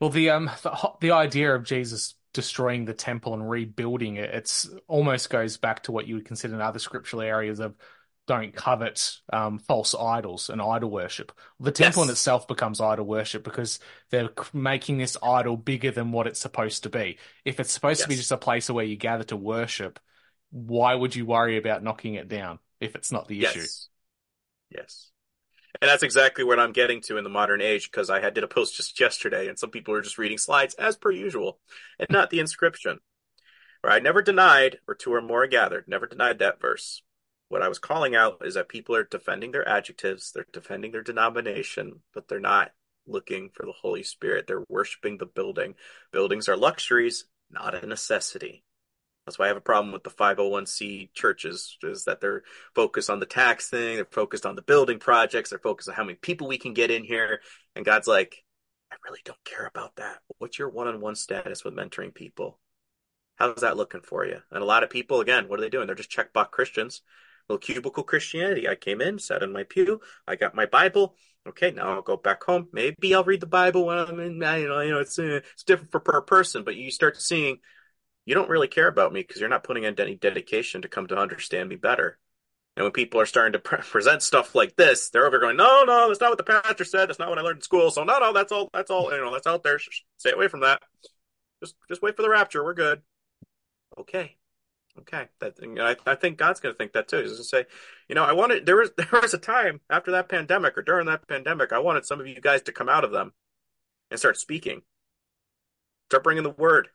[0.00, 4.68] Well, the um the, the idea of Jesus destroying the temple and rebuilding it, it's
[4.88, 7.74] almost goes back to what you would consider in other scriptural areas of
[8.26, 11.32] don't covet um, false idols and idol worship.
[11.58, 12.08] The temple yes.
[12.08, 13.80] in itself becomes idol worship because
[14.10, 17.18] they're making this idol bigger than what it's supposed to be.
[17.44, 18.04] If it's supposed yes.
[18.04, 19.98] to be just a place where you gather to worship,
[20.50, 23.56] why would you worry about knocking it down if it's not the yes.
[23.56, 23.66] issue?
[24.70, 25.11] Yes.
[25.82, 28.44] And that's exactly what I'm getting to in the modern age because I had did
[28.44, 31.58] a post just yesterday and some people are just reading slides as per usual
[31.98, 33.00] and not the inscription.
[33.80, 37.02] Where I never denied, or two or more gathered, never denied that verse.
[37.48, 41.02] What I was calling out is that people are defending their adjectives, they're defending their
[41.02, 42.70] denomination, but they're not
[43.08, 44.46] looking for the Holy Spirit.
[44.46, 45.74] They're worshiping the building.
[46.12, 48.62] Buildings are luxuries, not a necessity.
[49.26, 52.42] That's why I have a problem with the 501c churches, is that they're
[52.74, 56.02] focused on the tax thing, they're focused on the building projects, they're focused on how
[56.04, 57.40] many people we can get in here.
[57.76, 58.34] And God's like,
[58.90, 60.18] I really don't care about that.
[60.38, 62.58] What's your one on one status with mentoring people?
[63.36, 64.38] How's that looking for you?
[64.50, 65.86] And a lot of people, again, what are they doing?
[65.86, 67.02] They're just checkbox Christians.
[67.48, 68.68] Little cubicle Christianity.
[68.68, 71.16] I came in, sat in my pew, I got my Bible.
[71.48, 72.68] Okay, now I'll go back home.
[72.72, 74.34] Maybe I'll read the Bible when I'm in.
[74.34, 77.58] You know, you know, it's uh, it's different for per person, but you start seeing
[78.24, 81.06] you don't really care about me because you're not putting in any dedication to come
[81.08, 82.18] to understand me better.
[82.76, 85.84] And when people are starting to pre- present stuff like this, they're over going, "No,
[85.84, 87.08] no, that's not what the pastor said.
[87.08, 87.90] That's not what I learned in school.
[87.90, 88.70] So no, no, that's all.
[88.72, 89.12] That's all.
[89.12, 89.78] You know, that's out there.
[90.18, 90.82] Stay away from that.
[91.62, 92.64] Just, just wait for the rapture.
[92.64, 93.02] We're good."
[93.98, 94.36] Okay.
[94.98, 97.20] Okay, that I, I think God's going to think that too.
[97.20, 97.64] He's going to say,
[98.08, 101.06] you know, I wanted there was there was a time after that pandemic or during
[101.06, 103.32] that pandemic, I wanted some of you guys to come out of them
[104.10, 104.82] and start speaking,
[106.10, 106.88] start bringing the word,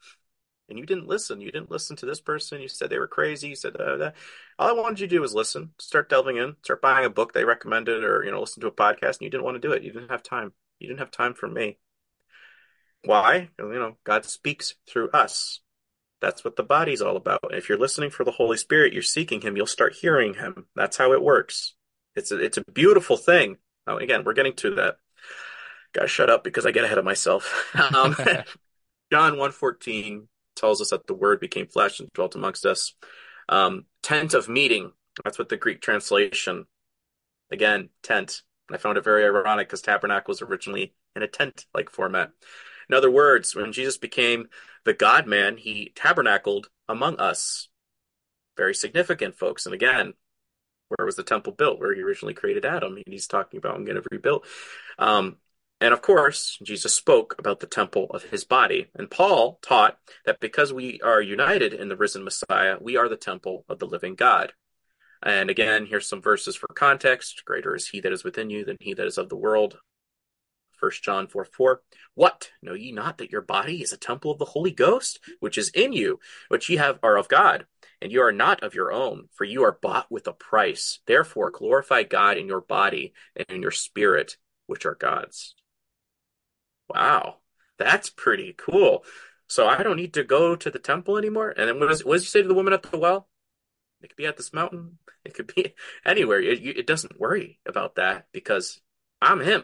[0.70, 1.42] and you didn't listen.
[1.42, 2.62] You didn't listen to this person.
[2.62, 3.50] You said they were crazy.
[3.50, 4.16] You said uh, that.
[4.60, 7.34] All I wanted you to do was listen, start delving in, start buying a book
[7.34, 9.74] they recommended, or you know, listen to a podcast, and you didn't want to do
[9.74, 9.84] it.
[9.84, 10.54] You didn't have time.
[10.80, 11.78] You didn't have time for me.
[13.04, 13.50] Why?
[13.58, 15.62] You know, God speaks through us.
[16.20, 17.40] That's what the body's all about.
[17.52, 20.66] If you're listening for the Holy Spirit, you're seeking Him, you'll start hearing Him.
[20.76, 21.76] That's how it works.
[22.16, 23.58] It's a, it's a beautiful thing.
[23.86, 24.98] Oh, again, we're getting to that.
[25.94, 27.72] Gotta shut up because I get ahead of myself.
[27.96, 28.16] Um,
[29.12, 30.28] John 1.14
[30.58, 32.94] tells us that the Word became flesh and dwelt amongst us.
[33.48, 34.92] Um, tent of meeting.
[35.24, 36.66] That's what the Greek translation.
[37.52, 38.42] Again, tent.
[38.70, 42.32] I found it very ironic because tabernacle was originally in a tent-like format.
[42.90, 44.50] In other words, when Jesus became
[44.84, 47.70] the God man, he tabernacled among us.
[48.58, 49.66] Very significant, folks.
[49.66, 50.14] And again,
[50.90, 51.80] where was the temple built?
[51.80, 52.96] Where he originally created Adam.
[52.96, 54.46] And he's talking about I'm going to rebuild.
[55.00, 55.38] Um,
[55.80, 58.88] and of course, Jesus spoke about the temple of his body.
[58.96, 63.16] And Paul taught that because we are united in the risen Messiah, we are the
[63.16, 64.54] temple of the living God.
[65.22, 67.44] And again, here's some verses for context.
[67.46, 69.78] Greater is he that is within you than he that is of the world.
[70.80, 71.82] 1 John 4 4.
[72.16, 72.52] What?
[72.62, 75.70] Know ye not that your body is a temple of the Holy Ghost, which is
[75.70, 77.66] in you, which ye have are of God,
[78.02, 81.00] and you are not of your own, for you are bought with a price.
[81.08, 84.38] Therefore glorify God in your body and in your spirit,
[84.68, 85.56] which are God's.
[86.90, 87.38] Wow,
[87.78, 89.04] that's pretty cool.
[89.48, 91.54] So I don't need to go to the temple anymore.
[91.56, 93.30] And then what does, what does he say to the woman at the well?
[94.02, 95.00] It could be at this mountain.
[95.26, 95.74] It could be
[96.06, 96.42] anywhere.
[96.42, 98.82] It, it doesn't worry about that because
[99.22, 99.64] I'm him.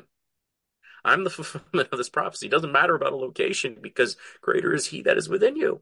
[1.06, 2.48] I'm the fulfillment of this prophecy.
[2.48, 5.82] It doesn't matter about a location because greater is he that is within you.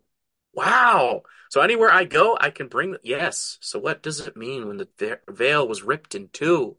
[0.53, 1.23] Wow.
[1.49, 3.57] So anywhere I go, I can bring, yes.
[3.61, 6.77] So what does it mean when the veil was ripped in two?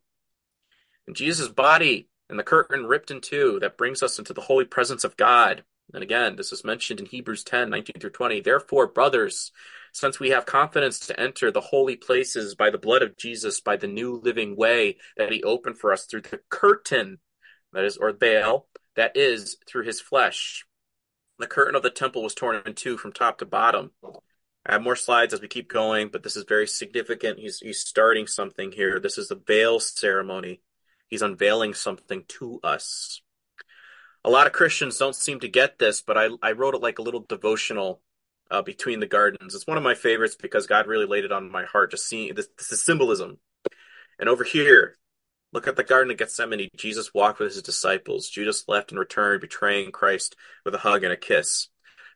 [1.06, 4.64] And Jesus' body and the curtain ripped in two, that brings us into the holy
[4.64, 5.64] presence of God.
[5.92, 8.40] And again, this is mentioned in Hebrews 10, 19 through 20.
[8.40, 9.52] Therefore, brothers,
[9.92, 13.76] since we have confidence to enter the holy places by the blood of Jesus, by
[13.76, 17.18] the new living way that he opened for us through the curtain
[17.74, 20.64] that is, or veil, that is through his flesh.
[21.38, 23.90] The curtain of the temple was torn in two from top to bottom.
[24.64, 27.40] I have more slides as we keep going, but this is very significant.
[27.40, 28.98] He's he's starting something here.
[29.00, 30.62] This is the veil ceremony.
[31.12, 33.20] He's unveiling something to us.
[34.24, 36.98] A lot of Christians don't seem to get this, but I, I wrote it like
[36.98, 38.00] a little devotional
[38.50, 39.54] uh, between the gardens.
[39.54, 42.32] It's one of my favorites because God really laid it on my heart to see
[42.32, 43.36] this, this is symbolism.
[44.18, 44.96] And over here,
[45.52, 46.70] Look at the Garden of Gethsemane.
[46.78, 48.30] Jesus walked with his disciples.
[48.30, 50.34] Judas left and returned, betraying Christ
[50.64, 51.68] with a hug and a kiss.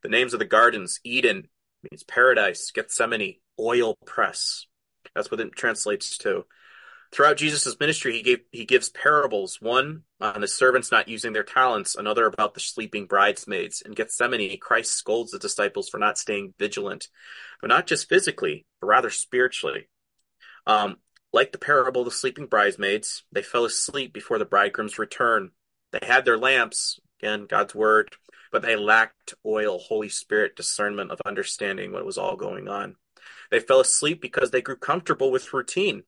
[0.02, 1.48] The names of the gardens Eden
[1.82, 4.66] means paradise, Gethsemane, oil press.
[5.14, 6.46] That's what it translates to.
[7.16, 9.58] Throughout Jesus' ministry, he gave he gives parables.
[9.58, 13.80] One on the servants not using their talents, another about the sleeping bridesmaids.
[13.80, 17.08] In Gethsemane, Christ scolds the disciples for not staying vigilant,
[17.62, 19.88] but not just physically, but rather spiritually.
[20.66, 20.96] Um,
[21.32, 25.52] like the parable of the sleeping bridesmaids, they fell asleep before the bridegroom's return.
[25.92, 28.14] They had their lamps, again, God's word,
[28.52, 32.96] but they lacked oil, Holy Spirit discernment of understanding what was all going on.
[33.50, 36.02] They fell asleep because they grew comfortable with routine.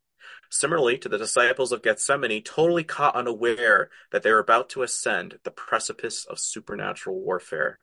[0.50, 5.38] Similarly to the disciples of Gethsemane, totally caught unaware that they were about to ascend
[5.44, 7.78] the precipice of supernatural warfare.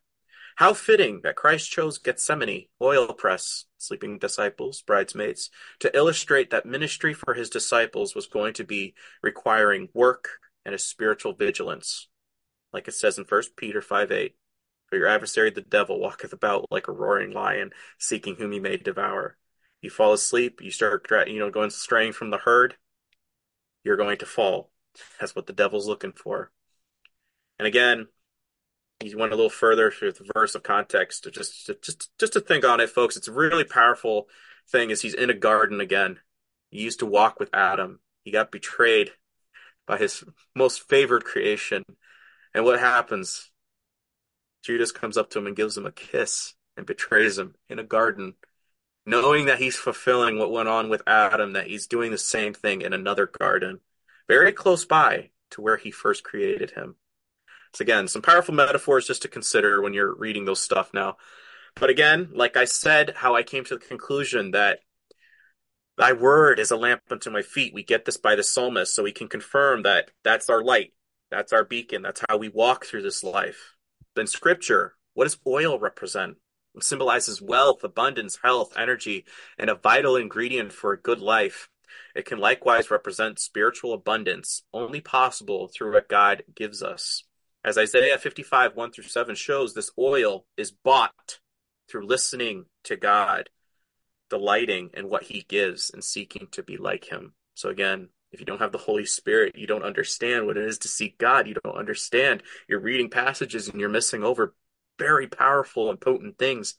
[0.55, 7.13] How fitting that Christ chose Gethsemane, oil press, sleeping disciples, bridesmaids, to illustrate that ministry
[7.13, 12.07] for his disciples was going to be requiring work and a spiritual vigilance.
[12.71, 14.35] Like it says in 1 Peter 5 8,
[14.87, 18.77] For your adversary the devil walketh about like a roaring lion, seeking whom he may
[18.77, 19.37] devour.
[19.85, 22.75] You fall asleep, you start you know going straying from the herd,
[23.83, 24.71] you're going to fall.
[25.19, 26.51] That's what the devil's looking for.
[27.59, 28.07] And again,
[28.99, 32.41] he went a little further through the verse of context to just just just to
[32.41, 33.15] think on it, folks.
[33.15, 34.27] It's a really powerful
[34.67, 34.89] thing.
[34.89, 36.19] Is he's in a garden again.
[36.71, 37.99] He used to walk with Adam.
[38.23, 39.11] He got betrayed
[39.85, 40.23] by his
[40.55, 41.83] most favored creation,
[42.55, 43.51] and what happens?
[44.63, 47.83] Judas comes up to him and gives him a kiss and betrays him in a
[47.83, 48.33] garden,
[49.05, 51.53] knowing that he's fulfilling what went on with Adam.
[51.53, 53.79] That he's doing the same thing in another garden,
[54.27, 56.95] very close by to where he first created him.
[57.73, 61.17] So again, some powerful metaphors just to consider when you're reading those stuff now.
[61.75, 64.79] But again, like I said, how I came to the conclusion that
[65.97, 67.73] thy word is a lamp unto my feet.
[67.73, 70.93] We get this by the psalmist, so we can confirm that that's our light,
[71.29, 73.75] that's our beacon, that's how we walk through this life.
[74.15, 76.37] Then scripture, what does oil represent?
[76.81, 79.25] Symbolizes wealth, abundance, health, energy,
[79.57, 81.69] and a vital ingredient for a good life.
[82.15, 87.23] It can likewise represent spiritual abundance, only possible through what God gives us.
[87.63, 91.39] As Isaiah 55, 1 through 7 shows, this oil is bought
[91.89, 93.49] through listening to God,
[94.29, 97.33] delighting in what he gives, and seeking to be like him.
[97.55, 100.77] So again, if you don't have the Holy Spirit, you don't understand what it is
[100.79, 101.47] to seek God.
[101.47, 102.43] You don't understand.
[102.67, 104.53] You're reading passages and you're missing over
[104.97, 106.75] very powerful and potent things.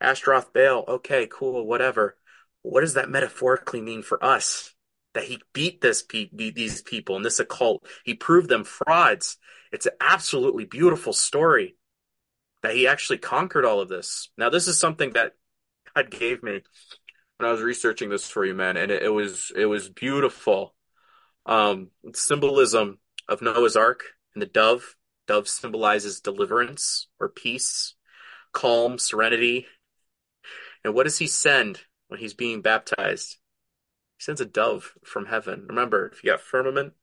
[0.00, 2.16] Ashtaroth Baal, okay, cool, whatever.
[2.62, 4.74] What does that metaphorically mean for us?
[5.14, 7.86] That he beat this pe- these people and this occult.
[8.04, 9.38] He proved them frauds.
[9.72, 11.76] It's an absolutely beautiful story
[12.62, 14.30] that he actually conquered all of this.
[14.36, 15.32] Now, this is something that
[15.94, 16.62] God gave me
[17.38, 20.74] when I was researching this for you, man, and it, it was it was beautiful.
[21.46, 22.98] Um, symbolism
[23.28, 24.02] of Noah's Ark
[24.34, 24.96] and the dove.
[25.28, 27.94] Dove symbolizes deliverance or peace,
[28.52, 29.66] calm, serenity.
[30.82, 33.36] And what does he send when he's being baptized?
[34.16, 35.66] He sends a dove from heaven.
[35.68, 36.94] Remember, if you got firmament,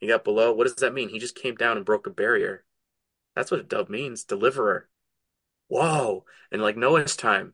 [0.00, 1.10] you got below, what does that mean?
[1.10, 2.64] He just came down and broke a barrier.
[3.36, 4.88] That's what a dove means, deliverer.
[5.68, 6.24] Whoa.
[6.50, 7.52] And like Noah's time,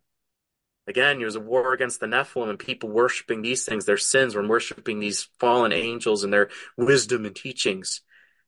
[0.87, 4.37] again, it was a war against the Nephilim and people worshiping these things, their sins,
[4.37, 8.03] were worshiping these fallen angels and their wisdom and teachings.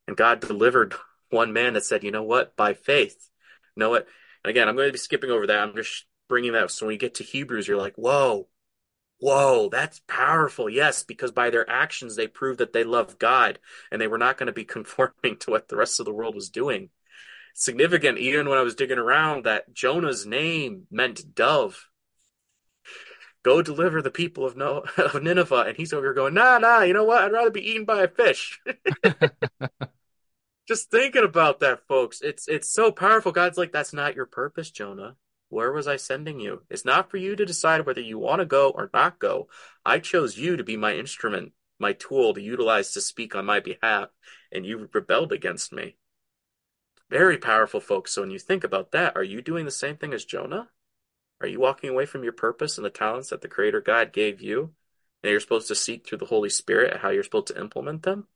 [0.07, 0.95] And God delivered
[1.33, 3.29] one man that said, you know what, by faith,
[3.77, 4.07] know what?
[4.45, 5.59] And again, I'm going to be skipping over that.
[5.59, 6.71] I'm just bringing that up.
[6.71, 8.49] So when you get to Hebrews, you're like, whoa,
[9.19, 10.69] whoa, that's powerful.
[10.69, 13.59] Yes, because by their actions, they proved that they love God
[13.91, 16.35] and they were not going to be conforming to what the rest of the world
[16.35, 16.91] was doing.
[17.55, 21.89] Significant, even when I was digging around, that Jonah's name meant dove.
[23.43, 25.65] Go deliver the people of, no- of Nineveh.
[25.69, 27.23] And he's over here going, nah, nah, you know what?
[27.23, 28.61] I'd rather be eaten by a fish.
[30.69, 33.33] just thinking about that, folks, it's it's so powerful.
[33.33, 35.17] God's like, that's not your purpose, Jonah.
[35.49, 36.63] Where was I sending you?
[36.71, 39.49] It's not for you to decide whether you want to go or not go.
[39.85, 43.61] I chose you to be my instrument, my tool to utilize to speak on my
[43.61, 44.09] behalf,
[44.51, 45.97] and you rebelled against me.
[47.11, 48.13] Very powerful, folks.
[48.13, 50.71] So when you think about that, are you doing the same thing as Jonah?
[51.43, 54.41] Are you walking away from your purpose and the talents that the Creator God gave
[54.41, 54.73] you?
[55.23, 58.29] And you're supposed to seek through the Holy Spirit how you're supposed to implement them?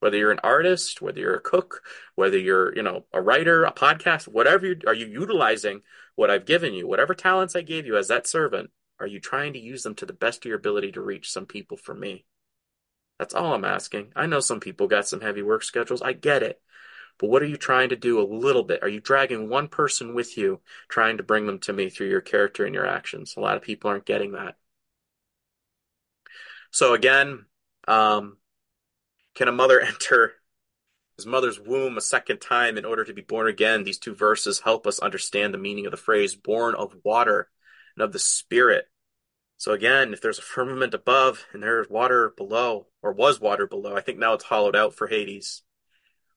[0.00, 1.82] Whether you're an artist, whether you're a cook,
[2.14, 5.82] whether you're, you know, a writer, a podcast, whatever you are you utilizing
[6.14, 8.70] what I've given you, whatever talents I gave you as that servant,
[9.00, 11.46] are you trying to use them to the best of your ability to reach some
[11.46, 12.24] people for me?
[13.18, 14.12] That's all I'm asking.
[14.14, 16.02] I know some people got some heavy work schedules.
[16.02, 16.60] I get it.
[17.18, 18.82] But what are you trying to do a little bit?
[18.82, 22.20] Are you dragging one person with you, trying to bring them to me through your
[22.20, 23.34] character and your actions?
[23.36, 24.56] A lot of people aren't getting that.
[26.70, 27.46] So again,
[27.88, 28.36] um,
[29.36, 30.32] can a mother enter
[31.16, 33.84] his mother's womb a second time in order to be born again?
[33.84, 37.48] These two verses help us understand the meaning of the phrase born of water
[37.96, 38.86] and of the Spirit.
[39.58, 43.96] So again, if there's a firmament above and there's water below, or was water below,
[43.96, 45.62] I think now it's hollowed out for Hades.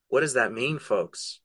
[0.08, 1.40] What does that mean, folks?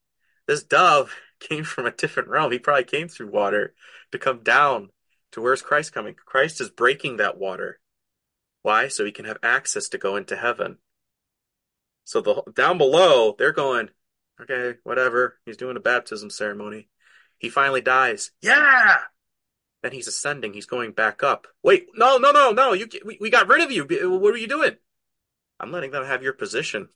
[0.47, 2.51] This dove came from a different realm.
[2.51, 3.73] He probably came through water
[4.11, 4.89] to come down
[5.33, 6.15] to where's Christ coming?
[6.25, 7.79] Christ is breaking that water.
[8.61, 8.87] Why?
[8.87, 10.77] So he can have access to go into heaven.
[12.05, 13.89] So the down below, they're going,
[14.41, 15.39] okay, whatever.
[15.45, 16.87] He's doing a baptism ceremony.
[17.37, 18.31] He finally dies.
[18.41, 18.97] Yeah.
[19.83, 20.53] Then he's ascending.
[20.53, 21.47] He's going back up.
[21.61, 22.73] Wait, no, no, no, no.
[22.73, 23.85] You, we, we got rid of you.
[23.85, 24.77] What are you doing?
[25.59, 26.89] I'm letting them have your position.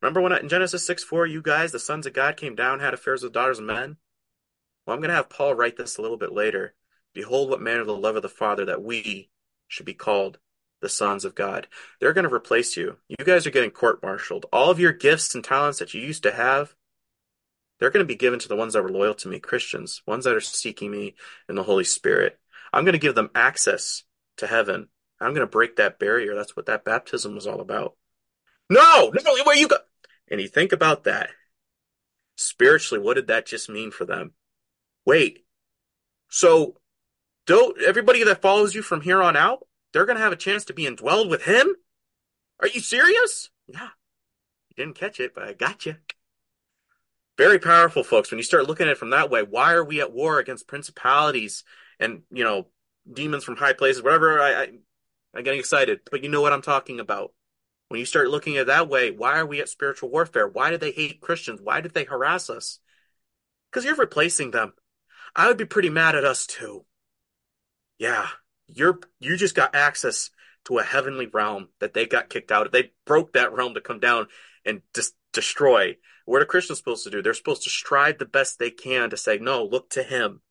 [0.00, 2.80] Remember when uh, in Genesis 6 4, you guys, the sons of God, came down,
[2.80, 3.96] had affairs with daughters of men?
[4.86, 6.74] Well, I'm going to have Paul write this a little bit later.
[7.12, 9.30] Behold, what manner of the love of the Father that we
[9.68, 10.38] should be called
[10.80, 11.66] the sons of God.
[12.00, 12.96] They're going to replace you.
[13.08, 14.46] You guys are getting court martialed.
[14.52, 16.74] All of your gifts and talents that you used to have,
[17.78, 20.24] they're going to be given to the ones that were loyal to me, Christians, ones
[20.24, 21.14] that are seeking me
[21.48, 22.38] in the Holy Spirit.
[22.72, 24.04] I'm going to give them access
[24.38, 24.88] to heaven.
[25.20, 26.34] I'm going to break that barrier.
[26.34, 27.96] That's what that baptism was all about.
[28.68, 29.76] No, no, where you go?
[30.30, 31.30] And you think about that.
[32.36, 34.32] Spiritually, what did that just mean for them?
[35.04, 35.44] Wait,
[36.28, 36.76] so
[37.46, 40.64] don't everybody that follows you from here on out, they're going to have a chance
[40.66, 41.74] to be indwelled with him?
[42.60, 43.50] Are you serious?
[43.66, 43.88] Yeah.
[44.68, 45.96] You didn't catch it, but I got you.
[47.38, 48.30] Very powerful, folks.
[48.30, 50.68] When you start looking at it from that way, why are we at war against
[50.68, 51.64] principalities
[51.98, 52.66] and, you know,
[53.10, 54.40] demons from high places, whatever?
[54.40, 54.68] I, I,
[55.34, 57.32] I'm getting excited, but you know what I'm talking about.
[57.88, 60.46] When you start looking at it that way, why are we at spiritual warfare?
[60.46, 61.60] Why do they hate Christians?
[61.62, 62.78] Why did they harass us?
[63.70, 64.74] Because you're replacing them.
[65.34, 66.84] I would be pretty mad at us too.
[67.98, 68.28] Yeah,
[68.74, 70.30] you're you just got access
[70.66, 72.72] to a heavenly realm that they got kicked out of.
[72.72, 74.28] They broke that realm to come down
[74.64, 75.96] and just destroy.
[76.26, 77.22] What are Christians supposed to do?
[77.22, 80.42] They're supposed to strive the best they can to say, no, look to him.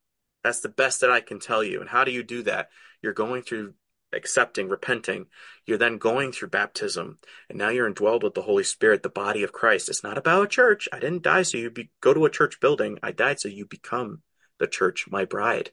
[0.43, 1.79] That's the best that I can tell you.
[1.79, 2.69] And how do you do that?
[3.01, 3.73] You're going through
[4.13, 5.27] accepting, repenting.
[5.65, 9.43] You're then going through baptism, and now you're indwelled with the Holy Spirit, the body
[9.43, 9.89] of Christ.
[9.89, 10.87] It's not about a church.
[10.91, 12.97] I didn't die so you be, go to a church building.
[13.03, 14.21] I died so you become
[14.59, 15.71] the church, my bride.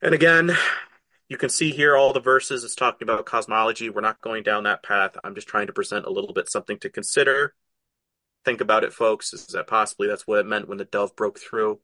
[0.00, 0.56] And again,
[1.32, 2.62] you can see here all the verses.
[2.62, 3.88] It's talking about cosmology.
[3.88, 5.12] We're not going down that path.
[5.24, 7.54] I'm just trying to present a little bit something to consider.
[8.44, 9.32] Think about it, folks.
[9.32, 11.80] Is that possibly that's what it meant when the dove broke through?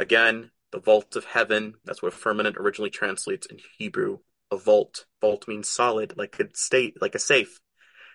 [0.00, 1.74] Again, the vault of heaven.
[1.84, 4.18] That's what firmament originally translates in Hebrew.
[4.50, 5.06] A vault.
[5.20, 7.60] Vault means solid, like a state, like a safe.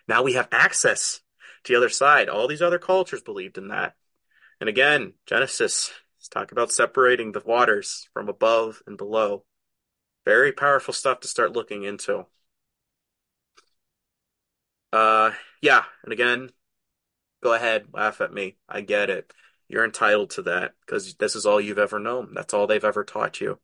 [0.05, 1.21] Now we have access
[1.63, 2.27] to the other side.
[2.27, 3.93] All these other cultures believed in that.
[4.59, 9.45] And again, Genesis is talking about separating the waters from above and below.
[10.27, 12.25] Very powerful stuff to start looking into.
[14.91, 15.31] Uh,
[15.61, 16.49] yeah, and again,
[17.41, 18.57] go ahead, laugh at me.
[18.67, 19.31] I get it.
[19.69, 22.33] You're entitled to that because this is all you've ever known.
[22.33, 23.59] That's all they've ever taught you.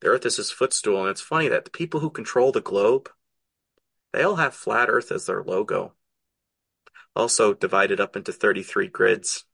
[0.00, 3.10] The earth is his footstool, and it's funny that the people who control the globe,
[4.14, 5.92] they all have flat earth as their logo.
[7.14, 9.44] Also divided up into 33 grids.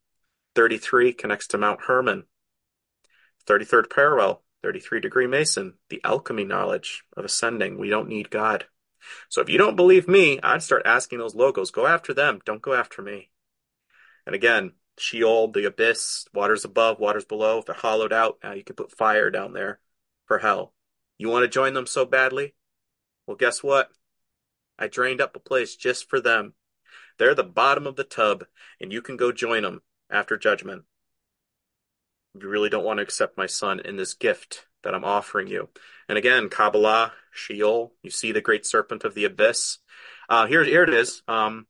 [0.55, 2.23] 33 connects to Mount Hermon.
[3.49, 7.79] 33rd parallel, 33 degree Mason, the alchemy knowledge of ascending.
[7.79, 8.67] We don't need God.
[9.29, 11.71] So if you don't believe me, I'd start asking those logos.
[11.71, 12.41] Go after them.
[12.45, 13.31] Don't go after me.
[14.27, 17.59] And again, Sheol, the abyss, waters above, waters below.
[17.59, 19.81] If they're hollowed out, now you can put fire down there
[20.27, 20.75] for hell.
[21.17, 22.55] You want to join them so badly?
[23.27, 23.91] Well, guess what?
[24.79, 26.55] I drained up a place just for them.
[27.19, 28.45] They're the bottom of the tub,
[28.81, 30.85] and you can go join them after judgment.
[32.35, 35.69] You really don't want to accept my son in this gift that I'm offering you.
[36.09, 39.79] And again, Kabbalah, Sheol, you see the great serpent of the abyss.
[40.29, 41.23] Uh, here, here it is.
[41.29, 41.67] Um,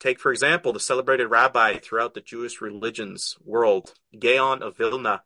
[0.00, 5.22] take, for example, the celebrated rabbi throughout the Jewish religions world, Gaon of Vilna.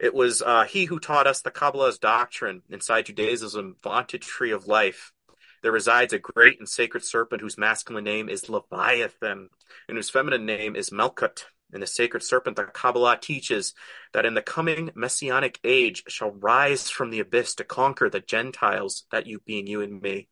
[0.00, 4.66] It was uh, he who taught us the Kabbalah's doctrine inside Judaism, vaunted tree of
[4.66, 5.12] life.
[5.62, 9.48] There resides a great and sacred serpent whose masculine name is Leviathan
[9.88, 11.46] and whose feminine name is Melkut.
[11.72, 13.74] And the sacred serpent, the Kabbalah teaches
[14.12, 19.06] that in the coming messianic age shall rise from the abyss to conquer the Gentiles,
[19.10, 20.28] that you being you and me,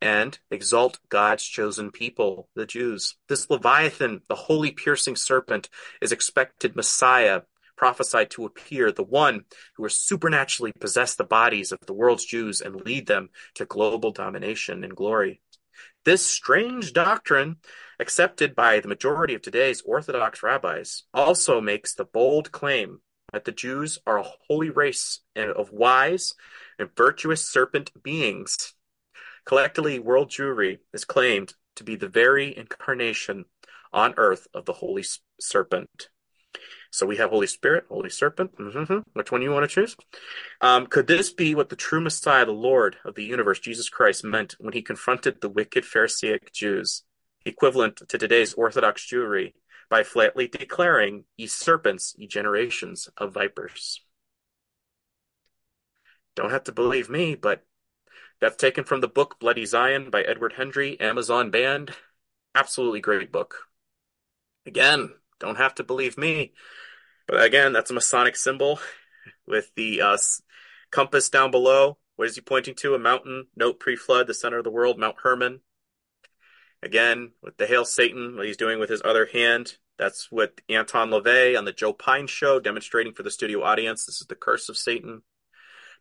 [0.00, 3.16] and exalt God's chosen people, the Jews.
[3.28, 5.68] This Leviathan, the holy piercing serpent,
[6.00, 7.42] is expected Messiah,
[7.76, 9.44] prophesied to appear, the one
[9.76, 14.12] who will supernaturally possess the bodies of the world's Jews and lead them to global
[14.12, 15.42] domination and glory.
[16.06, 17.56] This strange doctrine,
[17.98, 23.00] accepted by the majority of today's Orthodox rabbis, also makes the bold claim
[23.32, 26.32] that the Jews are a holy race of wise
[26.78, 28.74] and virtuous serpent beings.
[29.46, 33.46] Collectively, world Jewry is claimed to be the very incarnation
[33.92, 35.04] on earth of the holy
[35.40, 36.08] serpent.
[36.96, 38.56] So we have Holy Spirit, Holy Serpent.
[38.56, 39.00] Mm-hmm.
[39.12, 39.94] Which one you want to choose?
[40.62, 44.24] Um, could this be what the true Messiah, the Lord of the universe, Jesus Christ,
[44.24, 47.02] meant when he confronted the wicked Pharisaic Jews,
[47.44, 49.52] equivalent to today's Orthodox Jewry,
[49.90, 54.00] by flatly declaring, ye serpents, ye generations of vipers?
[56.34, 57.62] Don't have to believe me, but
[58.40, 61.90] that's taken from the book Bloody Zion by Edward Hendry, Amazon banned.
[62.54, 63.66] Absolutely great book.
[64.64, 66.54] Again, don't have to believe me.
[67.26, 68.78] But again, that's a Masonic symbol
[69.46, 70.16] with the uh,
[70.90, 71.98] compass down below.
[72.16, 72.94] What is he pointing to?
[72.94, 73.48] A mountain.
[73.56, 75.60] Note pre-flood, the center of the world, Mount Hermon.
[76.82, 79.76] Again, with the Hail Satan, what he's doing with his other hand.
[79.98, 84.04] That's what Anton LaVey on the Joe Pine show, demonstrating for the studio audience.
[84.04, 85.22] This is the curse of Satan.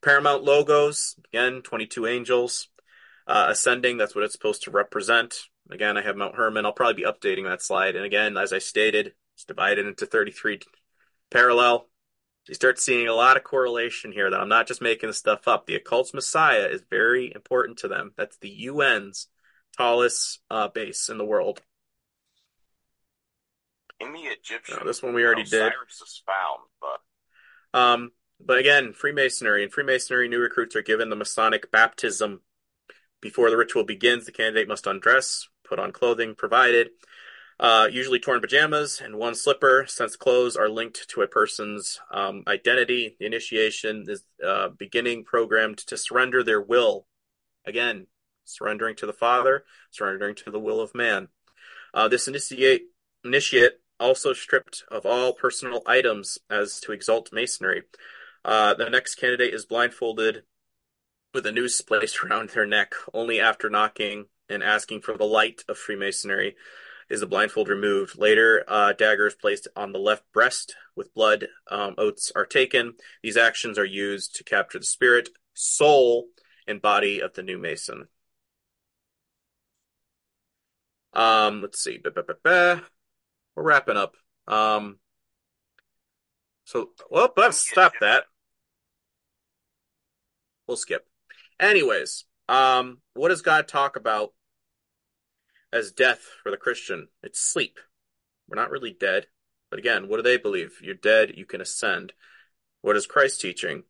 [0.01, 2.67] Paramount logos, again, 22 angels.
[3.27, 5.39] Uh, ascending, that's what it's supposed to represent.
[5.71, 6.65] Again, I have Mount Hermon.
[6.65, 7.95] I'll probably be updating that slide.
[7.95, 10.59] And again, as I stated, it's divided into 33
[11.35, 11.87] parallel.
[12.47, 15.47] You start seeing a lot of correlation here that I'm not just making this stuff
[15.47, 15.65] up.
[15.65, 18.11] The occult's Messiah is very important to them.
[18.15, 19.27] That's the UN's
[19.77, 21.61] tallest uh, base in the world.
[23.99, 25.73] In the Egyptian, no, this one we already did.
[25.73, 28.11] Cyrus is found, but um,
[28.45, 32.41] but again, Freemasonry and Freemasonry new recruits are given the Masonic baptism.
[33.21, 36.89] Before the ritual begins, the candidate must undress, put on clothing provided,
[37.59, 42.43] uh, usually torn pajamas and one slipper, since clothes are linked to a person's um,
[42.47, 43.15] identity.
[43.19, 47.07] The initiation is uh, beginning programmed to surrender their will.
[47.65, 48.07] Again,
[48.43, 51.29] surrendering to the Father, surrendering to the will of man.
[51.93, 52.87] Uh, this initiate
[53.23, 57.83] initiate also stripped of all personal items as to exalt masonry.
[58.43, 60.43] Uh, the next candidate is blindfolded
[61.33, 65.63] with a noose placed around their neck only after knocking and asking for the light
[65.69, 66.55] of Freemasonry
[67.09, 68.17] is the blindfold removed.
[68.17, 71.47] Later, uh, dagger is placed on the left breast with blood.
[71.69, 72.93] Um, oaths are taken.
[73.21, 76.27] These actions are used to capture the spirit, soul,
[76.67, 78.07] and body of the new Mason.
[81.13, 81.99] Um, let's see.
[82.03, 82.81] We're
[83.55, 84.15] wrapping up.
[84.47, 84.99] Um,
[86.65, 88.25] so, well, let's stop that.
[90.67, 91.05] We'll skip.
[91.59, 94.33] Anyways, um, what does God talk about
[95.75, 97.09] as death for the Christian?
[97.21, 97.79] It's sleep.
[98.47, 99.27] We're not really dead.
[99.69, 100.79] But again, what do they believe?
[100.81, 102.13] You're dead, you can ascend.
[102.81, 103.83] What is Christ teaching?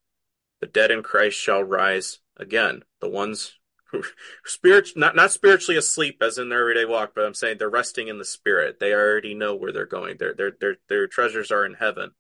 [0.62, 2.84] The dead in Christ shall rise again.
[3.02, 3.53] The ones
[3.91, 4.03] who
[4.45, 8.07] spirit not not spiritually asleep as in their everyday walk, but I'm saying they're resting
[8.07, 8.80] in the spirit.
[8.80, 10.18] They already know where they're going.
[10.18, 12.12] Their their their their treasures are in heaven.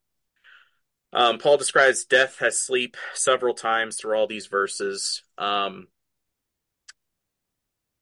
[1.13, 5.23] Um, Paul describes death as sleep several times through all these verses.
[5.37, 5.87] Um,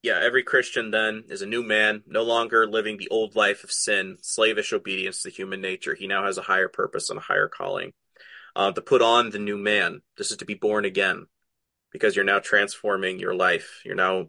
[0.04, 3.72] yeah, every Christian then is a new man, no longer living the old life of
[3.72, 5.96] sin, slavish obedience to human nature.
[5.96, 7.94] He now has a higher purpose and a higher calling.
[8.56, 10.02] Uh, to put on the new man.
[10.16, 11.26] This is to be born again
[11.92, 13.82] because you're now transforming your life.
[13.84, 14.28] You're now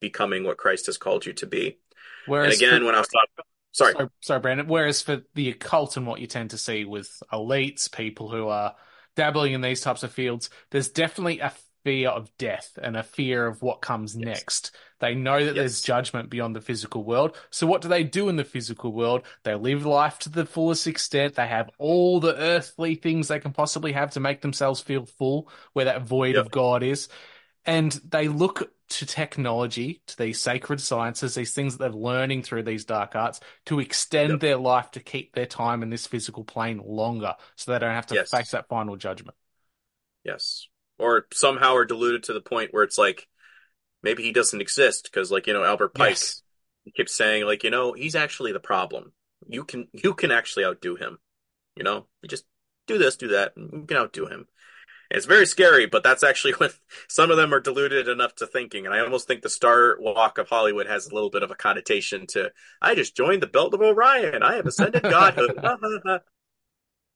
[0.00, 1.78] becoming what Christ has called you to be.
[2.26, 3.92] Whereas and again, for, when I was talking, sorry.
[3.92, 4.66] sorry, sorry, Brandon.
[4.66, 8.74] Whereas for the occult and what you tend to see with elites, people who are
[9.16, 11.54] dabbling in these types of fields, there's definitely a
[11.84, 14.24] fear of death and a fear of what comes yes.
[14.24, 14.76] next.
[15.02, 15.56] They know that yes.
[15.56, 17.36] there's judgment beyond the physical world.
[17.50, 19.22] So what do they do in the physical world?
[19.42, 21.34] They live life to the fullest extent.
[21.34, 25.50] They have all the earthly things they can possibly have to make themselves feel full
[25.72, 26.46] where that void yep.
[26.46, 27.08] of God is.
[27.66, 32.62] And they look to technology, to these sacred sciences, these things that they're learning through
[32.62, 34.40] these dark arts to extend yep.
[34.40, 38.06] their life to keep their time in this physical plane longer so they don't have
[38.06, 38.30] to yes.
[38.30, 39.36] face that final judgment.
[40.22, 40.68] Yes
[41.02, 43.26] or somehow are diluted to the point where it's like
[44.02, 46.42] maybe he doesn't exist because like you know Albert Pike yes.
[46.96, 49.12] keeps saying like you know he's actually the problem.
[49.48, 51.18] You can you can actually outdo him.
[51.76, 52.44] You know, you just
[52.86, 54.46] do this, do that, and you can outdo him.
[55.10, 56.70] And it's very scary, but that's actually when
[57.08, 58.86] some of them are deluded enough to thinking.
[58.86, 61.54] And I almost think the Star Walk of Hollywood has a little bit of a
[61.54, 62.50] connotation to
[62.80, 64.42] I just joined the Belt of Orion.
[64.42, 65.58] I have ascended godhood.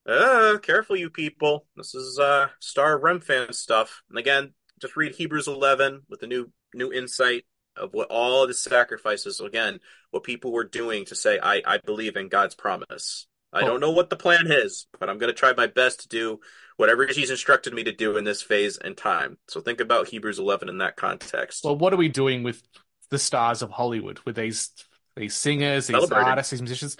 [0.07, 1.65] Uh, careful, you people.
[1.75, 4.03] This is uh Star Remphan stuff.
[4.09, 7.45] And again, just read Hebrews 11 with the new new insight
[7.75, 9.39] of what all the sacrifices.
[9.39, 9.79] Again,
[10.11, 13.67] what people were doing to say, "I I believe in God's promise." I oh.
[13.67, 16.39] don't know what the plan is, but I'm going to try my best to do
[16.75, 19.37] whatever He's instructed me to do in this phase and time.
[19.47, 21.63] So think about Hebrews 11 in that context.
[21.63, 22.61] Well, what are we doing with
[23.09, 24.71] the stars of Hollywood, with these
[25.15, 26.97] these singers, these artists, these musicians?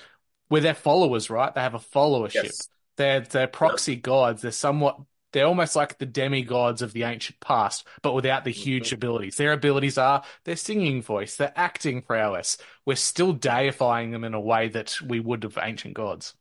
[0.49, 1.53] We're their followers, right?
[1.53, 2.43] They have a followership.
[2.43, 2.69] Yes.
[2.95, 4.41] They're they're proxy gods.
[4.41, 4.99] They're somewhat
[5.37, 8.95] they're almost like the demigods of the ancient past, but without the huge mm-hmm.
[8.95, 9.37] abilities.
[9.37, 12.57] Their abilities are their singing voice, their acting prowess.
[12.87, 16.33] We're still deifying them in a way that we would of ancient gods.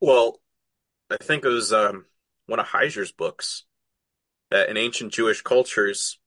[0.00, 0.40] Well,
[1.10, 2.06] I think it was um,
[2.46, 3.64] one of Heiser's books
[4.50, 6.18] that in ancient Jewish cultures,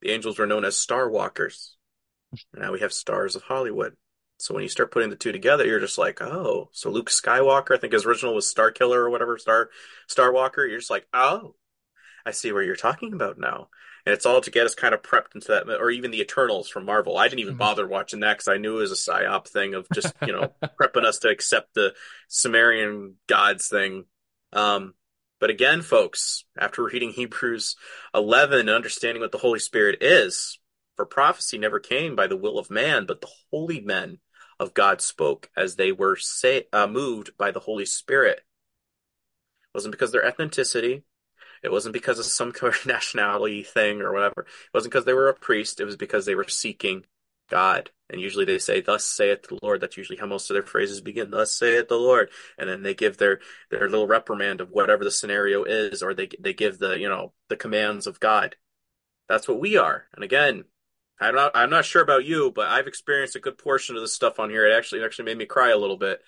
[0.00, 1.76] the angels were known as star walkers.
[2.54, 3.96] now we have stars of Hollywood.
[4.42, 7.76] So when you start putting the two together, you're just like, oh, so Luke Skywalker,
[7.76, 9.70] I think his original was Star Killer or whatever, Star
[10.08, 10.66] Star Walker.
[10.66, 11.54] You're just like, oh,
[12.26, 13.68] I see where you're talking about now.
[14.04, 16.68] And it's all to get us kind of prepped into that, or even the Eternals
[16.68, 17.16] from Marvel.
[17.16, 17.58] I didn't even mm-hmm.
[17.60, 20.50] bother watching that because I knew it was a psyop thing of just you know
[20.80, 21.94] prepping us to accept the
[22.26, 24.06] Sumerian gods thing.
[24.52, 24.94] Um,
[25.38, 27.76] but again, folks, after reading Hebrews
[28.12, 30.58] 11 and understanding what the Holy Spirit is,
[30.96, 34.18] for prophecy never came by the will of man, but the holy men
[34.62, 38.38] of God spoke as they were say, uh, moved by the Holy Spirit.
[38.38, 41.02] It wasn't because their ethnicity.
[41.62, 44.42] It wasn't because of some kind of nationality thing or whatever.
[44.42, 45.80] It wasn't because they were a priest.
[45.80, 47.04] It was because they were seeking
[47.50, 47.90] God.
[48.08, 51.00] And usually they say, "Thus saith the Lord." That's usually how most of their phrases
[51.00, 51.30] begin.
[51.30, 53.40] "Thus saith the Lord," and then they give their
[53.70, 57.32] their little reprimand of whatever the scenario is, or they they give the you know
[57.48, 58.56] the commands of God.
[59.28, 60.08] That's what we are.
[60.14, 60.64] And again,
[61.22, 64.12] I'm not I'm not sure about you, but I've experienced a good portion of this
[64.12, 64.66] stuff on here.
[64.66, 66.20] It actually it actually made me cry a little bit.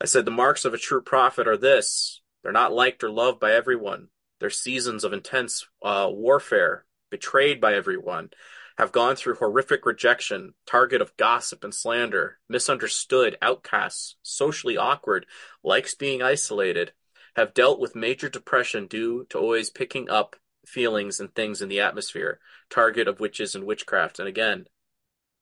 [0.00, 3.40] I said the marks of a true prophet are this: they're not liked or loved
[3.40, 4.08] by everyone.
[4.38, 8.30] They're seasons of intense uh, warfare, betrayed by everyone,
[8.78, 15.26] have gone through horrific rejection, target of gossip and slander, misunderstood, outcasts, socially awkward,
[15.62, 16.92] likes being isolated,
[17.36, 20.36] have dealt with major depression due to always picking up
[20.70, 22.40] feelings and things in the atmosphere,
[22.70, 24.18] target of witches and witchcraft.
[24.18, 24.66] And again,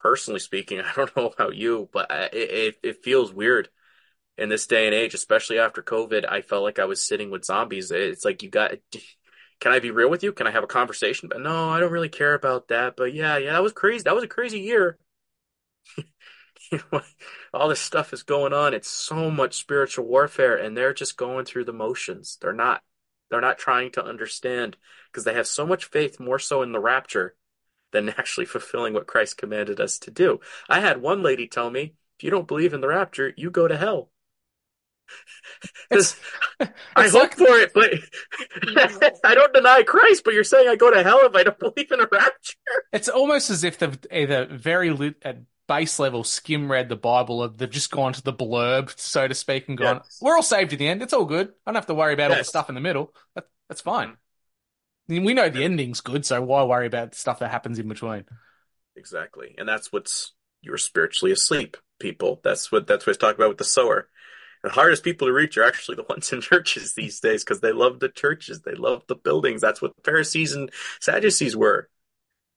[0.01, 3.69] personally speaking, I don't know about you, but it, it, it feels weird
[4.37, 6.25] in this day and age, especially after COVID.
[6.31, 7.91] I felt like I was sitting with zombies.
[7.91, 8.73] It's like you got.
[9.61, 10.33] Can I be real with you?
[10.33, 11.29] Can I have a conversation?
[11.29, 12.95] But no, I don't really care about that.
[12.97, 14.05] But yeah, yeah, that was crazy.
[14.05, 14.99] That was a crazy year.
[17.53, 18.75] all this stuff is going on.
[18.75, 22.39] It's so much spiritual warfare, and they're just going through the motions.
[22.41, 22.83] They're not.
[23.31, 24.77] They're not trying to understand
[25.11, 27.35] because they have so much faith, more so in the rapture
[27.93, 30.41] than actually fulfilling what Christ commanded us to do.
[30.69, 33.69] I had one lady tell me, if you don't believe in the rapture, you go
[33.69, 34.11] to hell.
[35.91, 36.21] It's,
[36.97, 37.91] I hope for it, but
[39.25, 41.91] I don't deny Christ, but you're saying I go to hell if I don't believe
[41.91, 42.57] in a rapture?
[42.93, 45.39] It's almost as if they've either eh, very li- at eh,
[45.69, 49.35] base level skim read the Bible, or they've just gone to the blurb, so to
[49.35, 50.19] speak, and gone, Yes.
[50.21, 51.03] "We're all saved in the end.
[51.03, 51.49] It's all good.
[51.49, 53.15] I don't have to worry about all the stuff in the middle.
[53.35, 54.09] That, that's fine.
[54.09, 54.15] Mm-hmm.
[55.11, 57.89] I mean, we know the ending's good, so why worry about stuff that happens in
[57.89, 58.25] between?"
[58.97, 59.55] Exactly.
[59.57, 62.41] And that's what's you're spiritually asleep, people.
[62.43, 64.09] That's what that's what it's talking about with the sower.
[64.65, 67.73] The hardest people to reach are actually the ones in churches these days because they
[67.73, 69.61] love the churches, they love the buildings.
[69.61, 70.71] That's what the Pharisees and
[71.01, 71.89] Sadducees were.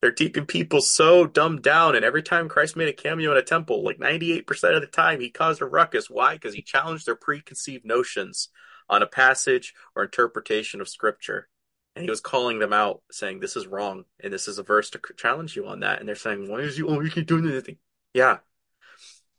[0.02, 3.44] They're keeping people so dumbed down, and every time Christ made a cameo in a
[3.44, 6.10] temple, like 98% of the time, he caused a ruckus.
[6.10, 6.34] Why?
[6.34, 8.50] Because he challenged their preconceived notions
[8.90, 11.48] on a passage or interpretation of Scripture.
[11.96, 14.90] And he was calling them out, saying, This is wrong, and this is a verse
[14.92, 16.00] to challenge you on that.
[16.00, 17.78] And they're saying, Why is you, keep doing anything?
[18.14, 18.40] Yeah.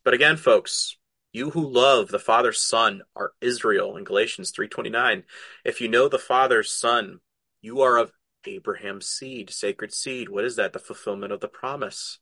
[0.04, 0.96] But again, folks,
[1.32, 5.24] you who love the Father's Son are Israel in Galatians 3.29.
[5.64, 7.20] If you know the Father's Son,
[7.62, 8.12] you are of
[8.46, 10.28] Abraham's seed, sacred seed.
[10.28, 10.72] What is that?
[10.72, 12.18] The fulfillment of the promise.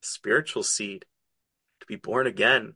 [0.00, 1.04] Spiritual seed.
[1.80, 2.74] To be born again.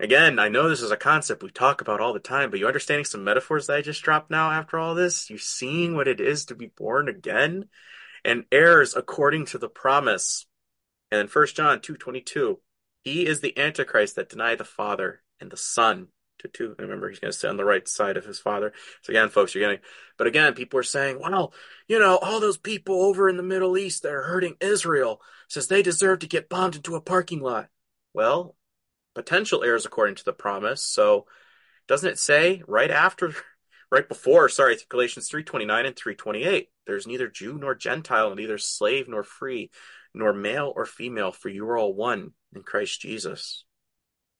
[0.00, 2.66] Again, I know this is a concept we talk about all the time, but you
[2.66, 5.30] understanding some metaphors that I just dropped now after all this?
[5.30, 7.66] You seeing what it is to be born again?
[8.24, 10.46] And heirs according to the promise.
[11.10, 12.56] And in 1 John 2.22,
[13.02, 16.08] he is the Antichrist that denied the Father and the Son.
[16.44, 18.74] To two, remember he's going to sit on the right side of his Father.
[19.00, 19.82] So again, folks, you're getting.
[20.18, 21.54] But again, people are saying, "Well,
[21.88, 25.68] you know, all those people over in the Middle East that are hurting Israel says
[25.68, 27.68] they deserve to get bombed into a parking lot."
[28.12, 28.56] Well,
[29.14, 30.82] potential heirs according to the promise.
[30.82, 31.24] So,
[31.88, 33.34] doesn't it say right after,
[33.90, 34.50] right before?
[34.50, 36.68] Sorry, Galatians three twenty nine and three twenty eight.
[36.86, 39.70] There's neither Jew nor Gentile, neither slave nor free,
[40.12, 43.64] nor male or female, for you are all one in Christ Jesus.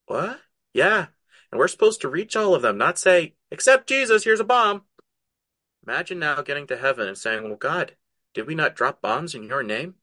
[0.05, 0.39] What?
[0.74, 1.06] Yeah.
[1.55, 4.82] And we're supposed to reach all of them, not say, except Jesus, here's a bomb.
[5.86, 7.94] Imagine now getting to heaven and saying, well, God,
[8.35, 9.94] did we not drop bombs in your name?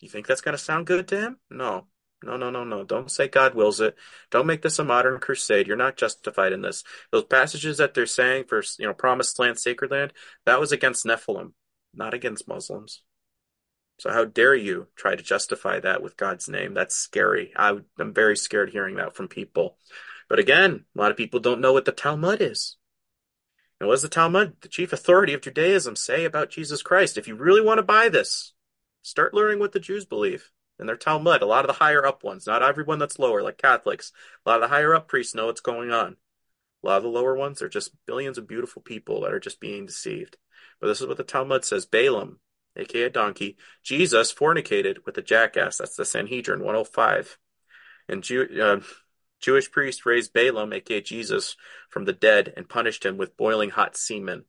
[0.00, 1.36] You think that's going to sound good to him?
[1.48, 1.86] No.
[2.24, 2.82] No, no, no, no.
[2.82, 3.94] Don't say God wills it.
[4.32, 5.68] Don't make this a modern crusade.
[5.68, 6.82] You're not justified in this.
[7.12, 10.12] Those passages that they're saying for, you know, promised land, sacred land,
[10.44, 11.52] that was against Nephilim,
[11.94, 13.04] not against Muslims.
[14.02, 16.74] So how dare you try to justify that with God's name?
[16.74, 17.52] That's scary.
[17.54, 19.76] I, am very scared hearing that from people.
[20.28, 22.78] But again, a lot of people don't know what the Talmud is.
[23.78, 27.16] And what does the Talmud, the chief authority of Judaism, say about Jesus Christ?
[27.16, 28.54] If you really want to buy this,
[29.02, 30.50] start learning what the Jews believe
[30.80, 31.40] in their Talmud.
[31.40, 34.10] A lot of the higher up ones, not everyone that's lower, like Catholics.
[34.44, 36.16] A lot of the higher up priests know what's going on.
[36.82, 39.60] A lot of the lower ones are just billions of beautiful people that are just
[39.60, 40.38] being deceived.
[40.80, 41.86] But this is what the Talmud says.
[41.86, 42.40] Balaam,
[42.76, 45.78] aka a donkey, Jesus fornicated with a jackass.
[45.78, 47.38] That's the Sanhedrin 105.
[48.08, 48.80] And Jew, uh,
[49.40, 51.56] Jewish priest raised Balaam, aka Jesus,
[51.90, 54.44] from the dead and punished him with boiling hot semen.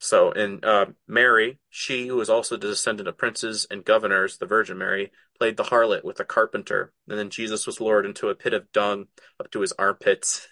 [0.00, 4.46] So, in uh, Mary, she who was also the descendant of princes and governors, the
[4.46, 6.92] Virgin Mary, played the harlot with a carpenter.
[7.08, 9.06] And then Jesus was lowered into a pit of dung
[9.40, 10.46] up to his armpits.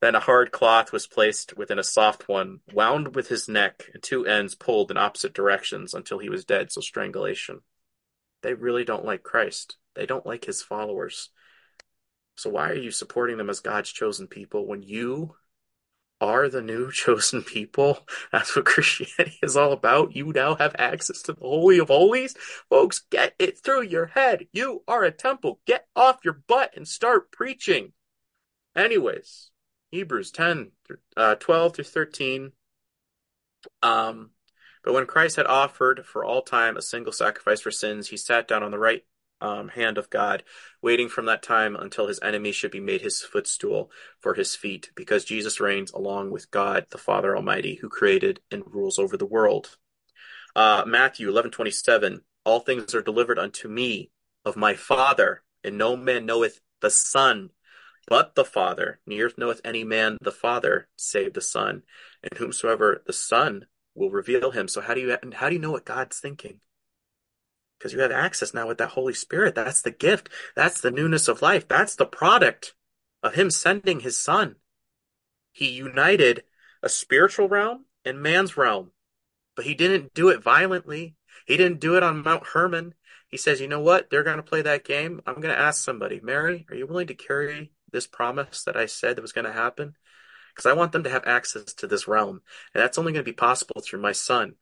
[0.00, 4.02] Then a hard cloth was placed within a soft one, wound with his neck, and
[4.02, 7.60] two ends pulled in opposite directions until he was dead, so strangulation.
[8.42, 9.76] They really don't like Christ.
[9.94, 11.30] They don't like his followers.
[12.36, 15.36] So why are you supporting them as God's chosen people when you
[16.20, 18.06] are the new chosen people?
[18.32, 20.14] That's what Christianity is all about.
[20.14, 22.34] You now have access to the Holy of Holies.
[22.68, 24.46] Folks, get it through your head.
[24.52, 25.60] You are a temple.
[25.66, 27.92] Get off your butt and start preaching.
[28.76, 29.50] Anyways,
[29.94, 30.72] Hebrews 10,
[31.16, 32.50] uh, 12 through 13.
[33.80, 34.30] Um,
[34.82, 38.48] but when Christ had offered for all time a single sacrifice for sins, he sat
[38.48, 39.04] down on the right
[39.40, 40.42] um, hand of God,
[40.82, 44.90] waiting from that time until his enemy should be made his footstool for his feet,
[44.96, 49.24] because Jesus reigns along with God, the Father Almighty, who created and rules over the
[49.24, 49.76] world.
[50.56, 54.10] Uh, Matthew 11:27 All things are delivered unto me
[54.44, 57.50] of my Father, and no man knoweth the Son
[58.08, 59.00] but the Father.
[59.06, 61.82] Neither knoweth any man the Father save the Son,
[62.22, 64.68] and whomsoever the Son will reveal him.
[64.68, 66.60] So how do you how do you know what God's thinking?
[67.78, 69.54] Because you have access now with that Holy Spirit.
[69.54, 70.28] That's the gift.
[70.56, 71.68] That's the newness of life.
[71.68, 72.74] That's the product
[73.22, 74.56] of Him sending His Son.
[75.52, 76.44] He united
[76.82, 78.92] a spiritual realm and man's realm,
[79.56, 81.16] but He didn't do it violently.
[81.46, 82.94] He didn't do it on Mount Hermon.
[83.28, 84.10] He says, you know what?
[84.10, 85.20] They're going to play that game.
[85.26, 88.84] I'm going to ask somebody, Mary, are you willing to carry this promise that I
[88.84, 89.96] said that was going to happen?
[90.52, 92.42] Because I want them to have access to this realm.
[92.74, 94.56] And that's only going to be possible through my son.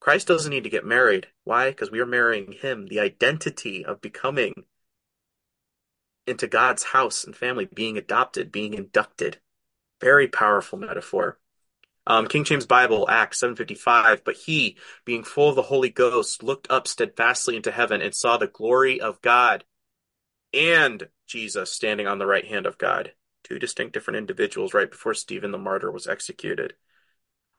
[0.00, 1.26] Christ doesn't need to get married.
[1.44, 1.70] Why?
[1.70, 2.86] Because we are marrying him.
[2.86, 4.64] The identity of becoming
[6.26, 9.38] into God's house and family, being adopted, being inducted.
[10.00, 11.38] Very powerful metaphor.
[12.06, 14.22] Um, King James Bible, Acts 7:55.
[14.24, 18.36] But he, being full of the Holy Ghost, looked up steadfastly into heaven and saw
[18.36, 19.64] the glory of God
[20.52, 23.12] and Jesus standing on the right hand of God.
[23.44, 26.74] Two distinct different individuals right before Stephen the martyr was executed.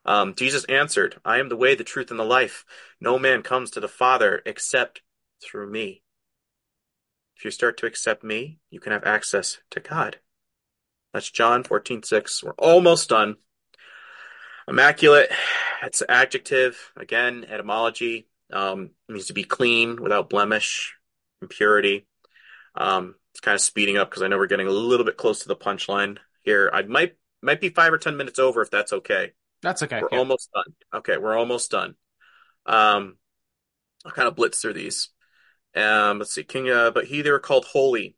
[0.04, 2.64] Um, Jesus answered, I am the way, the truth, and the life.
[3.00, 5.02] No man comes to the Father except
[5.42, 6.02] through me.
[7.36, 10.18] If you start to accept me, you can have access to God.
[11.12, 12.42] That's John 14, 6.
[12.42, 13.36] We're almost done.
[14.66, 15.30] Immaculate,
[15.82, 16.92] it's an adjective.
[16.96, 18.26] Again, etymology.
[18.52, 20.96] Um, means to be clean, without blemish,
[21.42, 22.06] impurity.
[22.74, 25.42] Um, it's kind of speeding up because I know we're getting a little bit close
[25.42, 26.68] to the punchline here.
[26.74, 29.30] I might might be five or ten minutes over if that's okay.
[29.62, 30.02] That's okay.
[30.02, 30.18] We're yeah.
[30.18, 30.74] almost done.
[30.92, 31.94] Okay, we're almost done.
[32.66, 33.16] Um,
[34.04, 35.10] I'll kind of blitz through these.
[35.76, 36.68] Um, let's see, King.
[36.68, 38.16] Uh, but he they were called holy.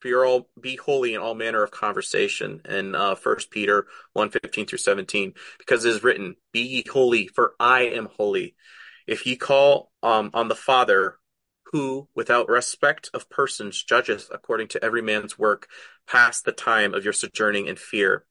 [0.00, 2.62] For your all be holy in all manner of conversation.
[2.68, 7.28] In uh, First Peter one fifteen through seventeen, because it is written, "Be ye holy,
[7.28, 8.56] for I am holy."
[9.06, 11.19] If ye call um, on the Father,
[11.72, 15.68] who, without respect of persons, judgeth according to every man's work,
[16.06, 18.24] pass the time of your sojourning in fear.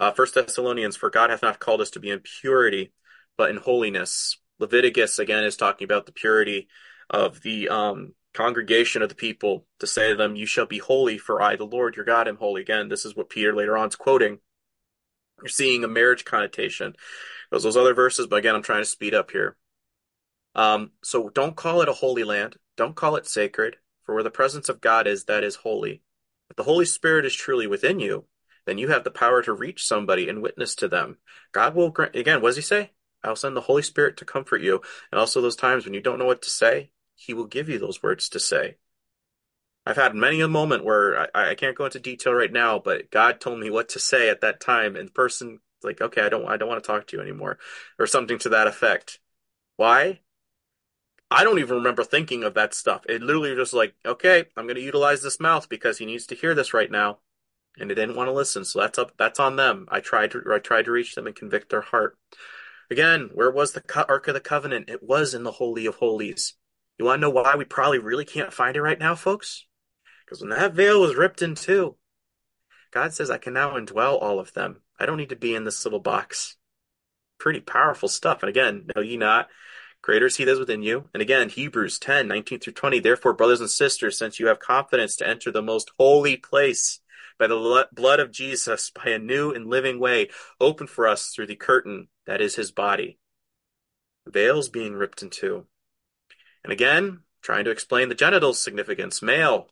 [0.00, 2.92] Uh, First Thessalonians, for God hath not called us to be in purity,
[3.36, 4.38] but in holiness.
[4.58, 6.68] Leviticus again is talking about the purity
[7.10, 11.18] of the um, congregation of the people to say to them, "You shall be holy,
[11.18, 13.88] for I, the Lord your God, am holy." Again, this is what Peter later on
[13.88, 14.38] is quoting.
[15.40, 16.94] You're seeing a marriage connotation.
[17.50, 19.56] Those those other verses, but again, I'm trying to speed up here.
[20.54, 22.56] Um, so don't call it a holy land.
[22.76, 26.02] Don't call it sacred, for where the presence of God is, that is holy.
[26.50, 28.26] If the Holy Spirit is truly within you,
[28.66, 31.18] then you have the power to reach somebody and witness to them.
[31.52, 32.92] God will grant, again, what does he say?
[33.22, 34.82] I'll send the Holy Spirit to comfort you.
[35.10, 37.78] And also those times when you don't know what to say, he will give you
[37.78, 38.76] those words to say.
[39.86, 43.10] I've had many a moment where I, I can't go into detail right now, but
[43.10, 46.30] God told me what to say at that time, and the person like, okay, I
[46.30, 47.58] don't, I don't want to talk to you anymore,
[47.98, 49.20] or something to that effect.
[49.76, 50.20] Why?
[51.30, 53.02] I don't even remember thinking of that stuff.
[53.08, 56.34] It literally just like, okay, I'm going to utilize this mouth because he needs to
[56.34, 57.18] hear this right now,
[57.78, 58.64] and they didn't want to listen.
[58.64, 59.86] So that's up, that's on them.
[59.90, 62.16] I tried to, I tried to reach them and convict their heart.
[62.90, 64.88] Again, where was the Ark of the Covenant?
[64.88, 66.54] It was in the Holy of Holies.
[66.98, 69.66] You want to know why we probably really can't find it right now, folks?
[70.24, 71.96] Because when that veil was ripped in two,
[72.92, 74.82] God says, I can now indwell all of them.
[75.00, 76.56] I don't need to be in this little box.
[77.38, 78.42] Pretty powerful stuff.
[78.42, 79.48] And again, know ye not,
[80.04, 81.08] greater is he that is within you.
[81.14, 83.00] And again, Hebrews 10, 19 through 20.
[83.00, 87.00] Therefore, brothers and sisters, since you have confidence to enter the most holy place
[87.38, 90.28] by the blood of Jesus, by a new and living way,
[90.60, 93.18] open for us through the curtain that is his body.
[94.26, 95.66] Veils being ripped in two.
[96.62, 99.22] And again, trying to explain the genital significance.
[99.22, 99.68] Male.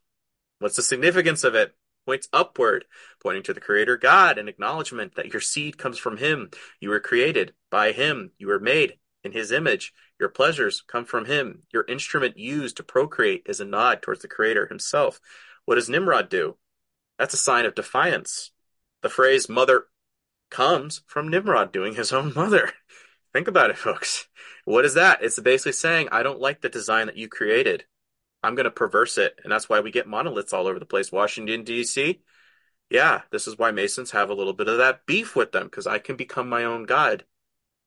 [0.60, 1.74] What's the significance of it?
[2.06, 2.86] Points upward,
[3.22, 6.50] pointing to the Creator God, an acknowledgement that your seed comes from Him.
[6.80, 8.30] You were created by Him.
[8.38, 8.94] You were made
[9.24, 9.92] in His image.
[10.22, 11.64] Your pleasures come from Him.
[11.72, 15.20] Your instrument used to procreate is a nod towards the Creator Himself.
[15.64, 16.58] What does Nimrod do?
[17.18, 18.52] That's a sign of defiance.
[19.02, 19.86] The phrase mother
[20.48, 22.70] comes from Nimrod doing his own mother.
[23.32, 24.28] Think about it, folks.
[24.64, 25.24] What is that?
[25.24, 27.84] It's basically saying, I don't like the design that you created.
[28.44, 29.40] I'm going to perverse it.
[29.42, 31.10] And that's why we get monoliths all over the place.
[31.10, 32.20] Washington, D.C.
[32.90, 35.88] Yeah, this is why Masons have a little bit of that beef with them because
[35.88, 37.24] I can become my own God.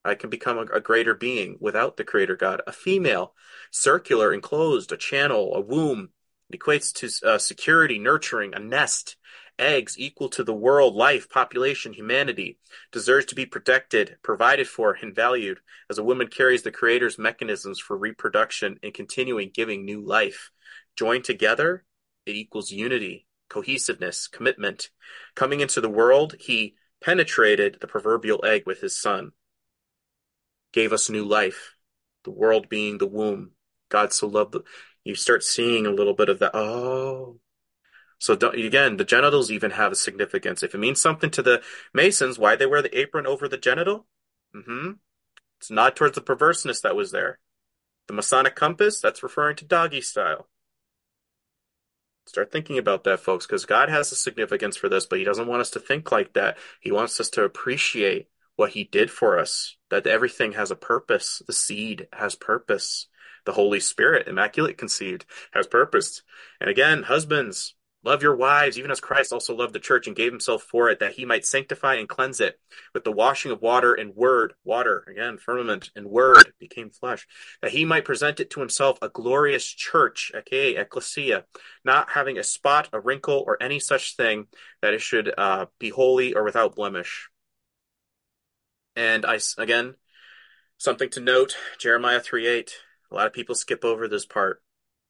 [0.05, 2.61] I can become a, a, greater being without the creator God.
[2.67, 3.33] A female,
[3.71, 6.09] circular, enclosed, a channel, a womb.
[6.49, 9.17] It equates to uh, security, nurturing, a nest
[9.57, 12.57] eggs equal to the world, life, population, humanity,
[12.91, 15.59] deserves to be protected, provided for, and valued
[15.89, 20.51] as a woman carries the Creator's mechanisms for reproduction and continuing giving new life.
[20.95, 21.85] Joined together,
[22.25, 24.89] it equals unity, cohesiveness, commitment.
[25.35, 29.31] Coming into the world, he penetrated the proverbial egg with his son,
[30.75, 31.73] gave us new life,
[32.25, 33.51] the world being the womb.
[33.89, 34.61] God so loved the.
[35.05, 36.55] You start seeing a little bit of that.
[36.55, 37.39] Oh,
[38.19, 40.63] so don't again, the genitals even have a significance.
[40.63, 41.61] If it means something to the
[41.93, 44.05] Masons, why they wear the apron over the genital?
[44.55, 44.91] Mm-hmm.
[45.59, 47.39] It's not towards the perverseness that was there.
[48.07, 50.47] The Masonic compass, that's referring to doggy style.
[52.27, 55.47] Start thinking about that, folks, because God has a significance for this, but He doesn't
[55.47, 56.57] want us to think like that.
[56.81, 61.41] He wants us to appreciate what He did for us, that everything has a purpose.
[61.45, 63.07] The seed has purpose.
[63.45, 66.23] The Holy Spirit, immaculate conceived, has purpose.
[66.59, 70.31] And again, husbands, love your wives, even as Christ also loved the church and gave
[70.31, 72.59] himself for it, that he might sanctify and cleanse it
[72.93, 74.53] with the washing of water and word.
[74.63, 77.27] Water, again, firmament, and word became flesh,
[77.61, 81.45] that he might present it to himself a glorious church, aka ecclesia,
[81.83, 84.47] not having a spot, a wrinkle, or any such thing,
[84.81, 87.29] that it should uh, be holy or without blemish.
[88.95, 89.95] And I, again,
[90.77, 92.73] something to note Jeremiah 3 8.
[93.11, 94.61] A lot of people skip over this part.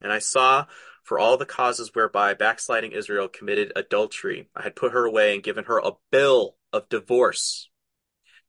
[0.02, 0.66] And I saw
[1.04, 5.44] for all the causes whereby backsliding Israel committed adultery, I had put her away and
[5.44, 7.70] given her a bill of divorce.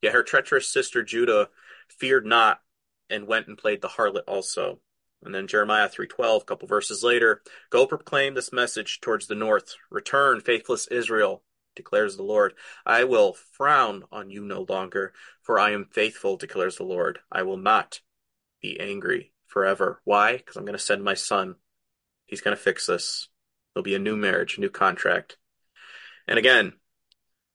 [0.00, 1.50] Yet her treacherous sister Judah
[1.88, 2.62] feared not
[3.10, 4.80] and went and played the harlot also.
[5.22, 9.74] And then Jeremiah 3:12, a couple verses later, go proclaim this message towards the north.
[9.90, 11.42] Return, faithless Israel,
[11.76, 12.54] declares the Lord.
[12.84, 15.12] I will frown on you no longer,
[15.42, 17.20] for I am faithful, declares the Lord.
[17.30, 18.00] I will not
[18.60, 20.00] be angry forever.
[20.04, 20.36] Why?
[20.36, 21.56] Because I'm going to send my son.
[22.24, 23.28] He's going to fix this.
[23.72, 25.36] There'll be a new marriage, a new contract.
[26.26, 26.72] And again,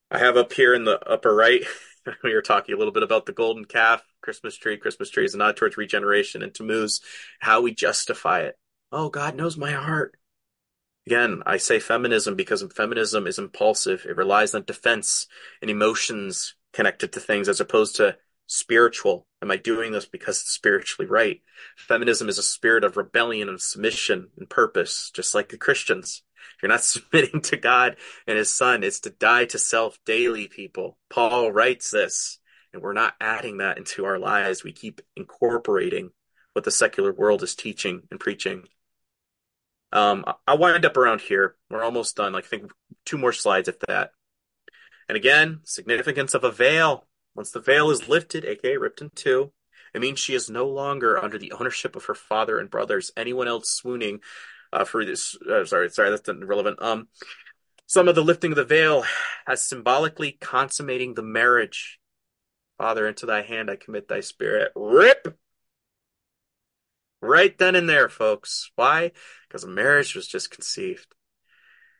[0.10, 1.64] I have up here in the upper right,
[2.24, 4.78] we were talking a little bit about the golden calf, Christmas tree.
[4.78, 7.02] Christmas tree is a nod towards regeneration and Tammuz,
[7.40, 8.58] how we justify it.
[8.92, 10.18] Oh, God knows my heart.
[11.12, 14.06] Again, I say feminism because feminism is impulsive.
[14.08, 15.28] It relies on defense
[15.62, 18.16] and emotions connected to things as opposed to
[18.48, 19.28] spiritual.
[19.42, 21.42] Am I doing this because it's spiritually right?
[21.76, 26.24] Feminism is a spirit of rebellion and submission and purpose, just like the Christians.
[26.56, 30.48] If you're not submitting to God and His Son, it's to die to self daily,
[30.48, 30.98] people.
[31.10, 32.40] Paul writes this,
[32.72, 34.64] and we're not adding that into our lives.
[34.64, 36.12] We keep incorporating
[36.54, 38.64] what the secular world is teaching and preaching.
[39.94, 41.56] Um, I'll wind up around here.
[41.70, 42.34] We're almost done.
[42.34, 42.72] Like I think
[43.06, 44.12] two more slides if that.
[45.10, 47.08] And again, significance of a veil.
[47.36, 49.52] Once the veil is lifted, aka ripped in two,
[49.94, 53.12] it means she is no longer under the ownership of her father and brothers.
[53.16, 54.20] Anyone else swooning
[54.72, 55.38] uh, for this?
[55.50, 56.82] Uh, sorry, sorry, that's irrelevant.
[56.82, 57.08] Um,
[57.88, 59.04] some of the lifting of the veil
[59.48, 62.00] as symbolically consummating the marriage.
[62.78, 64.72] Father, into thy hand I commit thy spirit.
[64.76, 65.38] Rip.
[67.22, 68.72] Right then and there, folks.
[68.76, 69.12] Why?
[69.48, 71.08] Because a marriage was just conceived.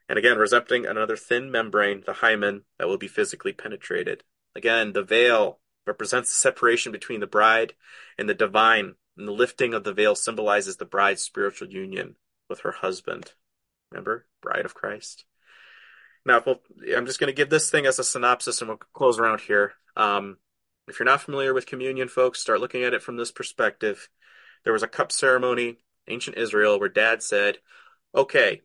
[0.10, 4.24] And again, resembling another thin membrane, the hymen, that will be physically penetrated.
[4.56, 7.74] Again, the veil represents the separation between the bride
[8.18, 12.16] and the divine, and the lifting of the veil symbolizes the bride's spiritual union
[12.50, 13.32] with her husband.
[13.92, 15.26] Remember, bride of Christ.
[16.26, 16.44] Now,
[16.96, 19.74] I'm just going to give this thing as a synopsis, and we'll close around here.
[19.96, 20.38] Um,
[20.88, 24.10] if you're not familiar with communion, folks, start looking at it from this perspective.
[24.64, 25.78] There was a cup ceremony,
[26.08, 27.58] ancient Israel, where dad said,
[28.14, 28.62] Okay,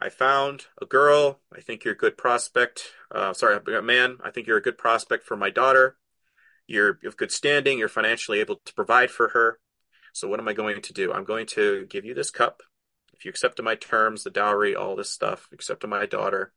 [0.00, 1.40] I found a girl.
[1.52, 2.92] I think you're a good prospect.
[3.10, 4.18] Uh, sorry, a man.
[4.22, 5.96] I think you're a good prospect for my daughter.
[6.66, 7.78] You're of good standing.
[7.78, 9.60] You're financially able to provide for her.
[10.12, 11.12] So, what am I going to do?
[11.12, 12.62] I'm going to give you this cup.
[13.12, 16.52] If you accept my terms, the dowry, all this stuff, accept my daughter,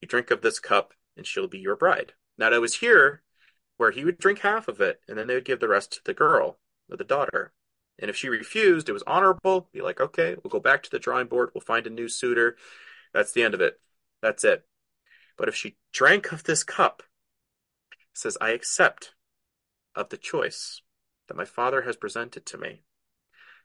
[0.00, 2.12] you drink of this cup, and she'll be your bride.
[2.36, 3.22] Now, that was here
[3.76, 6.00] where he would drink half of it, and then they would give the rest to
[6.04, 6.58] the girl
[6.90, 7.52] or the daughter.
[8.00, 9.68] And if she refused, it was honorable.
[9.72, 11.50] Be like, okay, we'll go back to the drawing board.
[11.54, 12.56] We'll find a new suitor.
[13.12, 13.78] That's the end of it.
[14.22, 14.64] That's it.
[15.36, 17.02] But if she drank of this cup,
[18.14, 19.12] says, I accept
[19.94, 20.82] of the choice
[21.28, 22.82] that my father has presented to me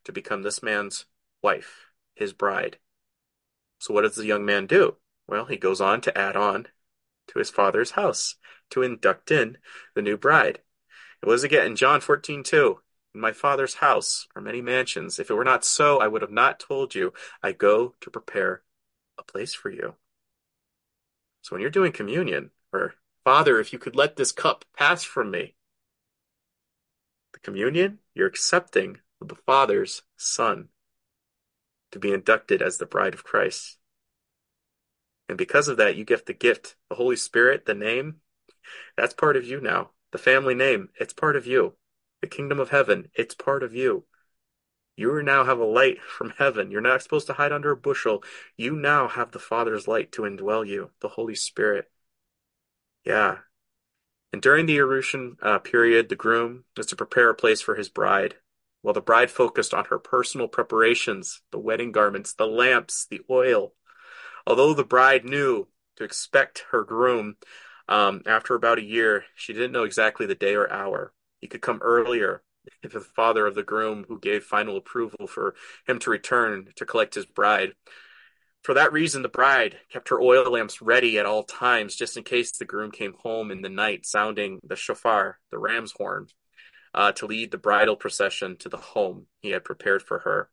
[0.03, 1.05] to become this man's
[1.41, 2.77] wife, his bride.
[3.79, 4.97] So what does the young man do?
[5.27, 6.67] Well, he goes on to add on
[7.27, 8.35] to his father's house
[8.69, 9.57] to induct in
[9.95, 10.59] the new bride.
[11.21, 12.79] It was again in John 14, 2.
[13.15, 15.19] In my Father's house are many mansions.
[15.19, 17.13] If it were not so, I would have not told you.
[17.41, 18.63] I go to prepare
[19.17, 19.95] a place for you.
[21.41, 25.31] So when you're doing communion, or Father, if you could let this cup pass from
[25.31, 25.55] me,
[27.31, 30.67] the communion, you're accepting of the Father's Son
[31.93, 33.77] to be inducted as the bride of Christ.
[35.29, 38.17] And because of that, you get the gift, the Holy Spirit, the name,
[38.97, 39.91] that's part of you now.
[40.11, 41.77] The family name, it's part of you
[42.25, 43.07] the kingdom of heaven.
[43.13, 44.05] It's part of you.
[44.97, 46.71] You now have a light from heaven.
[46.71, 48.23] You're not supposed to hide under a bushel.
[48.57, 51.91] You now have the Father's light to indwell you, the Holy Spirit.
[53.03, 53.39] Yeah.
[54.33, 57.89] And during the Erusin uh, period, the groom was to prepare a place for his
[57.89, 58.35] bride,
[58.81, 63.73] while the bride focused on her personal preparations, the wedding garments, the lamps, the oil.
[64.47, 67.35] Although the bride knew to expect her groom
[67.87, 71.13] um, after about a year, she didn't know exactly the day or hour.
[71.45, 72.41] He could come earlier
[72.81, 75.53] if the father of the groom who gave final approval for
[75.85, 77.73] him to return to collect his bride.
[78.63, 82.23] For that reason, the bride kept her oil lamps ready at all times, just in
[82.23, 86.29] case the groom came home in the night sounding the shofar, the ram's horn.
[86.95, 90.49] uh, to lead the bridal procession to the home he had prepared for her.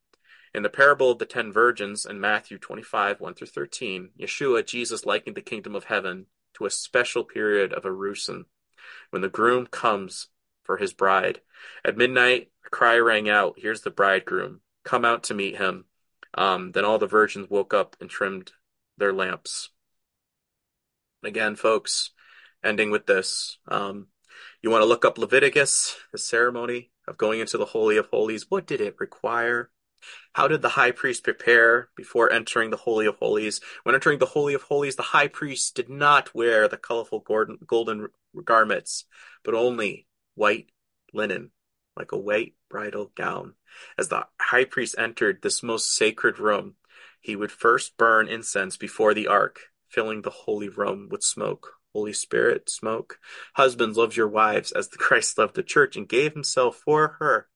[0.55, 5.07] In the parable of the ten virgins in Matthew 25, 1 through 13, Yeshua, Jesus
[5.07, 8.45] likened the kingdom of heaven to a special period of Arusin,
[9.11, 10.29] when the groom comes
[10.65, 11.41] for his bride.
[11.85, 14.61] At midnight, a cry rang out, Here's the bridegroom.
[14.85, 15.85] Come out to meet him.
[16.35, 18.53] Um, then all the virgins woke up and trimmed
[18.97, 19.71] their lamps.
[21.23, 22.11] Again, folks,
[22.65, 23.59] ending with this.
[23.69, 24.09] Um,
[24.63, 28.47] you want to look up Leviticus, the ceremony of going into the Holy of Holies.
[28.49, 29.71] What did it require?
[30.33, 33.61] How did the high priest prepare before entering the Holy of Holies?
[33.83, 38.09] When entering the Holy of Holies, the high priest did not wear the colorful golden
[38.45, 39.05] garments,
[39.45, 40.71] but only white
[41.13, 41.51] linen,
[41.97, 43.55] like a white bridal gown.
[43.99, 46.77] As the high priest entered this most sacred room,
[47.21, 51.75] he would first burn incense before the ark, filling the holy room with smoke.
[51.93, 53.19] Holy Spirit, smoke.
[53.55, 57.49] Husbands, love your wives as the Christ loved the church and gave himself for her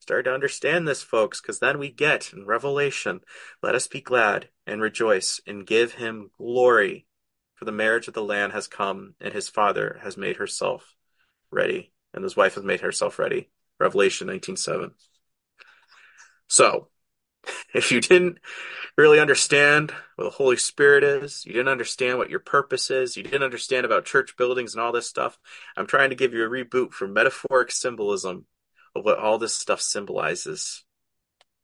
[0.00, 3.20] Start to understand this, folks, because then we get in Revelation,
[3.62, 7.06] let us be glad and rejoice and give him glory,
[7.54, 10.96] for the marriage of the Lamb has come, and his father has made herself
[11.50, 13.50] ready, and his wife has made herself ready.
[13.78, 14.94] Revelation 19:7.
[16.48, 16.88] So,
[17.74, 18.38] if you didn't
[18.96, 23.22] really understand what the Holy Spirit is, you didn't understand what your purpose is, you
[23.22, 25.38] didn't understand about church buildings and all this stuff,
[25.76, 28.46] I'm trying to give you a reboot for metaphoric symbolism
[28.94, 30.84] of what all this stuff symbolizes.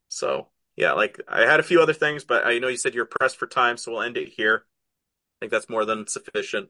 [0.08, 3.06] So yeah, like I had a few other things, but I know you said you're
[3.06, 4.64] pressed for time, so we'll end it here.
[4.64, 6.68] I think that's more than sufficient.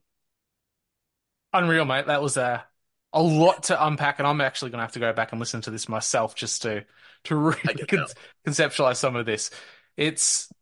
[1.53, 2.07] Unreal, mate.
[2.07, 2.65] That was a
[3.12, 5.60] a lot to unpack, and I'm actually going to have to go back and listen
[5.62, 6.84] to this myself just to
[7.24, 8.06] to really con-
[8.46, 9.50] conceptualize some of this.
[9.96, 10.52] It's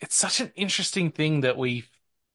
[0.00, 1.88] it's such an interesting thing that we've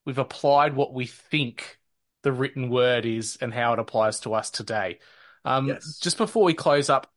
[0.06, 1.80] we've applied what we think
[2.24, 5.00] the written word is and how it applies to us today.
[5.46, 6.00] Um, yes.
[6.02, 7.12] Just before we close up,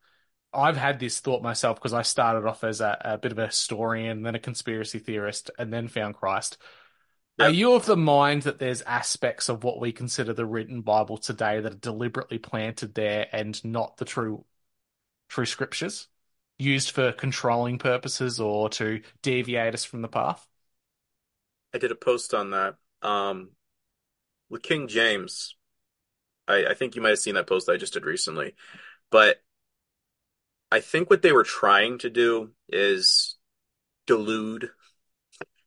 [0.53, 3.47] I've had this thought myself because I started off as a, a, bit of a
[3.47, 6.59] historian, then a conspiracy theorist, and then found Christ.
[7.39, 7.49] Yep.
[7.49, 11.19] Are you of the mind that there's aspects of what we consider the written Bible
[11.19, 14.45] today that are deliberately planted there and not the true
[15.29, 16.09] true scriptures,
[16.59, 20.47] used for controlling purposes or to deviate us from the path?
[21.75, 22.77] I did a post on that.
[23.03, 23.51] Um,
[24.49, 25.57] with King James,
[26.49, 28.55] I, I think you might have seen that post I just did recently.
[29.11, 29.43] But
[30.73, 33.37] I think what they were trying to do is
[34.07, 34.71] delude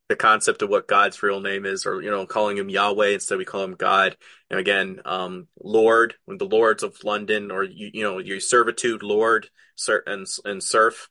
[0.10, 3.38] the concept of what God's real name is, or you know, calling him Yahweh instead
[3.38, 4.18] we call him God.
[4.50, 9.04] And again, um, Lord, when the lords of London, or you, you know, your servitude,
[9.04, 11.10] Lord, ser- and and serf.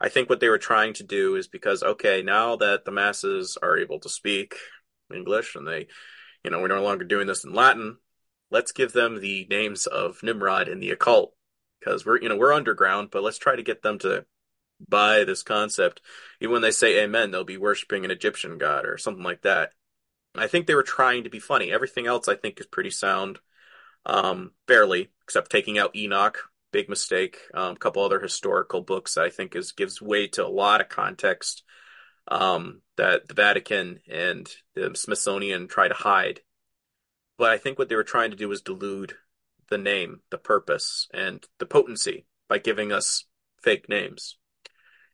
[0.00, 3.58] I think what they were trying to do is because okay, now that the masses
[3.60, 4.54] are able to speak
[5.12, 5.88] English and they,
[6.44, 7.96] you know, we're no longer doing this in Latin,
[8.50, 11.32] let's give them the names of Nimrod and the occult
[11.80, 14.24] because we're you know we're underground, but let's try to get them to
[14.88, 16.00] buy this concept.
[16.40, 19.72] Even when they say amen, they'll be worshiping an Egyptian god or something like that.
[20.34, 21.72] I think they were trying to be funny.
[21.72, 23.38] Everything else I think is pretty sound.
[24.04, 26.38] Um, barely, except taking out Enoch,
[26.72, 27.38] big mistake.
[27.54, 30.88] Um, a couple other historical books I think is gives way to a lot of
[30.88, 31.64] context
[32.28, 36.40] um, that the Vatican and the Smithsonian try to hide
[37.38, 39.14] but I think what they were trying to do was delude
[39.68, 43.24] the name, the purpose, and the potency by giving us
[43.60, 44.36] fake names.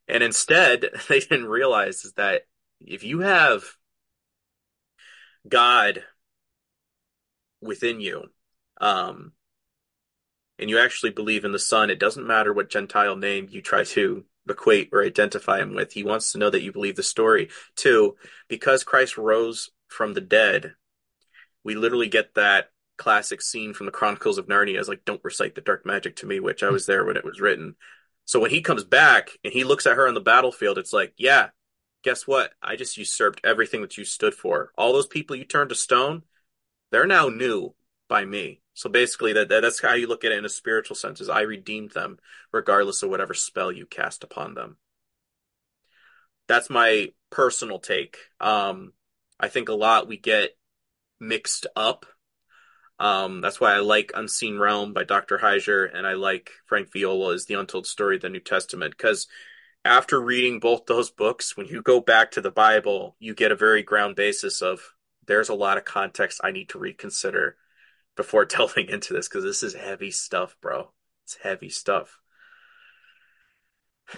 [0.09, 2.43] And instead, they didn't realize is that
[2.81, 3.65] if you have
[5.49, 6.03] God
[7.61, 8.24] within you,
[8.81, 9.33] um,
[10.59, 13.85] and you actually believe in the Son, it doesn't matter what Gentile name you try
[13.85, 15.93] to equate or identify him with.
[15.93, 17.49] He wants to know that you believe the story.
[17.74, 18.16] Two,
[18.49, 20.74] because Christ rose from the dead,
[21.65, 25.55] we literally get that classic scene from the Chronicles of Narnia is like, don't recite
[25.55, 27.74] the dark magic to me, which I was there when it was written.
[28.24, 31.12] So when he comes back and he looks at her on the battlefield, it's like,
[31.16, 31.51] yeah,
[32.03, 32.53] guess what?
[32.62, 34.73] I just usurped everything that you stood for.
[34.77, 36.23] All those people you turned to stone,
[36.90, 37.74] they're now new
[38.09, 38.61] by me.
[38.74, 41.43] So basically, that, that's how you look at it in a spiritual sense: is I
[41.43, 42.19] redeemed them,
[42.53, 44.77] regardless of whatever spell you cast upon them.
[46.49, 48.16] That's my personal take.
[48.40, 48.93] Um,
[49.39, 50.57] I think a lot we get
[51.20, 52.07] mixed up.
[52.98, 55.39] Um, that's why I like Unseen Realm by Dr.
[55.39, 59.27] Heiser, and I like Frank Viola's The Untold Story of the New Testament, because
[59.85, 63.56] after reading both those books, when you go back to the Bible, you get a
[63.56, 64.94] very ground basis of
[65.27, 67.56] there's a lot of context I need to reconsider
[68.16, 70.90] before delving into this, because this is heavy stuff, bro.
[71.24, 72.20] It's heavy stuff.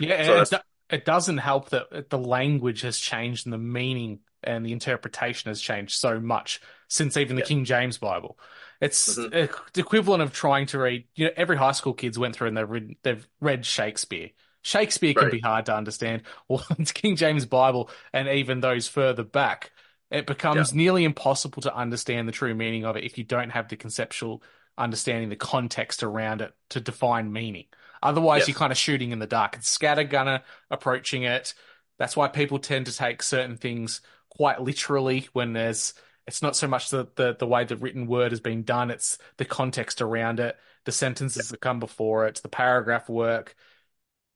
[0.00, 4.64] Yeah, so it, it doesn't help that the language has changed and the meaning and
[4.64, 7.46] the interpretation has changed so much since even the yeah.
[7.46, 8.38] King James Bible.
[8.84, 9.48] It's Mhm.
[9.50, 11.04] uh, the equivalent of trying to read.
[11.14, 14.30] You know, every high school kids went through and they've read, they've read Shakespeare.
[14.62, 19.22] Shakespeare can be hard to understand, or it's King James Bible, and even those further
[19.24, 19.72] back.
[20.10, 23.68] It becomes nearly impossible to understand the true meaning of it if you don't have
[23.68, 24.42] the conceptual
[24.78, 27.66] understanding, the context around it to define meaning.
[28.02, 28.48] Otherwise, Yes.
[28.48, 29.56] you're kind of shooting in the dark.
[29.56, 31.54] It's scattergunner approaching it.
[31.98, 34.00] That's why people tend to take certain things
[34.30, 35.94] quite literally when there's
[36.26, 39.18] it's not so much the, the, the way the written word has been done, it's
[39.36, 43.54] the context around it, the sentences that come before it, the paragraph work.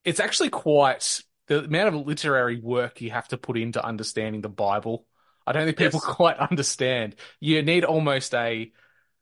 [0.05, 4.49] It's actually quite the amount of literary work you have to put into understanding the
[4.49, 5.07] Bible.
[5.47, 6.05] I don't think people Yes.
[6.05, 7.17] quite understand.
[7.41, 8.71] You need almost a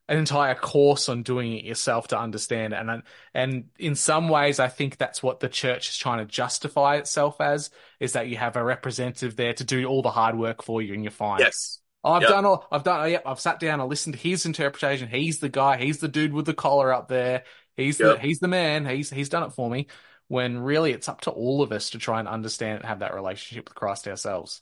[0.09, 2.79] an entire course on doing it yourself to understand it.
[2.79, 3.03] And
[3.33, 7.41] and in some ways, I think that's what the church is trying to justify itself
[7.41, 7.69] as
[7.99, 10.93] is that you have a representative there to do all the hard work for you,
[10.93, 11.39] and you're fine.
[11.39, 11.79] Yes.
[12.07, 12.29] Oh, I've Yep.
[12.29, 12.67] done all.
[12.71, 13.11] I've done.
[13.11, 13.23] Yep.
[13.25, 13.81] I've sat down.
[13.81, 15.09] I listened to his interpretation.
[15.09, 15.77] He's the guy.
[15.77, 17.43] He's the dude with the collar up there.
[17.75, 18.85] He's the he's the man.
[18.85, 19.87] He's he's done it for me.
[20.29, 23.13] When really, it's up to all of us to try and understand and have that
[23.13, 24.61] relationship with Christ ourselves.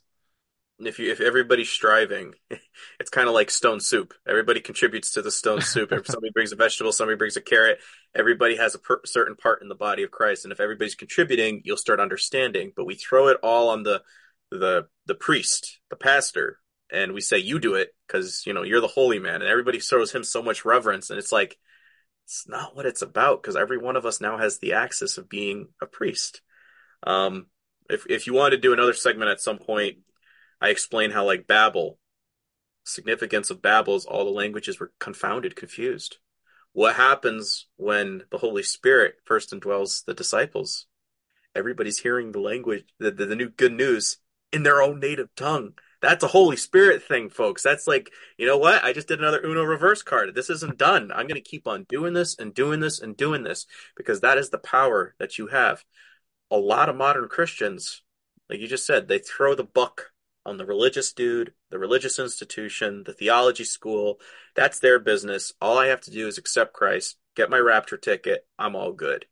[0.80, 2.34] if you if everybody's striving,
[3.00, 4.14] it's kind of like stone soup.
[4.28, 5.92] Everybody contributes to the stone soup.
[5.92, 7.80] If somebody brings a vegetable, somebody brings a carrot.
[8.14, 11.62] Everybody has a per- certain part in the body of Christ, and if everybody's contributing,
[11.64, 12.74] you'll start understanding.
[12.76, 14.02] But we throw it all on the
[14.52, 16.60] the the priest, the pastor,
[16.92, 19.80] and we say you do it because you know you're the holy man, and everybody
[19.80, 21.58] throws him so much reverence, and it's like
[22.26, 25.30] it's not what it's about because every one of us now has the access of
[25.30, 26.42] being a priest.
[27.04, 27.48] Um,
[27.90, 29.98] if if you want to do another segment at some point,
[30.60, 32.00] I explain how like Babel,
[32.84, 36.18] significance of Babel is all the languages were confounded, confused.
[36.74, 40.88] What happens when the Holy Spirit first indwells the disciples?
[41.56, 44.18] Everybody's hearing the language, the, the, the new good news
[44.52, 45.74] in their own native tongue.
[46.02, 47.64] That's a Holy Spirit thing, folks.
[47.64, 48.84] That's like, you know what?
[48.84, 50.34] I just did another Uno reverse card.
[50.36, 51.12] This isn't done.
[51.12, 53.66] I'm going to keep on doing this and doing this and doing this
[53.96, 55.84] because that is the power that you have.
[56.52, 58.04] A lot of modern Christians,
[58.50, 60.12] like you just said, they throw the buck
[60.46, 64.20] on the religious dude, the religious institution, the theology school.
[64.56, 65.54] That's their business.
[65.60, 68.46] All I have to do is accept Christ, get my rapture ticket.
[68.60, 69.26] I'm all good.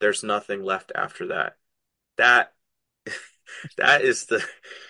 [0.00, 1.56] There's nothing left after that.
[2.16, 2.52] That
[3.76, 4.44] that is the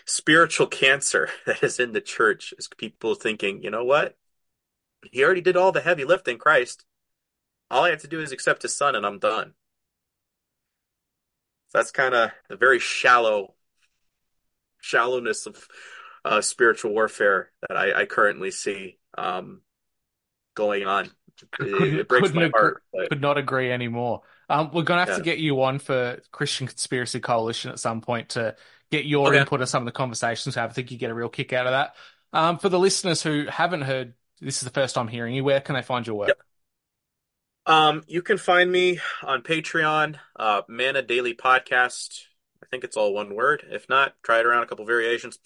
[0.05, 4.17] spiritual cancer that is in the church is people thinking, you know what?
[5.11, 6.85] He already did all the heavy lifting, Christ.
[7.71, 9.55] All I have to do is accept his son and I'm done.
[11.69, 13.55] So That's kind of the very shallow
[14.81, 15.67] shallowness of
[16.25, 19.63] uh, spiritual warfare that I, I currently see um,
[20.55, 21.11] going on.
[21.61, 22.83] It, it breaks Couldn't my agree- heart.
[22.93, 24.23] But Could not agree anymore.
[24.49, 28.31] Um, we're gonna have to get you on for Christian Conspiracy Coalition at some point
[28.31, 28.57] to
[28.91, 29.39] get your Okay.
[29.41, 30.71] input on some of the conversations we have.
[30.71, 31.95] I think you get a real kick out of that.
[32.33, 35.45] Um, for the listeners who haven't heard, this is the first time hearing you.
[35.45, 36.29] Where can they find your work?
[36.29, 36.39] Yep.
[37.67, 42.23] Um, you can find me on Patreon, uh, Mana Daily Podcast.
[42.63, 43.63] I think it's all one word.
[43.71, 45.39] If not, try it around a couple variations.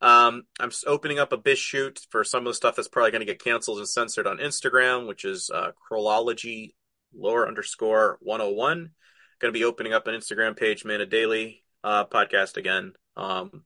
[0.00, 3.26] Um, I'm opening up a BitChute for some of the stuff that's probably going to
[3.26, 5.72] get canceled and censored on Instagram, which is uh,
[7.14, 8.90] lower underscore 101.
[9.40, 12.92] Going to be opening up an Instagram page, Man Mana Daily uh, Podcast again.
[13.16, 13.64] Um,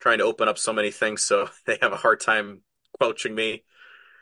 [0.00, 2.62] trying to open up so many things so they have a hard time
[2.98, 3.64] quelching me.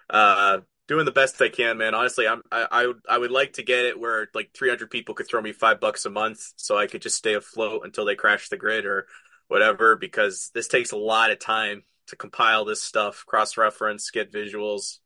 [0.08, 0.58] Uh,
[0.88, 1.94] doing the best I can, man.
[1.94, 5.14] Honestly, I'm I, I would I would like to get it where like 300 people
[5.14, 8.14] could throw me five bucks a month, so I could just stay afloat until they
[8.14, 9.06] crash the grid or
[9.48, 9.96] whatever.
[9.96, 14.98] Because this takes a lot of time to compile this stuff, cross reference, get visuals.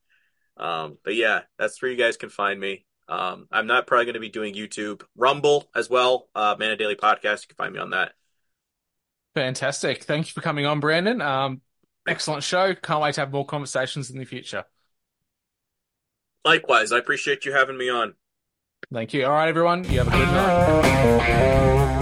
[0.56, 2.84] Um, but yeah, that's where you guys can find me.
[3.08, 6.28] Um, I'm not probably going to be doing YouTube, Rumble as well.
[6.34, 7.42] Uh, Man Daily Podcast.
[7.42, 8.12] You can find me on that.
[9.34, 10.04] Fantastic.
[10.04, 11.20] Thank you for coming on, Brandon.
[11.20, 11.60] Um,
[12.06, 12.74] excellent show.
[12.74, 14.64] Can't wait to have more conversations in the future.
[16.44, 18.14] Likewise, I appreciate you having me on.
[18.92, 19.24] Thank you.
[19.26, 19.84] All right, everyone.
[19.84, 21.99] You have a good night.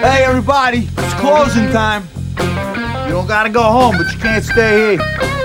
[0.00, 2.08] Hey, everybody, it's closing time.
[3.06, 5.39] You don't gotta go home, but you can't stay here.